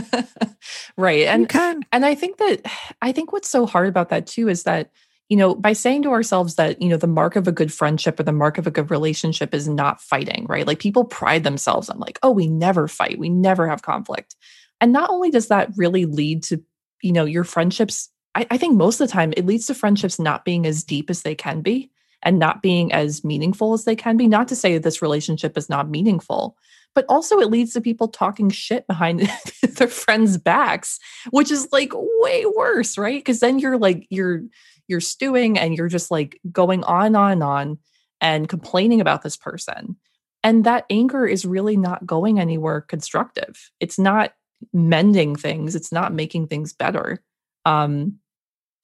right. 0.96 1.26
And 1.26 1.48
can. 1.48 1.82
and 1.92 2.04
I 2.04 2.14
think 2.14 2.38
that 2.38 2.62
I 3.02 3.12
think 3.12 3.32
what's 3.32 3.48
so 3.48 3.64
hard 3.64 3.88
about 3.88 4.08
that 4.10 4.26
too 4.26 4.48
is 4.48 4.64
that 4.64 4.90
you 5.28 5.36
know 5.36 5.54
by 5.54 5.72
saying 5.72 6.02
to 6.02 6.10
ourselves 6.10 6.56
that 6.56 6.82
you 6.82 6.88
know 6.88 6.96
the 6.96 7.06
mark 7.06 7.36
of 7.36 7.46
a 7.46 7.52
good 7.52 7.72
friendship 7.72 8.18
or 8.18 8.24
the 8.24 8.32
mark 8.32 8.58
of 8.58 8.66
a 8.66 8.70
good 8.70 8.90
relationship 8.90 9.54
is 9.54 9.68
not 9.68 10.00
fighting 10.00 10.44
right 10.48 10.66
like 10.66 10.80
people 10.80 11.04
pride 11.04 11.44
themselves 11.44 11.88
on 11.88 12.00
like 12.00 12.18
oh 12.24 12.32
we 12.32 12.48
never 12.48 12.88
fight 12.88 13.16
we 13.16 13.28
never 13.28 13.68
have 13.68 13.82
conflict 13.82 14.34
and 14.80 14.92
not 14.92 15.08
only 15.08 15.30
does 15.30 15.46
that 15.46 15.70
really 15.76 16.04
lead 16.04 16.42
to 16.42 16.60
you 17.00 17.12
know 17.12 17.24
your 17.24 17.44
friendships 17.44 18.10
I, 18.34 18.46
I 18.50 18.56
think 18.58 18.76
most 18.76 19.00
of 19.00 19.06
the 19.06 19.12
time 19.12 19.32
it 19.36 19.46
leads 19.46 19.66
to 19.66 19.74
friendships 19.74 20.18
not 20.18 20.44
being 20.44 20.66
as 20.66 20.82
deep 20.82 21.08
as 21.10 21.22
they 21.22 21.36
can 21.36 21.60
be 21.60 21.92
and 22.22 22.38
not 22.38 22.62
being 22.62 22.92
as 22.92 23.24
meaningful 23.24 23.72
as 23.72 23.84
they 23.84 23.96
can 23.96 24.16
be 24.16 24.26
not 24.26 24.48
to 24.48 24.56
say 24.56 24.74
that 24.74 24.82
this 24.82 25.02
relationship 25.02 25.56
is 25.56 25.68
not 25.68 25.88
meaningful 25.88 26.56
but 26.94 27.04
also 27.08 27.38
it 27.38 27.50
leads 27.50 27.72
to 27.72 27.80
people 27.80 28.08
talking 28.08 28.50
shit 28.50 28.86
behind 28.86 29.20
their 29.76 29.88
friends' 29.88 30.36
backs, 30.36 30.98
which 31.30 31.50
is 31.50 31.68
like 31.72 31.92
way 31.94 32.44
worse, 32.56 32.98
right? 32.98 33.20
Because 33.20 33.40
then 33.40 33.58
you're 33.58 33.78
like 33.78 34.06
you're 34.10 34.42
you're 34.88 35.00
stewing 35.00 35.58
and 35.58 35.76
you're 35.76 35.88
just 35.88 36.10
like 36.10 36.40
going 36.50 36.82
on 36.84 37.14
on 37.14 37.32
and 37.32 37.42
on 37.42 37.78
and 38.20 38.48
complaining 38.48 39.00
about 39.00 39.22
this 39.22 39.36
person. 39.36 39.96
And 40.42 40.64
that 40.64 40.84
anger 40.90 41.26
is 41.26 41.44
really 41.44 41.76
not 41.76 42.06
going 42.06 42.40
anywhere 42.40 42.80
constructive. 42.80 43.70
It's 43.78 43.98
not 43.98 44.32
mending 44.72 45.36
things, 45.36 45.74
it's 45.74 45.92
not 45.92 46.12
making 46.12 46.48
things 46.48 46.72
better. 46.72 47.22
Um 47.64 48.18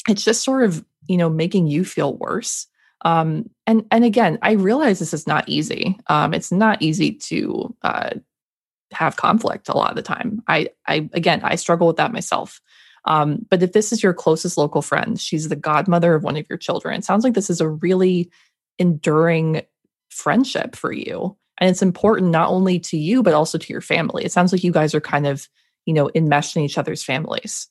it's 0.09 0.25
just 0.25 0.45
sort 0.45 0.63
of, 0.63 0.85
you 1.09 1.17
know, 1.17 1.29
making 1.29 1.67
you 1.67 1.85
feel 1.85 2.17
worse 2.17 2.69
um 3.03 3.49
and 3.67 3.85
and 3.91 4.05
again 4.05 4.39
i 4.43 4.53
realize 4.53 4.99
this 4.99 5.15
is 5.15 5.27
not 5.27 5.49
easy. 5.49 5.99
Um 6.09 6.35
it's 6.35 6.51
not 6.53 6.83
easy 6.83 7.13
to 7.13 7.75
uh 7.83 8.11
have 8.93 9.17
conflict 9.17 9.69
a 9.69 9.77
lot 9.77 9.91
of 9.91 9.97
the 9.97 10.03
time. 10.03 10.43
I 10.49 10.69
i 10.87 11.09
again 11.13 11.41
i 11.43 11.57
struggle 11.57 11.87
with 11.87 11.97
that 11.97 12.13
myself. 12.13 12.61
Um 13.05 13.47
but 13.51 13.63
if 13.63 13.73
this 13.73 13.93
is 13.93 14.03
your 14.03 14.15
closest 14.15 14.57
local 14.59 14.83
friend 14.83 15.21
she's 15.21 15.49
the 15.49 15.57
godmother 15.57 16.15
of 16.15 16.23
one 16.25 16.37
of 16.37 16.47
your 16.49 16.59
children 16.59 16.99
it 16.99 17.05
sounds 17.05 17.25
like 17.25 17.35
this 17.35 17.51
is 17.51 17.61
a 17.61 17.69
really 17.69 18.31
enduring 18.79 19.63
friendship 20.11 20.77
for 20.77 20.93
you. 20.93 21.37
And 21.59 21.71
it's 21.71 21.83
important 21.83 22.31
not 22.31 22.49
only 22.51 22.79
to 22.81 22.97
you 22.97 23.23
but 23.23 23.35
also 23.35 23.59
to 23.59 23.73
your 23.73 23.81
family. 23.81 24.25
It 24.25 24.33
sounds 24.33 24.53
like 24.53 24.65
you 24.65 24.73
guys 24.73 24.95
are 24.95 25.01
kind 25.01 25.27
of 25.27 25.49
you 25.85 25.95
know 25.95 26.11
enmeshed 26.15 26.57
in 26.57 26.63
each 26.63 26.79
other's 26.79 27.03
families. 27.05 27.69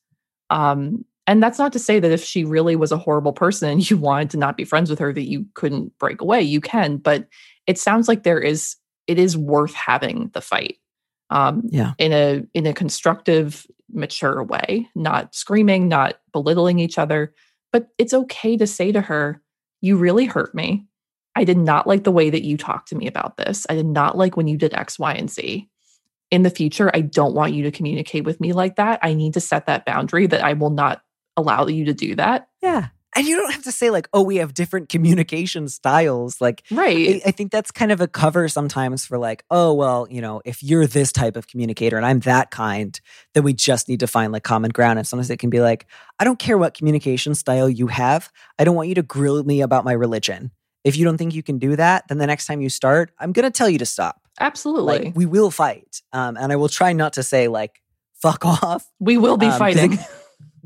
Um 0.50 1.06
and 1.28 1.42
that's 1.42 1.58
not 1.58 1.74
to 1.74 1.80
say 1.80 2.00
that 2.00 2.12
if 2.12 2.24
she 2.24 2.44
really 2.46 2.76
was 2.76 2.92
a 2.92 2.98
horrible 2.98 3.34
person 3.34 3.70
and 3.70 3.90
you 3.90 3.98
wanted 3.98 4.30
to 4.32 4.38
not 4.38 4.58
be 4.58 4.64
friends 4.66 4.90
with 4.90 5.00
her 5.00 5.12
that 5.14 5.30
you 5.30 5.46
couldn't 5.54 5.98
break 6.00 6.22
away. 6.22 6.42
You 6.42 6.62
can 6.62 6.98
but 6.98 7.28
it 7.68 7.80
sounds 7.80 8.08
like 8.08 8.24
there 8.24 8.40
is 8.40 8.76
it 9.08 9.20
is 9.20 9.38
worth 9.38 9.74
having 9.74 10.30
the 10.34 10.42
fight 10.42 10.78
um 11.30 11.64
Yeah. 11.70 11.94
in 11.98 12.12
a 12.14 12.44
in 12.54 12.66
a 12.66 12.74
constructive 12.74 13.66
mature 13.92 14.44
way 14.44 14.88
not 14.96 15.34
screaming 15.36 15.88
not 15.88 16.20
belittling 16.32 16.80
each 16.80 16.98
other. 16.98 17.34
But 17.72 17.88
it's 17.98 18.14
okay 18.14 18.56
to 18.58 18.68
say 18.68 18.92
to 18.92 19.02
her 19.02 19.42
you 19.82 19.98
really 19.98 20.26
hurt 20.26 20.56
me. 20.56 20.86
I 21.36 21.44
did 21.44 21.58
not 21.58 21.86
like 21.86 22.04
the 22.06 22.12
way 22.12 22.30
that 22.30 22.44
you 22.44 22.56
talked 22.58 22.88
to 22.90 22.96
me 22.96 23.08
about 23.08 23.36
this. 23.38 23.68
I 23.70 23.76
did 23.76 23.86
not 23.86 24.18
like 24.18 24.38
when 24.38 24.48
you 24.48 24.58
did 24.58 24.74
x 24.74 24.98
y 24.98 25.14
and 25.14 25.30
z. 25.30 25.70
In 26.32 26.44
the 26.44 26.50
future 26.50 26.90
i 26.94 27.02
don't 27.02 27.36
want 27.36 27.54
you 27.54 27.64
to 27.64 27.72
communicate 27.72 28.26
with 28.26 28.40
me 28.42 28.52
like 28.54 28.76
that. 28.78 29.00
I 29.04 29.14
need 29.14 29.34
to 29.36 29.40
set 29.40 29.66
that 29.68 29.86
boundary 29.86 30.28
that 30.28 30.44
i 30.44 30.54
will 30.54 30.72
not 30.72 31.02
allow 31.38 31.68
you 31.68 31.86
to 31.86 31.94
do 31.94 32.16
that. 32.16 32.48
Yeah. 32.62 32.88
And 33.18 33.26
you 33.26 33.38
don't 33.38 33.54
have 33.54 33.64
to 33.64 33.72
say, 33.72 33.92
like, 33.92 34.10
oh, 34.14 34.24
we 34.24 34.36
have 34.38 34.54
different 34.54 34.90
communication 34.90 35.70
styles. 35.70 36.42
Like, 36.42 36.64
Right. 36.70 37.22
I, 37.26 37.30
I 37.30 37.32
think 37.32 37.50
that's 37.50 37.72
kind 37.72 37.94
of 37.94 38.02
a 38.02 38.10
cover 38.10 38.50
sometimes 38.50 39.06
for, 39.06 39.18
like, 39.18 39.46
oh, 39.50 39.74
well, 39.74 40.06
you 40.12 40.20
know, 40.20 40.42
if 40.44 40.62
you're 40.62 40.86
this 40.86 41.14
type 41.14 41.38
of 41.38 41.48
communicator 41.48 41.96
and 41.96 42.06
I'm 42.06 42.20
that 42.22 42.52
kind, 42.52 43.00
then 43.34 43.44
we 43.44 43.54
just 43.54 43.88
need 43.88 44.02
to 44.02 44.08
find 44.08 44.34
like 44.34 44.44
common 44.44 44.72
ground. 44.72 45.00
And 45.00 45.08
sometimes 45.08 45.30
it 45.30 45.38
can 45.38 45.50
be 45.50 45.62
like, 45.62 45.86
I 46.20 46.26
don't 46.26 46.40
care 46.40 46.58
what 46.58 46.74
communication 46.74 47.36
style 47.36 47.70
you 47.70 47.88
have. 47.88 48.30
I 48.60 48.66
don't 48.66 48.76
want 48.76 48.90
you 48.90 48.96
to 48.96 49.02
grill 49.04 49.42
me 49.46 49.62
about 49.62 49.86
my 49.86 49.94
religion. 49.94 50.52
If 50.84 50.98
you 50.98 51.06
don't 51.06 51.18
think 51.18 51.34
you 51.34 51.42
can 51.42 51.58
do 51.58 51.78
that, 51.78 52.10
then 52.10 52.18
the 52.18 52.28
next 52.28 52.48
time 52.48 52.60
you 52.60 52.68
start, 52.70 53.12
I'm 53.18 53.32
going 53.32 53.46
to 53.46 53.50
tell 53.58 53.70
you 53.70 53.78
to 53.78 53.86
stop. 53.86 54.20
Absolutely. 54.42 55.00
Like, 55.06 55.16
we 55.16 55.26
will 55.26 55.52
fight. 55.52 56.02
Um, 56.12 56.36
and 56.36 56.52
I 56.52 56.58
will 56.58 56.68
try 56.68 56.92
not 56.92 57.14
to 57.14 57.24
say, 57.24 57.48
like, 57.48 57.82
fuck 58.22 58.46
off. 58.62 58.86
we 59.00 59.18
will 59.18 59.38
be 59.38 59.48
Um, 59.48 59.58
fighting. 59.58 60.00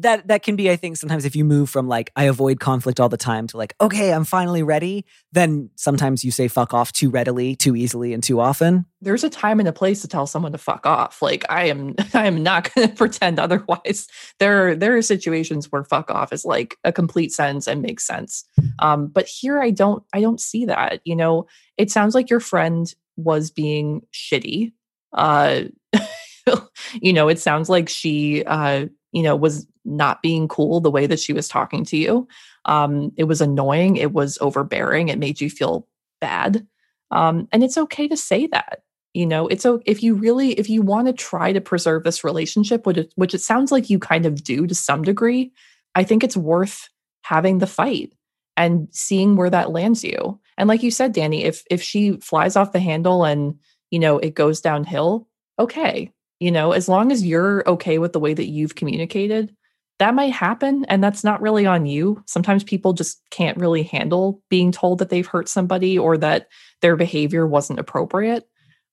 that 0.01 0.27
that 0.27 0.43
can 0.43 0.55
be 0.55 0.69
i 0.69 0.75
think 0.75 0.97
sometimes 0.97 1.25
if 1.25 1.35
you 1.35 1.45
move 1.45 1.69
from 1.69 1.87
like 1.87 2.11
i 2.15 2.25
avoid 2.25 2.59
conflict 2.59 2.99
all 2.99 3.09
the 3.09 3.17
time 3.17 3.47
to 3.47 3.57
like 3.57 3.73
okay 3.81 4.13
i'm 4.13 4.25
finally 4.25 4.63
ready 4.63 5.05
then 5.31 5.69
sometimes 5.75 6.23
you 6.23 6.31
say 6.31 6.47
fuck 6.47 6.73
off 6.73 6.91
too 6.91 7.09
readily 7.09 7.55
too 7.55 7.75
easily 7.75 8.13
and 8.13 8.23
too 8.23 8.39
often 8.39 8.85
There's 9.01 9.23
a 9.23 9.29
time 9.29 9.59
and 9.59 9.69
a 9.69 9.73
place 9.73 10.01
to 10.01 10.07
tell 10.07 10.27
someone 10.27 10.51
to 10.51 10.57
fuck 10.57 10.85
off. 10.85 11.21
Like 11.21 11.45
I 11.49 11.65
am 11.65 11.95
I 12.13 12.27
am 12.27 12.43
not 12.43 12.73
going 12.73 12.87
to 12.89 12.95
pretend 12.95 13.39
otherwise. 13.39 14.07
There 14.39 14.69
are 14.69 14.75
there 14.75 14.97
are 14.97 15.01
situations 15.01 15.71
where 15.71 15.83
fuck 15.83 16.11
off 16.11 16.33
is 16.33 16.45
like 16.45 16.77
a 16.83 16.91
complete 16.91 17.31
sentence 17.31 17.67
and 17.67 17.81
makes 17.81 18.05
sense. 18.05 18.43
Um 18.79 19.07
but 19.07 19.27
here 19.27 19.61
I 19.61 19.71
don't 19.71 20.03
I 20.13 20.21
don't 20.21 20.41
see 20.41 20.65
that. 20.65 21.01
You 21.05 21.15
know, 21.15 21.47
it 21.77 21.91
sounds 21.91 22.15
like 22.15 22.29
your 22.29 22.39
friend 22.39 22.93
was 23.15 23.51
being 23.51 24.01
shitty. 24.13 24.73
Uh 25.13 25.63
you 27.01 27.13
know, 27.13 27.27
it 27.29 27.39
sounds 27.39 27.69
like 27.69 27.89
she 27.89 28.43
uh 28.45 28.87
you 29.11 29.23
know 29.23 29.35
was 29.35 29.67
not 29.85 30.21
being 30.21 30.47
cool 30.47 30.79
the 30.81 30.91
way 30.91 31.07
that 31.07 31.19
she 31.19 31.33
was 31.33 31.47
talking 31.47 31.85
to 31.85 31.97
you. 31.97 32.27
Um 32.65 33.11
it 33.17 33.25
was 33.25 33.41
annoying, 33.41 33.97
it 33.97 34.13
was 34.13 34.37
overbearing, 34.41 35.09
it 35.09 35.19
made 35.19 35.41
you 35.41 35.49
feel 35.49 35.87
bad. 36.21 36.65
Um 37.11 37.47
and 37.51 37.63
it's 37.63 37.77
okay 37.77 38.07
to 38.07 38.17
say 38.17 38.47
that. 38.47 38.83
You 39.13 39.25
know, 39.25 39.47
it's 39.47 39.63
so 39.63 39.81
if 39.85 40.03
you 40.03 40.13
really 40.15 40.51
if 40.53 40.69
you 40.69 40.81
want 40.81 41.07
to 41.07 41.13
try 41.13 41.51
to 41.53 41.61
preserve 41.61 42.03
this 42.03 42.23
relationship 42.23 42.85
which 42.85 42.97
it, 42.97 43.13
which 43.15 43.33
it 43.33 43.41
sounds 43.41 43.71
like 43.71 43.89
you 43.89 43.99
kind 43.99 44.25
of 44.25 44.43
do 44.43 44.67
to 44.67 44.75
some 44.75 45.01
degree, 45.03 45.51
I 45.95 46.03
think 46.03 46.23
it's 46.23 46.37
worth 46.37 46.89
having 47.23 47.57
the 47.57 47.67
fight 47.67 48.13
and 48.57 48.87
seeing 48.91 49.35
where 49.35 49.49
that 49.49 49.71
lands 49.71 50.03
you. 50.03 50.39
And 50.57 50.67
like 50.67 50.83
you 50.83 50.91
said 50.91 51.13
Danny, 51.13 51.45
if 51.45 51.63
if 51.71 51.81
she 51.81 52.17
flies 52.17 52.55
off 52.55 52.73
the 52.73 52.79
handle 52.79 53.23
and, 53.23 53.57
you 53.89 53.99
know, 53.99 54.19
it 54.19 54.35
goes 54.35 54.61
downhill, 54.61 55.27
okay. 55.57 56.11
You 56.39 56.51
know, 56.51 56.71
as 56.71 56.87
long 56.87 57.11
as 57.11 57.25
you're 57.25 57.67
okay 57.67 57.97
with 57.97 58.13
the 58.13 58.19
way 58.19 58.33
that 58.33 58.47
you've 58.47 58.75
communicated, 58.75 59.55
that 59.99 60.15
might 60.15 60.31
happen 60.31 60.85
and 60.85 61.03
that's 61.03 61.23
not 61.23 61.41
really 61.41 61.65
on 61.65 61.85
you. 61.85 62.23
Sometimes 62.25 62.63
people 62.63 62.93
just 62.93 63.21
can't 63.31 63.57
really 63.57 63.83
handle 63.83 64.41
being 64.49 64.71
told 64.71 64.99
that 64.99 65.09
they've 65.09 65.27
hurt 65.27 65.49
somebody 65.49 65.99
or 65.99 66.17
that 66.17 66.47
their 66.81 66.95
behavior 66.95 67.45
wasn't 67.45 67.79
appropriate. 67.79 68.47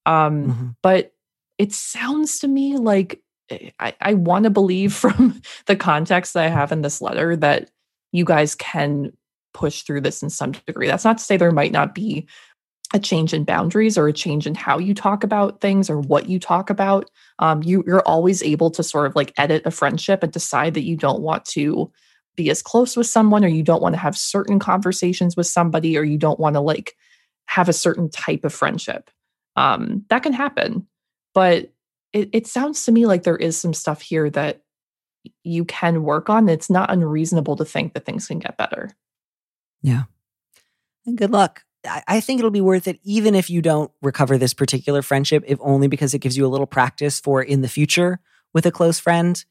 Um, 0.05 0.47
Mhm. 0.47 0.77
but 0.83 1.13
it 1.59 1.73
sounds 1.73 2.41
to 2.41 2.49
me 2.49 2.77
like 2.77 3.23
eh, 3.51 3.71
I, 3.79 3.95
I 4.01 4.15
want 4.15 4.45
to 4.45 4.51
believe 4.51 4.93
from 4.95 5.41
the 5.67 5.77
context 5.77 6.35
that 6.35 6.45
I 6.45 6.49
have 6.49 6.73
in 6.73 6.83
this 6.83 7.01
letter 7.01 7.37
that 7.37 7.71
you 8.13 8.25
guys 8.25 8.55
can 8.57 9.13
push 9.55 9.83
through 9.83 10.01
this 10.01 10.23
in 10.23 10.31
some 10.31 10.53
degree. 10.67 10.87
That's 10.89 11.05
not 11.05 11.19
to 11.19 11.25
say 11.25 11.37
there 11.37 11.53
might 11.53 11.73
not 11.73 11.95
be 11.95 12.27
a 12.95 12.99
change 12.99 13.35
in 13.35 13.45
boundaries 13.45 13.99
or 13.99 14.07
a 14.07 14.13
change 14.13 14.47
in 14.47 14.55
how 14.55 14.79
you 14.79 14.95
talk 14.95 15.25
about 15.25 15.61
things 15.61 15.91
or 15.91 16.01
what 16.01 16.29
you 16.29 16.39
talk 16.39 16.71
about. 16.71 17.11
Um, 17.39 17.63
you, 17.63 17.83
you're 17.87 18.07
always 18.07 18.43
able 18.43 18.71
to 18.71 18.83
sort 18.83 19.07
of 19.07 19.17
like 19.17 19.33
edit 19.37 19.63
a 19.67 19.71
friendship 19.71 20.23
and 20.23 20.33
decide 20.33 20.75
that 20.75 20.85
you 20.85 20.97
don't 20.97 21.21
want 21.21 21.45
to 21.47 21.91
be 22.37 22.51
as 22.51 22.63
close 22.63 22.97
with 22.97 23.07
someone 23.07 23.45
or 23.45 23.49
you 23.49 23.63
don't 23.63 23.83
want 23.83 23.95
to 23.95 24.01
have 24.01 24.17
certain 24.17 24.59
conversations 24.59 25.37
with 25.37 25.47
somebody 25.47 25.99
or 25.99 26.05
you 26.05 26.19
don't 26.19 26.39
want 26.39 26.55
to 26.55 26.61
like 26.61 26.95
have 27.47 27.69
a 27.69 27.73
certain 27.73 28.09
type 28.11 28.45
of 28.45 28.53
friendship. 28.53 29.11
Um, 29.57 30.05
that 30.09 30.23
can 30.23 30.33
happen. 30.33 30.87
But 31.35 31.73
it, 32.13 32.31
it 32.33 32.47
sounds 32.47 32.85
to 32.85 32.93
me 32.93 33.07
like 33.07 33.25
there 33.25 33.37
is 33.37 33.59
some 33.59 33.75
stuff 33.75 34.01
here 34.01 34.31
that 34.31 34.63
you 35.43 35.65
can 35.65 36.03
work 36.03 36.31
on. 36.31 36.49
It's 36.49 36.71
not 36.71 36.91
unreasonable 36.91 37.57
to 37.57 37.65
think 37.65 37.95
that 37.95 38.05
things 38.05 38.29
can 38.29 38.39
get 38.39 38.57
better. 38.57 38.91
Yeah. 39.83 40.05
And 41.05 41.19
good 41.19 41.31
luck. 41.31 41.66
I, 41.87 42.21
think 42.21 42.39
it'll 42.39 42.51
be 42.51 42.61
worth 42.61 42.89
it, 42.89 42.99
even 43.03 43.35
if 43.35 43.51
you 43.51 43.63
don't 43.63 43.91
recover 44.03 44.39
this 44.39 44.55
particular 44.55 45.03
friendship, 45.03 45.45
if 45.47 45.59
only 45.61 45.89
because 45.89 46.15
it 46.15 46.19
gives 46.19 46.37
you 46.37 46.47
a 46.47 46.49
little 46.49 46.67
practice 46.67 47.21
for 47.21 47.43
in 47.43 47.63
the 47.63 47.69
future 47.69 48.21
with 48.53 48.67
a 48.67 48.71
close 48.71 48.99
friend, 48.99 49.45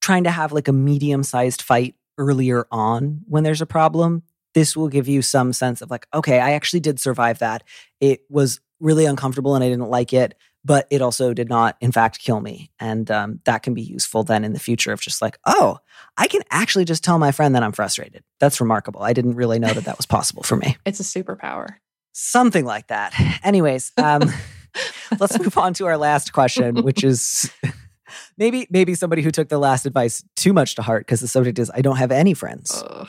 trying 0.00 0.24
to 0.24 0.30
have 0.30 0.52
like 0.52 0.68
a 0.68 0.72
medium 0.72 1.22
sized 1.22 1.62
fight 1.62 1.94
earlier 2.16 2.66
on 2.70 3.22
when 3.26 3.44
there's 3.44 3.60
a 3.60 3.66
problem. 3.66 4.22
This 4.54 4.76
will 4.76 4.88
give 4.88 5.08
you 5.08 5.22
some 5.22 5.52
sense 5.52 5.82
of 5.82 5.90
like, 5.90 6.06
okay, 6.12 6.40
I 6.40 6.52
actually 6.52 6.80
did 6.80 6.98
survive 6.98 7.38
that. 7.40 7.62
It 8.00 8.22
was 8.28 8.60
really 8.80 9.04
uncomfortable 9.04 9.54
and 9.54 9.62
I 9.62 9.68
didn't 9.68 9.90
like 9.90 10.12
it 10.12 10.34
but 10.64 10.86
it 10.90 11.00
also 11.00 11.32
did 11.32 11.48
not, 11.48 11.76
in 11.80 11.92
fact, 11.92 12.18
kill 12.18 12.40
me. 12.40 12.70
And 12.80 13.10
um, 13.10 13.40
that 13.44 13.62
can 13.62 13.74
be 13.74 13.82
useful 13.82 14.24
then 14.24 14.44
in 14.44 14.52
the 14.52 14.58
future 14.58 14.92
of 14.92 15.00
just 15.00 15.22
like, 15.22 15.38
oh, 15.46 15.78
I 16.16 16.26
can 16.26 16.42
actually 16.50 16.84
just 16.84 17.04
tell 17.04 17.18
my 17.18 17.32
friend 17.32 17.54
that 17.54 17.62
I'm 17.62 17.72
frustrated. 17.72 18.24
That's 18.40 18.60
remarkable. 18.60 19.02
I 19.02 19.12
didn't 19.12 19.36
really 19.36 19.58
know 19.58 19.72
that 19.72 19.84
that 19.84 19.96
was 19.96 20.06
possible 20.06 20.42
for 20.42 20.56
me. 20.56 20.76
It's 20.84 21.00
a 21.00 21.04
superpower. 21.04 21.76
Something 22.12 22.64
like 22.64 22.88
that. 22.88 23.14
Anyways, 23.44 23.92
um, 23.96 24.22
let's 25.20 25.38
move 25.38 25.56
on 25.56 25.74
to 25.74 25.86
our 25.86 25.96
last 25.96 26.32
question, 26.32 26.82
which 26.82 27.04
is 27.04 27.50
maybe 28.36 28.66
maybe 28.70 28.94
somebody 28.94 29.22
who 29.22 29.30
took 29.30 29.48
the 29.48 29.58
last 29.58 29.86
advice 29.86 30.24
too 30.34 30.52
much 30.52 30.74
to 30.74 30.82
heart 30.82 31.06
because 31.06 31.20
the 31.20 31.28
subject 31.28 31.58
is 31.58 31.70
I 31.72 31.80
don't 31.80 31.96
have 31.96 32.10
any 32.10 32.34
friends. 32.34 32.82
Ugh. 32.84 33.08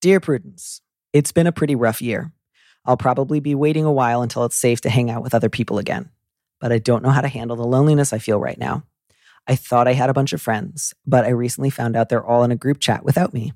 Dear 0.00 0.18
Prudence, 0.18 0.80
it's 1.12 1.30
been 1.30 1.46
a 1.46 1.52
pretty 1.52 1.76
rough 1.76 2.02
year. 2.02 2.32
I'll 2.84 2.96
probably 2.96 3.40
be 3.40 3.54
waiting 3.54 3.84
a 3.84 3.92
while 3.92 4.22
until 4.22 4.44
it's 4.44 4.56
safe 4.56 4.80
to 4.80 4.90
hang 4.90 5.10
out 5.10 5.22
with 5.22 5.34
other 5.34 5.50
people 5.50 5.78
again 5.78 6.10
but 6.60 6.72
I 6.72 6.78
don't 6.78 7.02
know 7.02 7.10
how 7.10 7.20
to 7.20 7.28
handle 7.28 7.56
the 7.56 7.66
loneliness 7.66 8.12
I 8.12 8.18
feel 8.18 8.38
right 8.38 8.58
now. 8.58 8.84
I 9.46 9.56
thought 9.56 9.88
I 9.88 9.94
had 9.94 10.10
a 10.10 10.14
bunch 10.14 10.32
of 10.32 10.42
friends, 10.42 10.94
but 11.06 11.24
I 11.24 11.30
recently 11.30 11.70
found 11.70 11.96
out 11.96 12.08
they're 12.08 12.24
all 12.24 12.44
in 12.44 12.52
a 12.52 12.56
group 12.56 12.78
chat 12.78 13.04
without 13.04 13.34
me. 13.34 13.52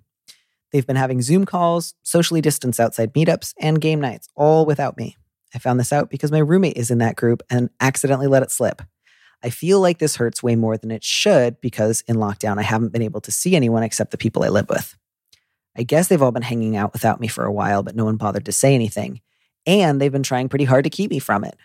They've 0.73 0.87
been 0.87 0.97
having 0.97 1.23
Zoom 1.23 1.45
calls, 1.45 1.95
socially 2.03 2.41
distanced 2.41 2.81
outside 2.81 3.15
meetups, 3.15 3.55
and 3.61 3.81
game 3.81 4.01
nights, 4.01 4.29
all 4.35 4.67
without 4.67 4.97
me. 4.97 5.17
I 5.55 5.59
found 5.59 5.79
this 5.79 5.93
out 5.93 6.11
because 6.11 6.33
my 6.33 6.39
roommate 6.39 6.77
is 6.77 6.91
in 6.91 6.99
that 6.99 7.15
group 7.15 7.43
and 7.49 7.71
accidentally 7.81 8.27
let 8.27 8.43
it 8.43 8.51
slip. 8.51 8.83
I 9.43 9.51
feel 9.51 9.79
like 9.81 9.99
this 9.99 10.17
hurts 10.17 10.43
way 10.43 10.57
more 10.57 10.77
than 10.77 10.91
it 10.91 11.05
should 11.05 11.61
because 11.61 12.03
in 12.09 12.17
lockdown, 12.17 12.59
I 12.59 12.63
haven't 12.63 12.93
been 12.93 13.03
able 13.03 13.21
to 13.21 13.31
see 13.31 13.55
anyone 13.55 13.83
except 13.83 14.11
the 14.11 14.19
people 14.19 14.43
I 14.43 14.49
live 14.49 14.69
with. 14.69 14.97
I 15.77 15.83
guess 15.83 16.09
they've 16.09 16.23
all 16.23 16.33
been 16.33 16.43
hanging 16.43 16.77
out 16.77 16.93
without 16.93 17.21
me 17.21 17.29
for 17.29 17.45
a 17.45 17.53
while, 17.53 17.83
but 17.83 17.95
no 17.95 18.07
one 18.07 18.17
bothered 18.17 18.47
to 18.47 18.53
say 18.53 18.75
anything. 18.75 19.21
And 19.67 20.01
they've 20.01 20.11
been 20.11 20.23
trying 20.23 20.49
pretty 20.49 20.65
hard 20.65 20.85
to 20.85 20.91
keep 20.91 21.11
me 21.11 21.19
from 21.19 21.45
it. 21.45 21.57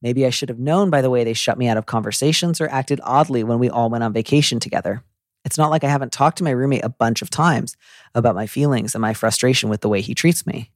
Maybe 0.00 0.24
I 0.24 0.30
should 0.30 0.48
have 0.48 0.58
known 0.58 0.90
by 0.90 1.02
the 1.02 1.10
way 1.10 1.24
they 1.24 1.32
shut 1.32 1.58
me 1.58 1.68
out 1.68 1.76
of 1.76 1.86
conversations 1.86 2.60
or 2.60 2.68
acted 2.68 3.00
oddly 3.02 3.42
when 3.42 3.58
we 3.58 3.68
all 3.68 3.90
went 3.90 4.04
on 4.04 4.12
vacation 4.12 4.60
together. 4.60 5.02
It's 5.44 5.58
not 5.58 5.70
like 5.70 5.84
I 5.84 5.88
haven't 5.88 6.12
talked 6.12 6.38
to 6.38 6.44
my 6.44 6.50
roommate 6.50 6.84
a 6.84 6.88
bunch 6.88 7.22
of 7.22 7.30
times 7.30 7.76
about 8.14 8.34
my 8.34 8.46
feelings 8.46 8.94
and 8.94 9.02
my 9.02 9.14
frustration 9.14 9.68
with 9.68 9.80
the 9.80 9.88
way 9.88 10.00
he 10.00 10.14
treats 10.14 10.46
me. 10.46 10.70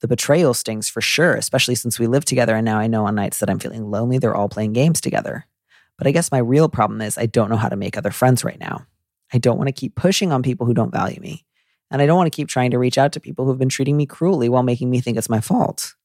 The 0.00 0.08
betrayal 0.08 0.54
stings 0.54 0.88
for 0.88 1.00
sure, 1.00 1.34
especially 1.34 1.74
since 1.74 1.98
we 1.98 2.06
live 2.06 2.24
together 2.24 2.56
and 2.56 2.64
now 2.64 2.78
I 2.78 2.86
know 2.86 3.06
on 3.06 3.14
nights 3.14 3.38
that 3.38 3.50
I'm 3.50 3.58
feeling 3.58 3.90
lonely, 3.90 4.18
they're 4.18 4.36
all 4.36 4.48
playing 4.48 4.72
games 4.72 5.00
together. 5.00 5.46
But 5.98 6.06
I 6.06 6.12
guess 6.12 6.32
my 6.32 6.38
real 6.38 6.68
problem 6.68 7.00
is 7.00 7.16
I 7.16 7.26
don't 7.26 7.50
know 7.50 7.56
how 7.56 7.68
to 7.68 7.76
make 7.76 7.96
other 7.96 8.10
friends 8.10 8.44
right 8.44 8.60
now. 8.60 8.86
I 9.32 9.38
don't 9.38 9.56
want 9.56 9.68
to 9.68 9.72
keep 9.72 9.94
pushing 9.96 10.32
on 10.32 10.42
people 10.42 10.66
who 10.66 10.74
don't 10.74 10.92
value 10.92 11.20
me. 11.20 11.44
And 11.90 12.02
I 12.02 12.06
don't 12.06 12.16
want 12.16 12.30
to 12.30 12.36
keep 12.36 12.48
trying 12.48 12.70
to 12.72 12.78
reach 12.78 12.98
out 12.98 13.12
to 13.12 13.20
people 13.20 13.44
who've 13.44 13.58
been 13.58 13.68
treating 13.68 13.96
me 13.96 14.06
cruelly 14.06 14.48
while 14.48 14.62
making 14.62 14.90
me 14.90 15.00
think 15.00 15.16
it's 15.16 15.28
my 15.28 15.40
fault. 15.40 15.95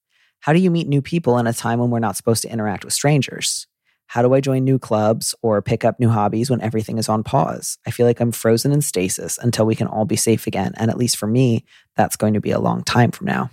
How 0.41 0.53
do 0.53 0.59
you 0.59 0.71
meet 0.71 0.87
new 0.87 1.01
people 1.01 1.37
in 1.37 1.47
a 1.47 1.53
time 1.53 1.79
when 1.79 1.91
we're 1.91 1.99
not 1.99 2.17
supposed 2.17 2.41
to 2.41 2.51
interact 2.51 2.83
with 2.83 2.93
strangers? 2.93 3.67
How 4.07 4.21
do 4.21 4.33
I 4.33 4.41
join 4.41 4.63
new 4.63 4.77
clubs 4.77 5.33
or 5.41 5.61
pick 5.61 5.85
up 5.85 5.99
new 5.99 6.09
hobbies 6.09 6.49
when 6.49 6.61
everything 6.61 6.97
is 6.97 7.07
on 7.07 7.23
pause? 7.23 7.77
I 7.87 7.91
feel 7.91 8.05
like 8.05 8.19
I'm 8.19 8.33
frozen 8.33 8.71
in 8.71 8.81
stasis 8.81 9.37
until 9.37 9.65
we 9.65 9.75
can 9.75 9.87
all 9.87 10.03
be 10.03 10.17
safe 10.17 10.47
again. 10.47 10.73
And 10.75 10.91
at 10.91 10.97
least 10.97 11.15
for 11.15 11.27
me, 11.27 11.63
that's 11.95 12.17
going 12.17 12.33
to 12.33 12.41
be 12.41 12.51
a 12.51 12.59
long 12.59 12.83
time 12.83 13.11
from 13.11 13.27
now. 13.27 13.51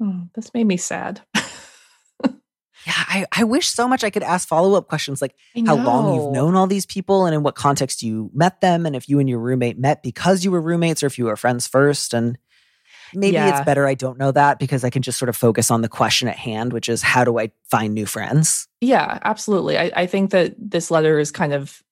Oh, 0.00 0.22
this 0.34 0.54
made 0.54 0.66
me 0.66 0.76
sad. 0.76 1.20
yeah, 2.24 2.32
I, 2.86 3.26
I 3.32 3.44
wish 3.44 3.68
so 3.68 3.88
much 3.88 4.04
I 4.04 4.10
could 4.10 4.22
ask 4.22 4.46
follow 4.46 4.74
up 4.74 4.88
questions 4.88 5.20
like 5.20 5.34
how 5.66 5.74
long 5.74 6.14
you've 6.14 6.32
known 6.32 6.54
all 6.54 6.68
these 6.68 6.86
people 6.86 7.26
and 7.26 7.34
in 7.34 7.42
what 7.42 7.56
context 7.56 8.02
you 8.02 8.30
met 8.32 8.60
them, 8.60 8.86
and 8.86 8.94
if 8.94 9.08
you 9.08 9.18
and 9.18 9.28
your 9.28 9.40
roommate 9.40 9.78
met 9.78 10.02
because 10.02 10.44
you 10.44 10.52
were 10.52 10.62
roommates 10.62 11.02
or 11.02 11.06
if 11.06 11.18
you 11.18 11.24
were 11.24 11.36
friends 11.36 11.66
first. 11.66 12.14
And 12.14 12.38
Maybe 13.14 13.34
yeah. 13.34 13.50
it's 13.50 13.64
better 13.64 13.86
I 13.86 13.94
don't 13.94 14.18
know 14.18 14.32
that 14.32 14.58
because 14.58 14.84
I 14.84 14.90
can 14.90 15.02
just 15.02 15.18
sort 15.18 15.28
of 15.28 15.36
focus 15.36 15.70
on 15.70 15.82
the 15.82 15.88
question 15.88 16.28
at 16.28 16.36
hand, 16.36 16.72
which 16.72 16.88
is 16.88 17.02
how 17.02 17.24
do 17.24 17.38
I 17.38 17.50
find 17.70 17.94
new 17.94 18.06
friends? 18.06 18.68
Yeah, 18.80 19.18
absolutely. 19.24 19.78
I, 19.78 19.90
I 19.94 20.06
think 20.06 20.30
that 20.30 20.54
this 20.58 20.90
letter 20.90 21.18
is 21.18 21.30
kind 21.30 21.52
of 21.52 21.82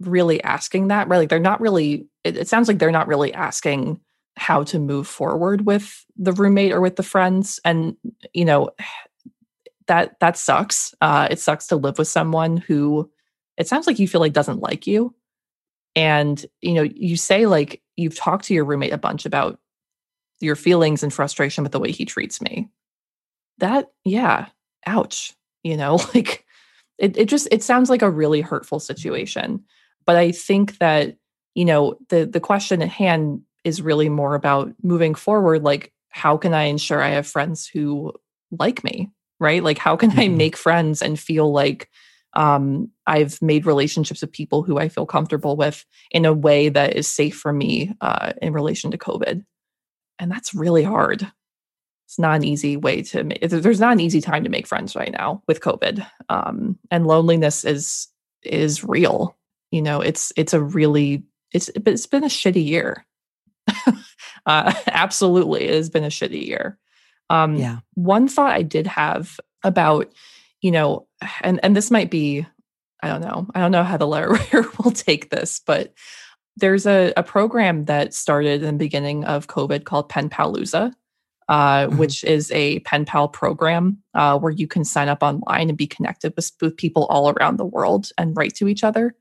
really 0.00 0.42
asking 0.42 0.88
that, 0.88 1.08
right? 1.08 1.18
Like 1.18 1.28
they're 1.28 1.38
not 1.38 1.60
really, 1.60 2.06
it, 2.24 2.36
it 2.36 2.48
sounds 2.48 2.68
like 2.68 2.78
they're 2.78 2.90
not 2.90 3.08
really 3.08 3.32
asking 3.32 4.00
how 4.36 4.64
to 4.64 4.78
move 4.78 5.06
forward 5.06 5.66
with 5.66 6.04
the 6.16 6.32
roommate 6.32 6.72
or 6.72 6.80
with 6.80 6.96
the 6.96 7.02
friends. 7.02 7.60
And, 7.64 7.96
you 8.32 8.44
know, 8.44 8.70
that 9.86 10.18
that 10.20 10.38
sucks. 10.38 10.94
Uh, 11.02 11.28
it 11.30 11.38
sucks 11.38 11.66
to 11.66 11.76
live 11.76 11.98
with 11.98 12.08
someone 12.08 12.56
who 12.56 13.10
it 13.58 13.68
sounds 13.68 13.86
like 13.86 13.98
you 13.98 14.08
feel 14.08 14.20
like 14.20 14.32
doesn't 14.32 14.60
like 14.60 14.86
you. 14.86 15.14
And, 15.94 16.44
you 16.62 16.72
know, 16.72 16.82
you 16.82 17.18
say 17.18 17.44
like 17.46 17.82
you've 17.96 18.16
talked 18.16 18.46
to 18.46 18.54
your 18.54 18.64
roommate 18.64 18.94
a 18.94 18.98
bunch 18.98 19.26
about 19.26 19.60
your 20.40 20.56
feelings 20.56 21.02
and 21.02 21.12
frustration 21.12 21.64
with 21.64 21.72
the 21.72 21.80
way 21.80 21.90
he 21.90 22.04
treats 22.04 22.40
me. 22.40 22.68
That, 23.58 23.86
yeah, 24.04 24.46
ouch. 24.86 25.34
You 25.62 25.76
know, 25.76 25.96
like 26.14 26.44
it, 26.98 27.16
it 27.16 27.28
just 27.28 27.48
it 27.50 27.62
sounds 27.62 27.90
like 27.90 28.02
a 28.02 28.10
really 28.10 28.40
hurtful 28.40 28.80
situation. 28.80 29.64
But 30.06 30.16
I 30.16 30.32
think 30.32 30.78
that, 30.78 31.16
you 31.54 31.64
know, 31.64 31.98
the 32.08 32.26
the 32.26 32.40
question 32.40 32.82
at 32.82 32.88
hand 32.88 33.42
is 33.64 33.82
really 33.82 34.08
more 34.08 34.34
about 34.34 34.72
moving 34.82 35.14
forward, 35.14 35.62
like 35.62 35.92
how 36.10 36.36
can 36.36 36.54
I 36.54 36.64
ensure 36.64 37.02
I 37.02 37.10
have 37.10 37.26
friends 37.26 37.66
who 37.66 38.12
like 38.50 38.84
me? 38.84 39.10
Right? 39.40 39.64
Like 39.64 39.78
how 39.78 39.96
can 39.96 40.10
mm-hmm. 40.10 40.20
I 40.20 40.28
make 40.28 40.56
friends 40.56 41.02
and 41.02 41.18
feel 41.18 41.50
like 41.50 41.90
um, 42.34 42.90
I've 43.06 43.40
made 43.40 43.64
relationships 43.64 44.20
with 44.20 44.32
people 44.32 44.62
who 44.62 44.78
I 44.78 44.88
feel 44.88 45.06
comfortable 45.06 45.56
with 45.56 45.84
in 46.10 46.24
a 46.24 46.32
way 46.32 46.68
that 46.68 46.96
is 46.96 47.06
safe 47.06 47.36
for 47.36 47.52
me 47.52 47.94
uh, 48.00 48.32
in 48.42 48.52
relation 48.52 48.90
to 48.90 48.98
COVID 48.98 49.44
and 50.18 50.30
that's 50.30 50.54
really 50.54 50.82
hard. 50.82 51.30
It's 52.06 52.18
not 52.18 52.36
an 52.36 52.44
easy 52.44 52.76
way 52.76 53.02
to 53.02 53.24
make 53.24 53.40
there's 53.40 53.80
not 53.80 53.92
an 53.92 54.00
easy 54.00 54.20
time 54.20 54.44
to 54.44 54.50
make 54.50 54.66
friends 54.66 54.94
right 54.94 55.10
now 55.10 55.42
with 55.48 55.60
covid 55.60 56.06
um, 56.28 56.78
and 56.90 57.06
loneliness 57.06 57.64
is 57.64 58.08
is 58.42 58.84
real. 58.84 59.36
You 59.70 59.82
know 59.82 60.00
it's 60.00 60.32
it's 60.36 60.52
a 60.52 60.60
really 60.60 61.24
it's 61.52 61.70
it's 61.74 62.06
been 62.06 62.24
a 62.24 62.28
shitty 62.28 62.64
year. 62.64 63.04
Uh, 64.46 64.74
absolutely 64.88 65.64
it 65.64 65.74
has 65.74 65.88
been 65.88 66.04
a 66.04 66.08
shitty 66.08 66.46
year. 66.46 66.78
Um, 67.30 67.56
yeah. 67.56 67.78
one 67.94 68.28
thought 68.28 68.52
i 68.52 68.60
did 68.60 68.86
have 68.86 69.40
about 69.62 70.12
you 70.60 70.70
know 70.70 71.06
and 71.40 71.58
and 71.62 71.74
this 71.74 71.90
might 71.90 72.10
be 72.10 72.46
i 73.02 73.08
don't 73.08 73.22
know 73.22 73.46
i 73.54 73.60
don't 73.60 73.72
know 73.72 73.82
how 73.82 73.96
the 73.96 74.06
letter 74.06 74.28
writer 74.28 74.64
will 74.78 74.90
take 74.90 75.30
this 75.30 75.60
but 75.64 75.94
there's 76.56 76.86
a, 76.86 77.12
a 77.16 77.22
program 77.22 77.86
that 77.86 78.14
started 78.14 78.62
in 78.62 78.74
the 78.74 78.78
beginning 78.78 79.24
of 79.24 79.48
COVID 79.48 79.84
called 79.84 80.08
Pen 80.08 80.30
Palooza, 80.30 80.92
uh, 81.48 81.86
mm-hmm. 81.86 81.98
which 81.98 82.24
is 82.24 82.50
a 82.52 82.78
pen 82.80 83.04
pal 83.04 83.28
program 83.28 83.98
uh, 84.14 84.38
where 84.38 84.52
you 84.52 84.66
can 84.66 84.84
sign 84.84 85.08
up 85.08 85.22
online 85.22 85.68
and 85.68 85.78
be 85.78 85.86
connected 85.86 86.32
with, 86.36 86.52
with 86.60 86.76
people 86.76 87.06
all 87.06 87.30
around 87.30 87.56
the 87.56 87.64
world 87.64 88.10
and 88.16 88.36
write 88.36 88.54
to 88.54 88.68
each 88.68 88.84
other. 88.84 89.14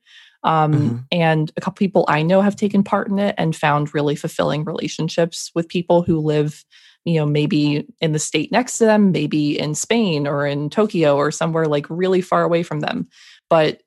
Um, 0.43 0.73
mm-hmm. 0.73 0.97
And 1.11 1.51
a 1.57 1.61
couple 1.61 1.79
people 1.79 2.05
I 2.07 2.21
know 2.21 2.41
have 2.41 2.55
taken 2.55 2.83
part 2.83 3.07
in 3.07 3.17
it 3.17 3.35
and 3.37 3.55
found 3.55 3.93
really 3.93 4.15
fulfilling 4.15 4.65
relationships 4.65 5.51
with 5.55 5.69
people 5.69 6.03
who 6.03 6.19
live, 6.19 6.65
you 7.05 7.15
know, 7.15 7.25
maybe 7.25 7.87
in 8.01 8.11
the 8.11 8.19
state 8.19 8.51
next 8.51 8.77
to 8.77 8.85
them, 8.85 9.11
maybe 9.11 9.57
in 9.57 9.73
Spain 9.73 10.27
or 10.27 10.45
in 10.45 10.69
Tokyo 10.69 11.15
or 11.15 11.31
somewhere 11.31 11.65
like 11.65 11.87
really 11.89 12.21
far 12.21 12.43
away 12.43 12.61
from 12.61 12.81
them. 12.81 13.07
But 13.49 13.81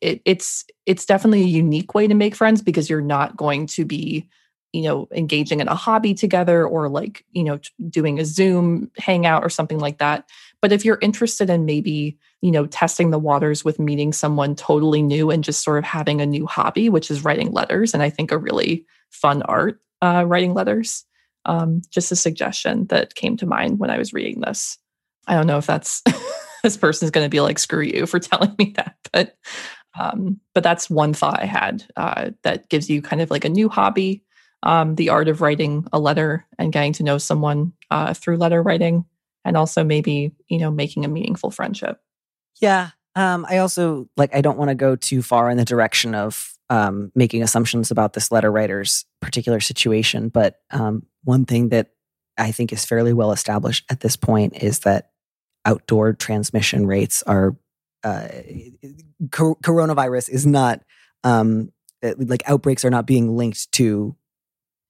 it, 0.00 0.22
it's 0.24 0.64
it's 0.86 1.06
definitely 1.06 1.42
a 1.42 1.46
unique 1.46 1.94
way 1.94 2.06
to 2.06 2.14
make 2.14 2.34
friends 2.34 2.62
because 2.62 2.88
you're 2.88 3.00
not 3.00 3.36
going 3.36 3.66
to 3.66 3.84
be 3.84 4.28
you 4.72 4.82
know 4.82 5.08
engaging 5.12 5.60
in 5.60 5.68
a 5.68 5.74
hobby 5.74 6.14
together 6.14 6.66
or 6.66 6.88
like 6.88 7.24
you 7.32 7.44
know 7.44 7.58
doing 7.88 8.18
a 8.18 8.24
zoom 8.24 8.90
hangout 8.96 9.44
or 9.44 9.48
something 9.48 9.78
like 9.78 9.98
that 9.98 10.28
but 10.60 10.72
if 10.72 10.84
you're 10.84 10.98
interested 11.00 11.48
in 11.48 11.64
maybe 11.64 12.18
you 12.42 12.50
know 12.50 12.66
testing 12.66 13.10
the 13.10 13.18
waters 13.18 13.64
with 13.64 13.78
meeting 13.78 14.12
someone 14.12 14.54
totally 14.54 15.02
new 15.02 15.30
and 15.30 15.44
just 15.44 15.62
sort 15.62 15.78
of 15.78 15.84
having 15.84 16.20
a 16.20 16.26
new 16.26 16.46
hobby 16.46 16.88
which 16.88 17.10
is 17.10 17.24
writing 17.24 17.52
letters 17.52 17.94
and 17.94 18.02
i 18.02 18.10
think 18.10 18.32
a 18.32 18.38
really 18.38 18.84
fun 19.10 19.42
art 19.42 19.80
uh, 20.02 20.24
writing 20.26 20.54
letters 20.54 21.04
Um, 21.46 21.82
just 21.90 22.12
a 22.12 22.16
suggestion 22.16 22.86
that 22.86 23.14
came 23.14 23.36
to 23.38 23.46
mind 23.46 23.78
when 23.78 23.90
I 23.90 23.98
was 23.98 24.12
reading 24.14 24.40
this. 24.40 24.78
I 25.26 25.34
don't 25.34 25.46
know 25.46 25.58
if 25.58 25.66
that's 25.66 26.02
this 26.62 26.76
person's 26.76 27.10
going 27.10 27.24
to 27.24 27.30
be 27.30 27.40
like, 27.40 27.58
screw 27.58 27.82
you 27.82 28.06
for 28.06 28.18
telling 28.30 28.54
me 28.58 28.72
that, 28.76 28.96
but 29.12 29.36
um, 29.98 30.40
but 30.54 30.62
that's 30.62 30.90
one 30.90 31.14
thought 31.14 31.42
I 31.42 31.46
had 31.46 31.84
uh, 31.96 32.30
that 32.42 32.68
gives 32.68 32.90
you 32.90 33.02
kind 33.02 33.22
of 33.22 33.30
like 33.30 33.44
a 33.44 33.50
new 33.50 33.68
hobby, 33.68 34.22
um, 34.62 34.96
the 34.96 35.10
art 35.10 35.28
of 35.28 35.40
writing 35.40 35.86
a 35.92 35.98
letter 35.98 36.46
and 36.58 36.72
getting 36.72 36.92
to 36.94 37.02
know 37.02 37.18
someone 37.18 37.72
uh, 37.90 38.14
through 38.14 38.38
letter 38.38 38.62
writing, 38.62 39.04
and 39.44 39.56
also 39.56 39.84
maybe 39.84 40.32
you 40.48 40.58
know 40.58 40.70
making 40.70 41.04
a 41.04 41.08
meaningful 41.08 41.50
friendship. 41.50 42.00
Yeah. 42.60 42.90
Um, 43.16 43.46
I 43.48 43.58
also 43.58 44.08
like 44.16 44.34
I 44.34 44.40
don't 44.40 44.58
want 44.58 44.70
to 44.70 44.74
go 44.74 44.96
too 44.96 45.22
far 45.22 45.48
in 45.48 45.56
the 45.56 45.64
direction 45.64 46.14
of 46.14 46.52
um, 46.70 47.12
making 47.14 47.42
assumptions 47.42 47.90
about 47.90 48.14
this 48.14 48.32
letter 48.32 48.50
writer's 48.50 49.04
particular 49.20 49.60
situation, 49.60 50.28
but 50.28 50.60
um, 50.70 51.06
one 51.22 51.44
thing 51.44 51.68
that 51.68 51.90
I 52.36 52.50
think 52.50 52.72
is 52.72 52.84
fairly 52.84 53.12
well 53.12 53.32
established 53.32 53.84
at 53.90 54.00
this 54.00 54.16
point 54.16 54.62
is 54.62 54.80
that 54.80 55.10
outdoor 55.64 56.12
transmission 56.12 56.86
rates 56.86 57.22
are 57.22 57.56
uh, 58.04 58.28
co- 59.30 59.56
coronavirus 59.64 60.28
is 60.30 60.46
not 60.46 60.82
um, 61.24 61.72
uh, 62.02 62.14
like 62.18 62.42
outbreaks 62.48 62.84
are 62.84 62.90
not 62.90 63.06
being 63.06 63.36
linked 63.36 63.72
to 63.72 64.14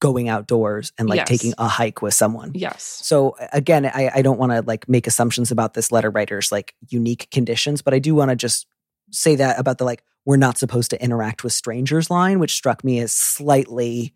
going 0.01 0.29
outdoors 0.29 0.93
and 0.99 1.09
like 1.09 1.19
Yes. 1.19 1.29
taking 1.29 1.55
a 1.57 1.67
hike 1.69 2.03
with 2.03 2.13
someone. 2.13 2.53
Yes. 2.55 2.83
So 2.83 3.37
again, 3.53 3.87
I, 3.87 4.11
I 4.17 4.23
don't 4.23 4.39
want 4.39 4.53
to 4.53 4.61
like 4.63 4.89
make 4.89 5.07
assumptions 5.07 5.51
about 5.51 5.73
this 5.75 5.91
letter 5.93 6.11
writer's 6.11 6.53
like 6.53 6.75
unique 6.89 7.29
conditions, 7.31 7.81
but 7.81 7.95
I 7.95 8.01
do 8.01 8.15
want 8.15 8.31
to 8.31 8.37
just 8.37 8.67
say 9.11 9.37
that 9.37 9.59
about 9.59 9.79
the 9.79 9.85
like 9.85 10.03
we're 10.27 10.37
not 10.37 10.59
supposed 10.59 10.91
to 10.91 11.03
interact 11.03 11.45
with 11.45 11.53
strangers 11.53 12.11
line, 12.11 12.39
which 12.39 12.53
struck 12.55 12.83
me 12.85 12.99
as 12.99 13.13
slightly 13.13 14.15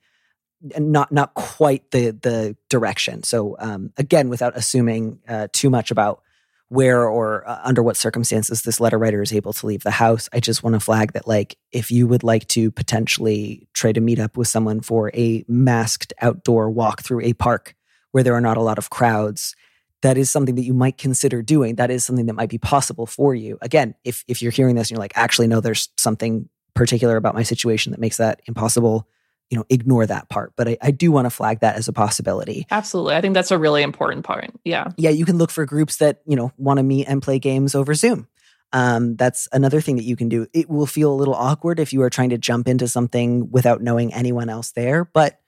not 0.77 1.13
not 1.13 1.35
quite 1.35 1.91
the 1.93 2.11
the 2.11 2.57
direction. 2.69 3.23
So 3.23 3.57
um, 3.61 3.93
again, 3.97 4.29
without 4.29 4.57
assuming 4.57 5.21
uh, 5.29 5.49
too 5.53 5.71
much 5.71 5.91
about 5.91 6.23
where 6.69 7.09
or 7.09 7.49
uh, 7.49 7.61
under 7.65 7.83
what 7.83 7.97
circumstances 7.97 8.63
this 8.63 8.81
letter 8.81 8.99
writer 8.99 9.23
is 9.23 9.33
able 9.33 9.53
to 9.55 9.67
leave 9.67 9.83
the 9.83 9.91
house, 9.91 10.29
I 10.33 10.41
just 10.41 10.63
want 10.63 10.75
to 10.75 10.81
flag 10.81 11.13
that 11.13 11.27
like 11.27 11.57
if 11.73 11.91
you 11.91 12.07
would 12.07 12.23
like 12.23 12.47
to 12.49 12.71
potentially 12.71 13.69
try 13.73 13.93
to 13.93 14.01
meet 14.01 14.19
up 14.19 14.37
with 14.37 14.49
someone 14.49 14.81
for 14.81 15.11
a 15.15 15.45
masked 15.49 16.13
outdoor 16.21 16.71
walk 16.71 17.03
through 17.03 17.23
a 17.23 17.33
park 17.33 17.75
where 18.13 18.23
there 18.23 18.35
are 18.35 18.41
not 18.41 18.57
a 18.57 18.63
lot 18.63 18.79
of 18.79 18.91
crowds 18.91 19.55
that 20.03 20.17
is 20.17 20.31
something 20.31 20.55
that 20.55 20.63
you 20.63 20.75
might 20.75 20.97
consider 20.97 21.43
doing. 21.43 21.75
That 21.75 21.91
is 21.91 22.05
something 22.05 22.27
that 22.27 22.35
might 22.35 22.51
be 22.51 22.59
possible 22.59 23.07
for 23.07 23.35
you. 23.35 23.59
Again 23.63 23.95
if 24.05 24.25
if 24.29 24.43
you're 24.43 24.53
hearing 24.53 24.77
this 24.77 24.89
and 24.89 24.93
you're 24.93 25.03
like 25.03 25.17
actually 25.17 25.47
no 25.47 25.61
there's 25.61 25.89
something 25.97 26.49
particular 26.75 27.17
about 27.17 27.35
my 27.35 27.43
situation 27.43 27.91
that 27.91 28.01
makes 28.01 28.19
that 28.19 28.41
impossible 28.47 29.09
you 29.51 29.57
know 29.57 29.65
ignore 29.69 30.07
that 30.07 30.29
part 30.29 30.53
but 30.57 30.69
i, 30.69 30.77
I 30.83 30.91
do 30.91 31.11
want 31.11 31.27
to 31.27 31.31
flag 31.31 31.61
that 31.61 31.77
as 31.77 31.89
a 31.89 31.93
possibility 31.93 32.67
Absolutely. 32.71 33.15
I 33.15 33.21
think 33.21 33.35
that's 33.35 33.51
a 33.51 33.59
really 33.59 33.83
important 33.83 34.25
part. 34.25 34.51
Yeah. 34.65 34.89
yeah 34.97 35.11
you 35.11 35.25
can 35.25 35.39
look 35.39 35.51
for 35.51 35.65
groups 35.65 35.97
that 35.97 36.21
you 36.27 36.37
know 36.37 36.53
want 36.57 36.79
to 36.79 36.83
meet 36.83 37.07
and 37.07 37.23
play 37.23 37.39
games 37.39 37.75
over 37.75 37.95
zoom 37.95 38.29
um, 38.71 39.17
that's 39.17 39.49
another 39.53 39.81
thing 39.81 39.97
that 39.97 40.05
you 40.05 40.17
can 40.17 40.29
do 40.29 40.47
it 40.53 40.69
will 40.69 40.87
feel 40.87 41.13
a 41.13 41.17
little 41.17 41.35
awkward 41.35 41.81
if 41.81 41.93
you 41.93 42.03
are 42.03 42.11
trying 42.11 42.31
to 42.31 42.39
jump 42.39 42.69
into 42.69 42.87
something 42.87 43.51
without 43.51 43.81
knowing 43.81 44.13
anyone 44.13 44.49
else 44.49 44.73
there 44.73 45.05
but 45.05 45.41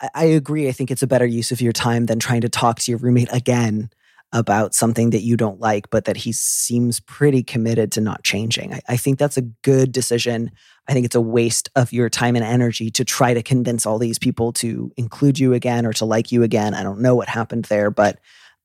I, 0.00 0.08
I 0.14 0.24
agree 0.24 0.68
i 0.68 0.72
think 0.72 0.90
it's 0.90 1.02
a 1.02 1.06
better 1.06 1.26
use 1.26 1.52
of 1.52 1.60
your 1.60 1.72
time 1.72 2.06
than 2.06 2.18
trying 2.18 2.42
to 2.42 2.48
talk 2.48 2.80
to 2.80 2.90
your 2.90 2.98
roommate 2.98 3.32
again 3.32 3.90
about 4.36 4.74
something 4.74 5.10
that 5.10 5.22
you 5.22 5.36
don't 5.36 5.60
like 5.60 5.90
but 5.90 6.04
that 6.04 6.16
he 6.16 6.32
seems 6.32 7.00
pretty 7.00 7.42
committed 7.42 7.90
to 7.90 8.00
not 8.00 8.22
changing 8.22 8.72
I, 8.72 8.80
I 8.90 8.96
think 8.96 9.18
that's 9.18 9.36
a 9.36 9.42
good 9.42 9.90
decision 9.90 10.50
i 10.88 10.92
think 10.92 11.06
it's 11.06 11.16
a 11.16 11.20
waste 11.20 11.68
of 11.74 11.92
your 11.92 12.08
time 12.08 12.36
and 12.36 12.44
energy 12.44 12.90
to 12.90 13.04
try 13.04 13.34
to 13.34 13.42
convince 13.42 13.86
all 13.86 13.98
these 13.98 14.18
people 14.18 14.52
to 14.54 14.92
include 14.96 15.38
you 15.38 15.54
again 15.54 15.86
or 15.86 15.92
to 15.94 16.04
like 16.04 16.30
you 16.30 16.42
again 16.42 16.74
i 16.74 16.82
don't 16.82 17.00
know 17.00 17.14
what 17.14 17.28
happened 17.28 17.64
there 17.64 17.90
but 17.90 18.18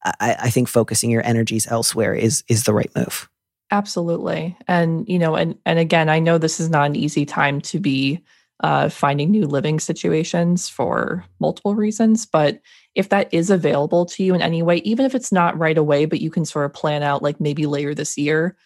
I, 0.04 0.36
I 0.44 0.50
think 0.50 0.68
focusing 0.68 1.10
your 1.10 1.26
energies 1.26 1.68
elsewhere 1.68 2.14
is 2.14 2.44
is 2.48 2.64
the 2.64 2.74
right 2.74 2.92
move. 2.96 3.30
Absolutely. 3.72 4.58
And 4.68 5.08
you 5.08 5.20
know, 5.20 5.36
and 5.36 5.58
and 5.66 5.80
again, 5.80 6.10
I 6.10 6.20
know 6.20 6.38
this 6.38 6.60
is 6.60 6.70
not 6.70 6.88
an 6.88 6.96
easy 6.96 7.26
time 7.26 7.62
to 7.62 7.80
be 7.80 8.24
uh, 8.62 8.90
finding 8.90 9.32
new 9.32 9.48
living 9.48 9.80
situations 9.80 10.70
for 10.70 11.26
multiple 11.40 11.76
reasons, 11.76 12.26
but 12.26 12.60
if 12.96 13.10
that 13.10 13.34
is 13.34 13.50
available 13.50 14.06
to 14.06 14.24
you 14.24 14.34
in 14.36 14.42
any 14.42 14.62
way, 14.62 14.78
even 14.78 15.06
if 15.06 15.16
it's 15.16 15.32
not 15.32 15.58
right 15.58 15.78
away, 15.78 16.06
but 16.06 16.20
you 16.22 16.30
can 16.30 16.46
sort 16.46 16.66
of 16.66 16.74
plan 16.74 17.04
out 17.04 17.24
like 17.24 17.40
maybe 17.40 17.66
later 17.66 17.96
this 17.96 18.18
year, 18.18 18.58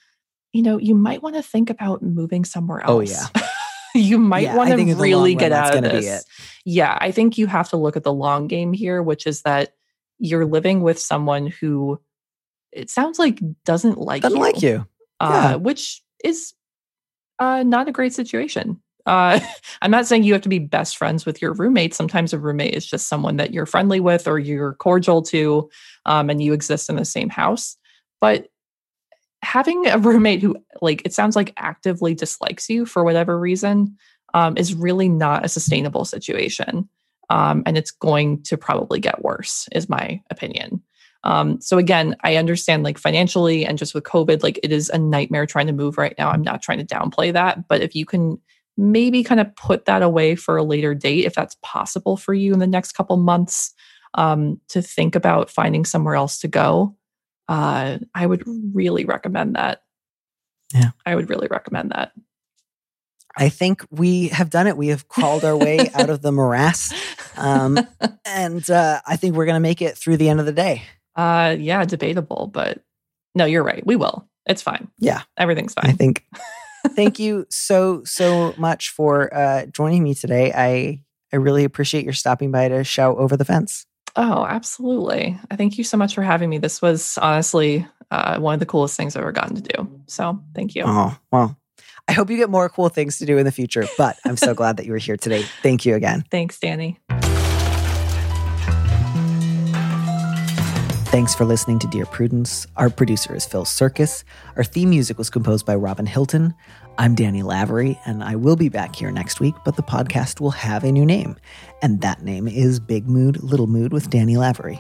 you 0.52 0.62
know, 0.64 0.78
you 0.78 0.96
might 0.96 1.22
want 1.22 1.36
to 1.36 1.44
think 1.44 1.70
about 1.70 2.02
moving 2.02 2.44
somewhere 2.46 2.82
else. 2.84 2.90
Oh, 3.36 3.40
yeah. 3.42 3.48
you 3.96 4.18
might 4.18 4.44
Yeah, 4.44 4.56
want 4.56 4.70
to 4.72 4.96
really 4.96 5.36
get 5.36 5.52
out 5.52 5.76
of 5.76 5.84
this. 5.84 6.24
Yeah, 6.66 6.98
I 7.00 7.12
think 7.12 7.38
you 7.38 7.46
have 7.48 7.70
to 7.70 7.78
look 7.78 7.96
at 7.96 8.04
the 8.04 8.14
long 8.14 8.48
game 8.48 8.74
here, 8.74 9.04
which 9.04 9.28
is 9.28 9.42
that 9.44 9.74
you're 10.18 10.46
living 10.46 10.82
with 10.82 10.98
someone 11.00 11.48
who 11.48 12.02
it 12.72 12.90
sounds 12.90 13.20
like 13.20 13.40
doesn't 13.64 13.98
like 13.98 14.22
Doesn't 14.24 14.38
you 14.38 14.44
like 14.44 14.62
you. 14.62 14.88
uh, 15.20 15.50
Yeah. 15.52 15.56
which 15.56 16.02
is 16.24 16.54
uh, 17.40 17.64
not 17.64 17.88
a 17.88 17.92
great 17.92 18.14
situation. 18.14 18.82
Uh, 19.06 19.40
I'm 19.82 19.92
not 19.92 20.08
saying 20.08 20.24
you 20.24 20.34
have 20.34 20.42
to 20.44 20.50
be 20.50 20.60
best 20.60 20.98
friends 20.98 21.26
with 21.26 21.42
your 21.42 21.54
roommate. 21.54 21.94
Sometimes 21.94 22.34
a 22.34 22.40
roommate 22.40 22.74
is 22.74 22.86
just 22.86 23.08
someone 23.08 23.38
that 23.38 23.54
you're 23.54 23.66
friendly 23.66 24.00
with 24.00 24.28
or 24.28 24.40
you're 24.40 24.74
cordial 24.76 25.22
to, 25.24 25.70
um, 26.06 26.30
and 26.30 26.42
you 26.42 26.54
exist 26.54 26.90
in 26.90 26.96
the 26.96 27.06
same 27.06 27.30
house. 27.30 27.78
But 28.20 28.48
having 29.42 29.88
a 29.88 29.98
roommate 30.00 30.42
who, 30.42 30.58
like, 30.82 31.02
it 31.06 31.14
sounds 31.14 31.36
like 31.36 31.54
actively 31.58 32.14
dislikes 32.14 32.70
you 32.70 32.86
for 32.86 33.04
whatever 33.04 33.40
reason 33.40 33.98
um, 34.34 34.58
is 34.58 34.74
really 34.74 35.08
not 35.08 35.46
a 35.46 35.50
sustainable 35.50 36.06
situation. 36.06 36.90
Um, 37.30 37.64
and 37.66 37.78
it's 37.78 37.92
going 37.92 38.44
to 38.44 38.58
probably 38.58 39.00
get 39.00 39.24
worse, 39.24 39.68
is 39.72 39.90
my 39.90 40.22
opinion. 40.30 40.84
Um, 41.24 41.60
so 41.60 41.80
again, 41.80 42.16
I 42.24 42.36
understand 42.36 42.84
like 42.84 43.00
financially 43.00 43.66
and 43.66 43.80
just 43.80 43.96
with 43.96 44.04
COVID, 44.04 44.44
like 44.44 44.60
it 44.62 44.72
is 44.72 44.90
a 44.90 45.00
nightmare 45.00 45.48
trying 45.48 45.66
to 45.68 45.74
move 45.74 45.98
right 45.98 46.14
now. 46.20 46.30
I'm 46.30 46.44
not 46.44 46.62
trying 46.62 46.86
to 46.86 46.96
downplay 46.96 47.34
that, 47.34 47.68
but 47.68 47.82
if 47.82 47.96
you 47.96 48.06
can 48.06 48.40
maybe 48.78 49.24
kind 49.24 49.40
of 49.40 49.56
put 49.56 49.86
that 49.86 50.02
away 50.02 50.36
for 50.36 50.58
a 50.58 50.64
later 50.64 50.94
date, 50.94 51.26
if 51.26 51.34
that's 51.34 51.58
possible 51.62 52.18
for 52.18 52.34
you 52.34 52.54
in 52.54 52.60
the 52.60 52.68
next 52.68 52.94
couple 52.94 53.18
months, 53.18 53.74
um, 54.16 54.60
to 54.70 54.82
think 54.82 55.16
about 55.16 55.50
finding 55.50 55.86
somewhere 55.86 56.16
else 56.16 56.40
to 56.40 56.48
go, 56.48 56.96
uh, 57.48 57.98
I 58.14 58.26
would 58.26 58.44
really 58.74 59.06
recommend 59.06 59.56
that. 59.56 59.82
Yeah. 60.74 60.92
I 61.06 61.16
would 61.16 61.30
really 61.30 61.48
recommend 61.50 61.92
that. 61.92 62.12
I 63.38 63.50
think 63.50 63.86
we 63.92 64.30
have 64.30 64.50
done 64.50 64.68
it. 64.68 64.78
We 64.78 64.88
have 64.88 65.08
crawled 65.08 65.44
our 65.44 65.58
way 65.58 65.90
out 65.94 66.10
of 66.10 66.22
the 66.22 66.32
morass. 66.32 66.94
Um, 67.36 67.78
and 68.26 68.70
uh, 68.70 69.02
I 69.06 69.18
think 69.18 69.36
we're 69.36 69.46
going 69.46 69.56
to 69.56 69.60
make 69.60 69.82
it 69.82 69.98
through 69.98 70.18
the 70.18 70.30
end 70.30 70.40
of 70.40 70.46
the 70.46 70.54
day. 70.54 70.84
uh, 71.16 71.56
yeah, 71.60 71.84
debatable, 71.86 72.50
but 72.52 72.82
no, 73.36 73.46
you're 73.46 73.64
right. 73.64 73.86
We 73.86 73.98
will. 73.98 74.28
It's 74.46 74.62
fine. 74.62 74.90
Yeah. 75.00 75.24
Everything's 75.38 75.74
fine. 75.74 75.90
I 75.90 75.94
think. 75.94 76.26
Thank 76.90 77.20
you 77.20 77.46
so 77.50 78.04
so 78.04 78.54
much 78.58 78.90
for 78.92 79.34
uh, 79.36 79.66
joining 79.68 80.04
me 80.04 80.14
today. 80.14 80.52
I 80.54 81.02
I 81.34 81.38
really 81.38 81.64
appreciate 81.64 82.04
your 82.04 82.14
stopping 82.14 82.52
by 82.52 82.68
to 82.68 82.84
shout 82.84 83.18
over 83.18 83.36
the 83.36 83.46
fence. 83.46 83.86
Oh, 84.16 84.46
absolutely. 84.46 85.38
I 85.52 85.56
thank 85.56 85.78
you 85.78 85.84
so 85.84 85.98
much 85.98 86.16
for 86.16 86.22
having 86.22 86.50
me. 86.50 86.58
This 86.58 86.82
was 86.82 87.18
honestly 87.22 87.86
uh, 88.12 88.40
one 88.40 88.54
of 88.54 88.60
the 88.60 88.66
coolest 88.66 88.96
things 88.96 89.16
I've 89.16 89.22
ever 89.22 89.34
gotten 89.34 89.56
to 89.56 89.62
do. 89.62 90.02
So 90.08 90.42
thank 90.54 90.76
you. 90.76 90.84
Oh 90.86 91.18
well, 91.32 91.58
I 92.08 92.14
hope 92.14 92.30
you 92.30 92.38
get 92.38 92.50
more 92.50 92.70
cool 92.70 92.90
things 92.90 93.18
to 93.20 93.26
do 93.26 93.38
in 93.38 93.46
the 93.46 93.52
future. 93.52 93.86
But 93.98 94.18
I'm 94.26 94.38
so 94.38 94.54
glad 94.54 94.78
that 94.78 94.86
you 94.86 94.92
were 94.92 94.98
here 94.98 95.18
today. 95.18 95.44
Thank 95.62 95.86
you 95.86 95.96
again. 95.96 96.24
Thanks, 96.30 96.60
Danny. 96.60 97.00
Thanks 101.16 101.34
for 101.34 101.46
listening 101.46 101.80
to 101.80 101.88
Dear 101.88 102.06
Prudence. 102.06 102.68
Our 102.76 102.90
producer 102.90 103.34
is 103.34 103.46
Phil 103.46 103.64
Surkis. 103.64 104.26
Our 104.58 104.66
theme 104.66 104.90
music 104.90 105.18
was 105.18 105.30
composed 105.30 105.66
by 105.66 105.74
Robin 105.76 106.06
Hilton. 106.06 106.54
I'm 106.98 107.16
Danny 107.16 107.42
Lavery, 107.42 107.98
and 108.06 108.22
I 108.22 108.36
will 108.36 108.58
be 108.58 108.68
back 108.68 108.94
here 108.94 109.12
next 109.12 109.40
week, 109.40 109.56
but 109.64 109.78
the 109.78 109.82
podcast 109.82 110.42
will 110.42 110.52
have 110.52 110.84
a 110.84 110.92
new 110.92 111.06
name. 111.06 111.38
And 111.82 112.02
that 112.02 112.24
name 112.24 112.50
is 112.50 112.82
Big 112.82 113.08
Mood, 113.08 113.42
Little 113.42 113.68
Mood 113.68 113.94
with 113.94 114.10
Danny 114.10 114.36
Lavery. 114.36 114.78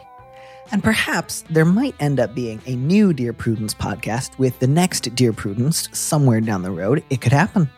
And 0.73 0.83
perhaps 0.83 1.45
there 1.49 1.63
might 1.63 1.95
end 2.01 2.19
up 2.19 2.35
being 2.35 2.61
a 2.65 2.75
new 2.75 3.13
Dear 3.13 3.31
Prudence 3.31 3.73
podcast 3.73 4.37
with 4.37 4.59
the 4.59 4.67
next 4.67 5.15
Dear 5.15 5.31
Prudence 5.31 5.87
somewhere 5.97 6.41
down 6.41 6.63
the 6.63 6.69
road. 6.69 7.01
It 7.09 7.21
could 7.21 7.31
happen. 7.31 7.69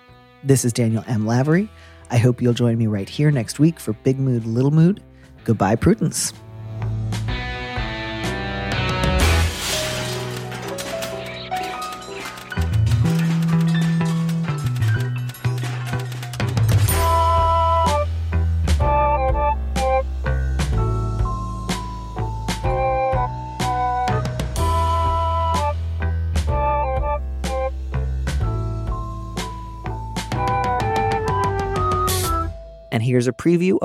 This 0.43 0.65
is 0.65 0.73
Daniel 0.73 1.03
M. 1.05 1.27
Lavery. 1.27 1.69
I 2.09 2.17
hope 2.17 2.41
you'll 2.41 2.53
join 2.53 2.79
me 2.79 2.87
right 2.87 3.07
here 3.07 3.29
next 3.29 3.59
week 3.59 3.79
for 3.79 3.93
Big 3.93 4.17
Mood, 4.17 4.47
Little 4.47 4.71
Mood. 4.71 5.03
Goodbye, 5.43 5.75
Prudence. 5.75 6.33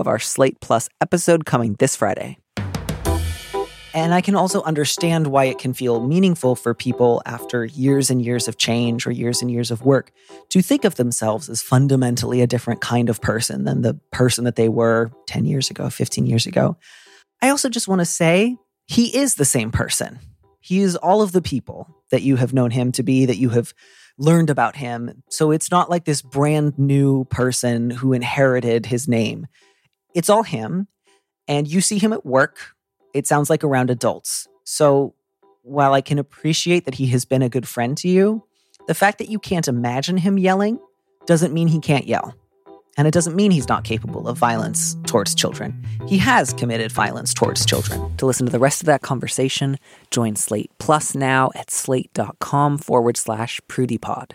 Of 0.02 0.08
our 0.08 0.18
Slate 0.18 0.60
Plus 0.60 0.88
episode 1.00 1.46
coming 1.46 1.76
this 1.78 1.94
Friday. 1.94 2.36
And 3.94 4.12
I 4.12 4.20
can 4.20 4.34
also 4.34 4.62
understand 4.62 5.28
why 5.28 5.44
it 5.44 5.58
can 5.58 5.74
feel 5.74 6.04
meaningful 6.04 6.56
for 6.56 6.74
people 6.74 7.22
after 7.24 7.64
years 7.64 8.10
and 8.10 8.20
years 8.20 8.48
of 8.48 8.56
change 8.56 9.06
or 9.06 9.12
years 9.12 9.42
and 9.42 9.50
years 9.50 9.70
of 9.70 9.82
work 9.82 10.10
to 10.48 10.60
think 10.60 10.84
of 10.84 10.96
themselves 10.96 11.48
as 11.48 11.62
fundamentally 11.62 12.40
a 12.40 12.48
different 12.48 12.80
kind 12.80 13.08
of 13.08 13.20
person 13.20 13.62
than 13.62 13.82
the 13.82 13.94
person 14.10 14.42
that 14.42 14.56
they 14.56 14.68
were 14.68 15.12
10 15.28 15.44
years 15.44 15.70
ago, 15.70 15.88
15 15.88 16.26
years 16.26 16.46
ago. 16.46 16.76
I 17.40 17.50
also 17.50 17.68
just 17.68 17.86
want 17.86 18.00
to 18.00 18.06
say 18.06 18.56
he 18.88 19.16
is 19.16 19.36
the 19.36 19.44
same 19.44 19.70
person. 19.70 20.18
He 20.60 20.80
is 20.80 20.96
all 20.96 21.22
of 21.22 21.30
the 21.30 21.42
people 21.42 22.02
that 22.10 22.22
you 22.22 22.36
have 22.36 22.52
known 22.52 22.72
him 22.72 22.90
to 22.92 23.04
be, 23.04 23.26
that 23.26 23.38
you 23.38 23.50
have 23.50 23.72
learned 24.18 24.50
about 24.50 24.74
him. 24.74 25.22
So 25.30 25.52
it's 25.52 25.70
not 25.70 25.90
like 25.90 26.06
this 26.06 26.22
brand 26.22 26.78
new 26.78 27.24
person 27.26 27.90
who 27.90 28.12
inherited 28.12 28.86
his 28.86 29.06
name. 29.06 29.46
It's 30.14 30.28
all 30.30 30.42
him. 30.42 30.88
And 31.48 31.66
you 31.66 31.80
see 31.80 31.98
him 31.98 32.12
at 32.12 32.24
work 32.24 32.74
it 33.14 33.26
sounds 33.26 33.50
like 33.50 33.64
around 33.64 33.90
adults. 33.90 34.48
So 34.64 35.14
while 35.62 35.92
I 35.92 36.00
can 36.00 36.18
appreciate 36.18 36.84
that 36.86 36.94
he 36.94 37.06
has 37.08 37.24
been 37.24 37.42
a 37.42 37.48
good 37.48 37.68
friend 37.68 37.96
to 37.98 38.08
you, 38.08 38.44
the 38.86 38.94
fact 38.94 39.18
that 39.18 39.28
you 39.28 39.38
can't 39.38 39.68
imagine 39.68 40.16
him 40.16 40.38
yelling 40.38 40.78
doesn't 41.26 41.52
mean 41.52 41.68
he 41.68 41.78
can't 41.78 42.06
yell. 42.06 42.34
And 42.98 43.08
it 43.08 43.14
doesn't 43.14 43.36
mean 43.36 43.50
he's 43.50 43.68
not 43.68 43.84
capable 43.84 44.28
of 44.28 44.36
violence 44.36 44.96
towards 45.06 45.34
children. 45.34 45.82
He 46.08 46.18
has 46.18 46.52
committed 46.52 46.92
violence 46.92 47.32
towards 47.32 47.64
children. 47.64 48.14
To 48.18 48.26
listen 48.26 48.44
to 48.44 48.52
the 48.52 48.58
rest 48.58 48.82
of 48.82 48.86
that 48.86 49.00
conversation, 49.00 49.78
join 50.10 50.36
Slate 50.36 50.70
Plus 50.78 51.14
now 51.14 51.50
at 51.54 51.70
slate.com 51.70 52.78
forward 52.78 53.16
slash 53.16 53.60
prudypod. 53.66 54.32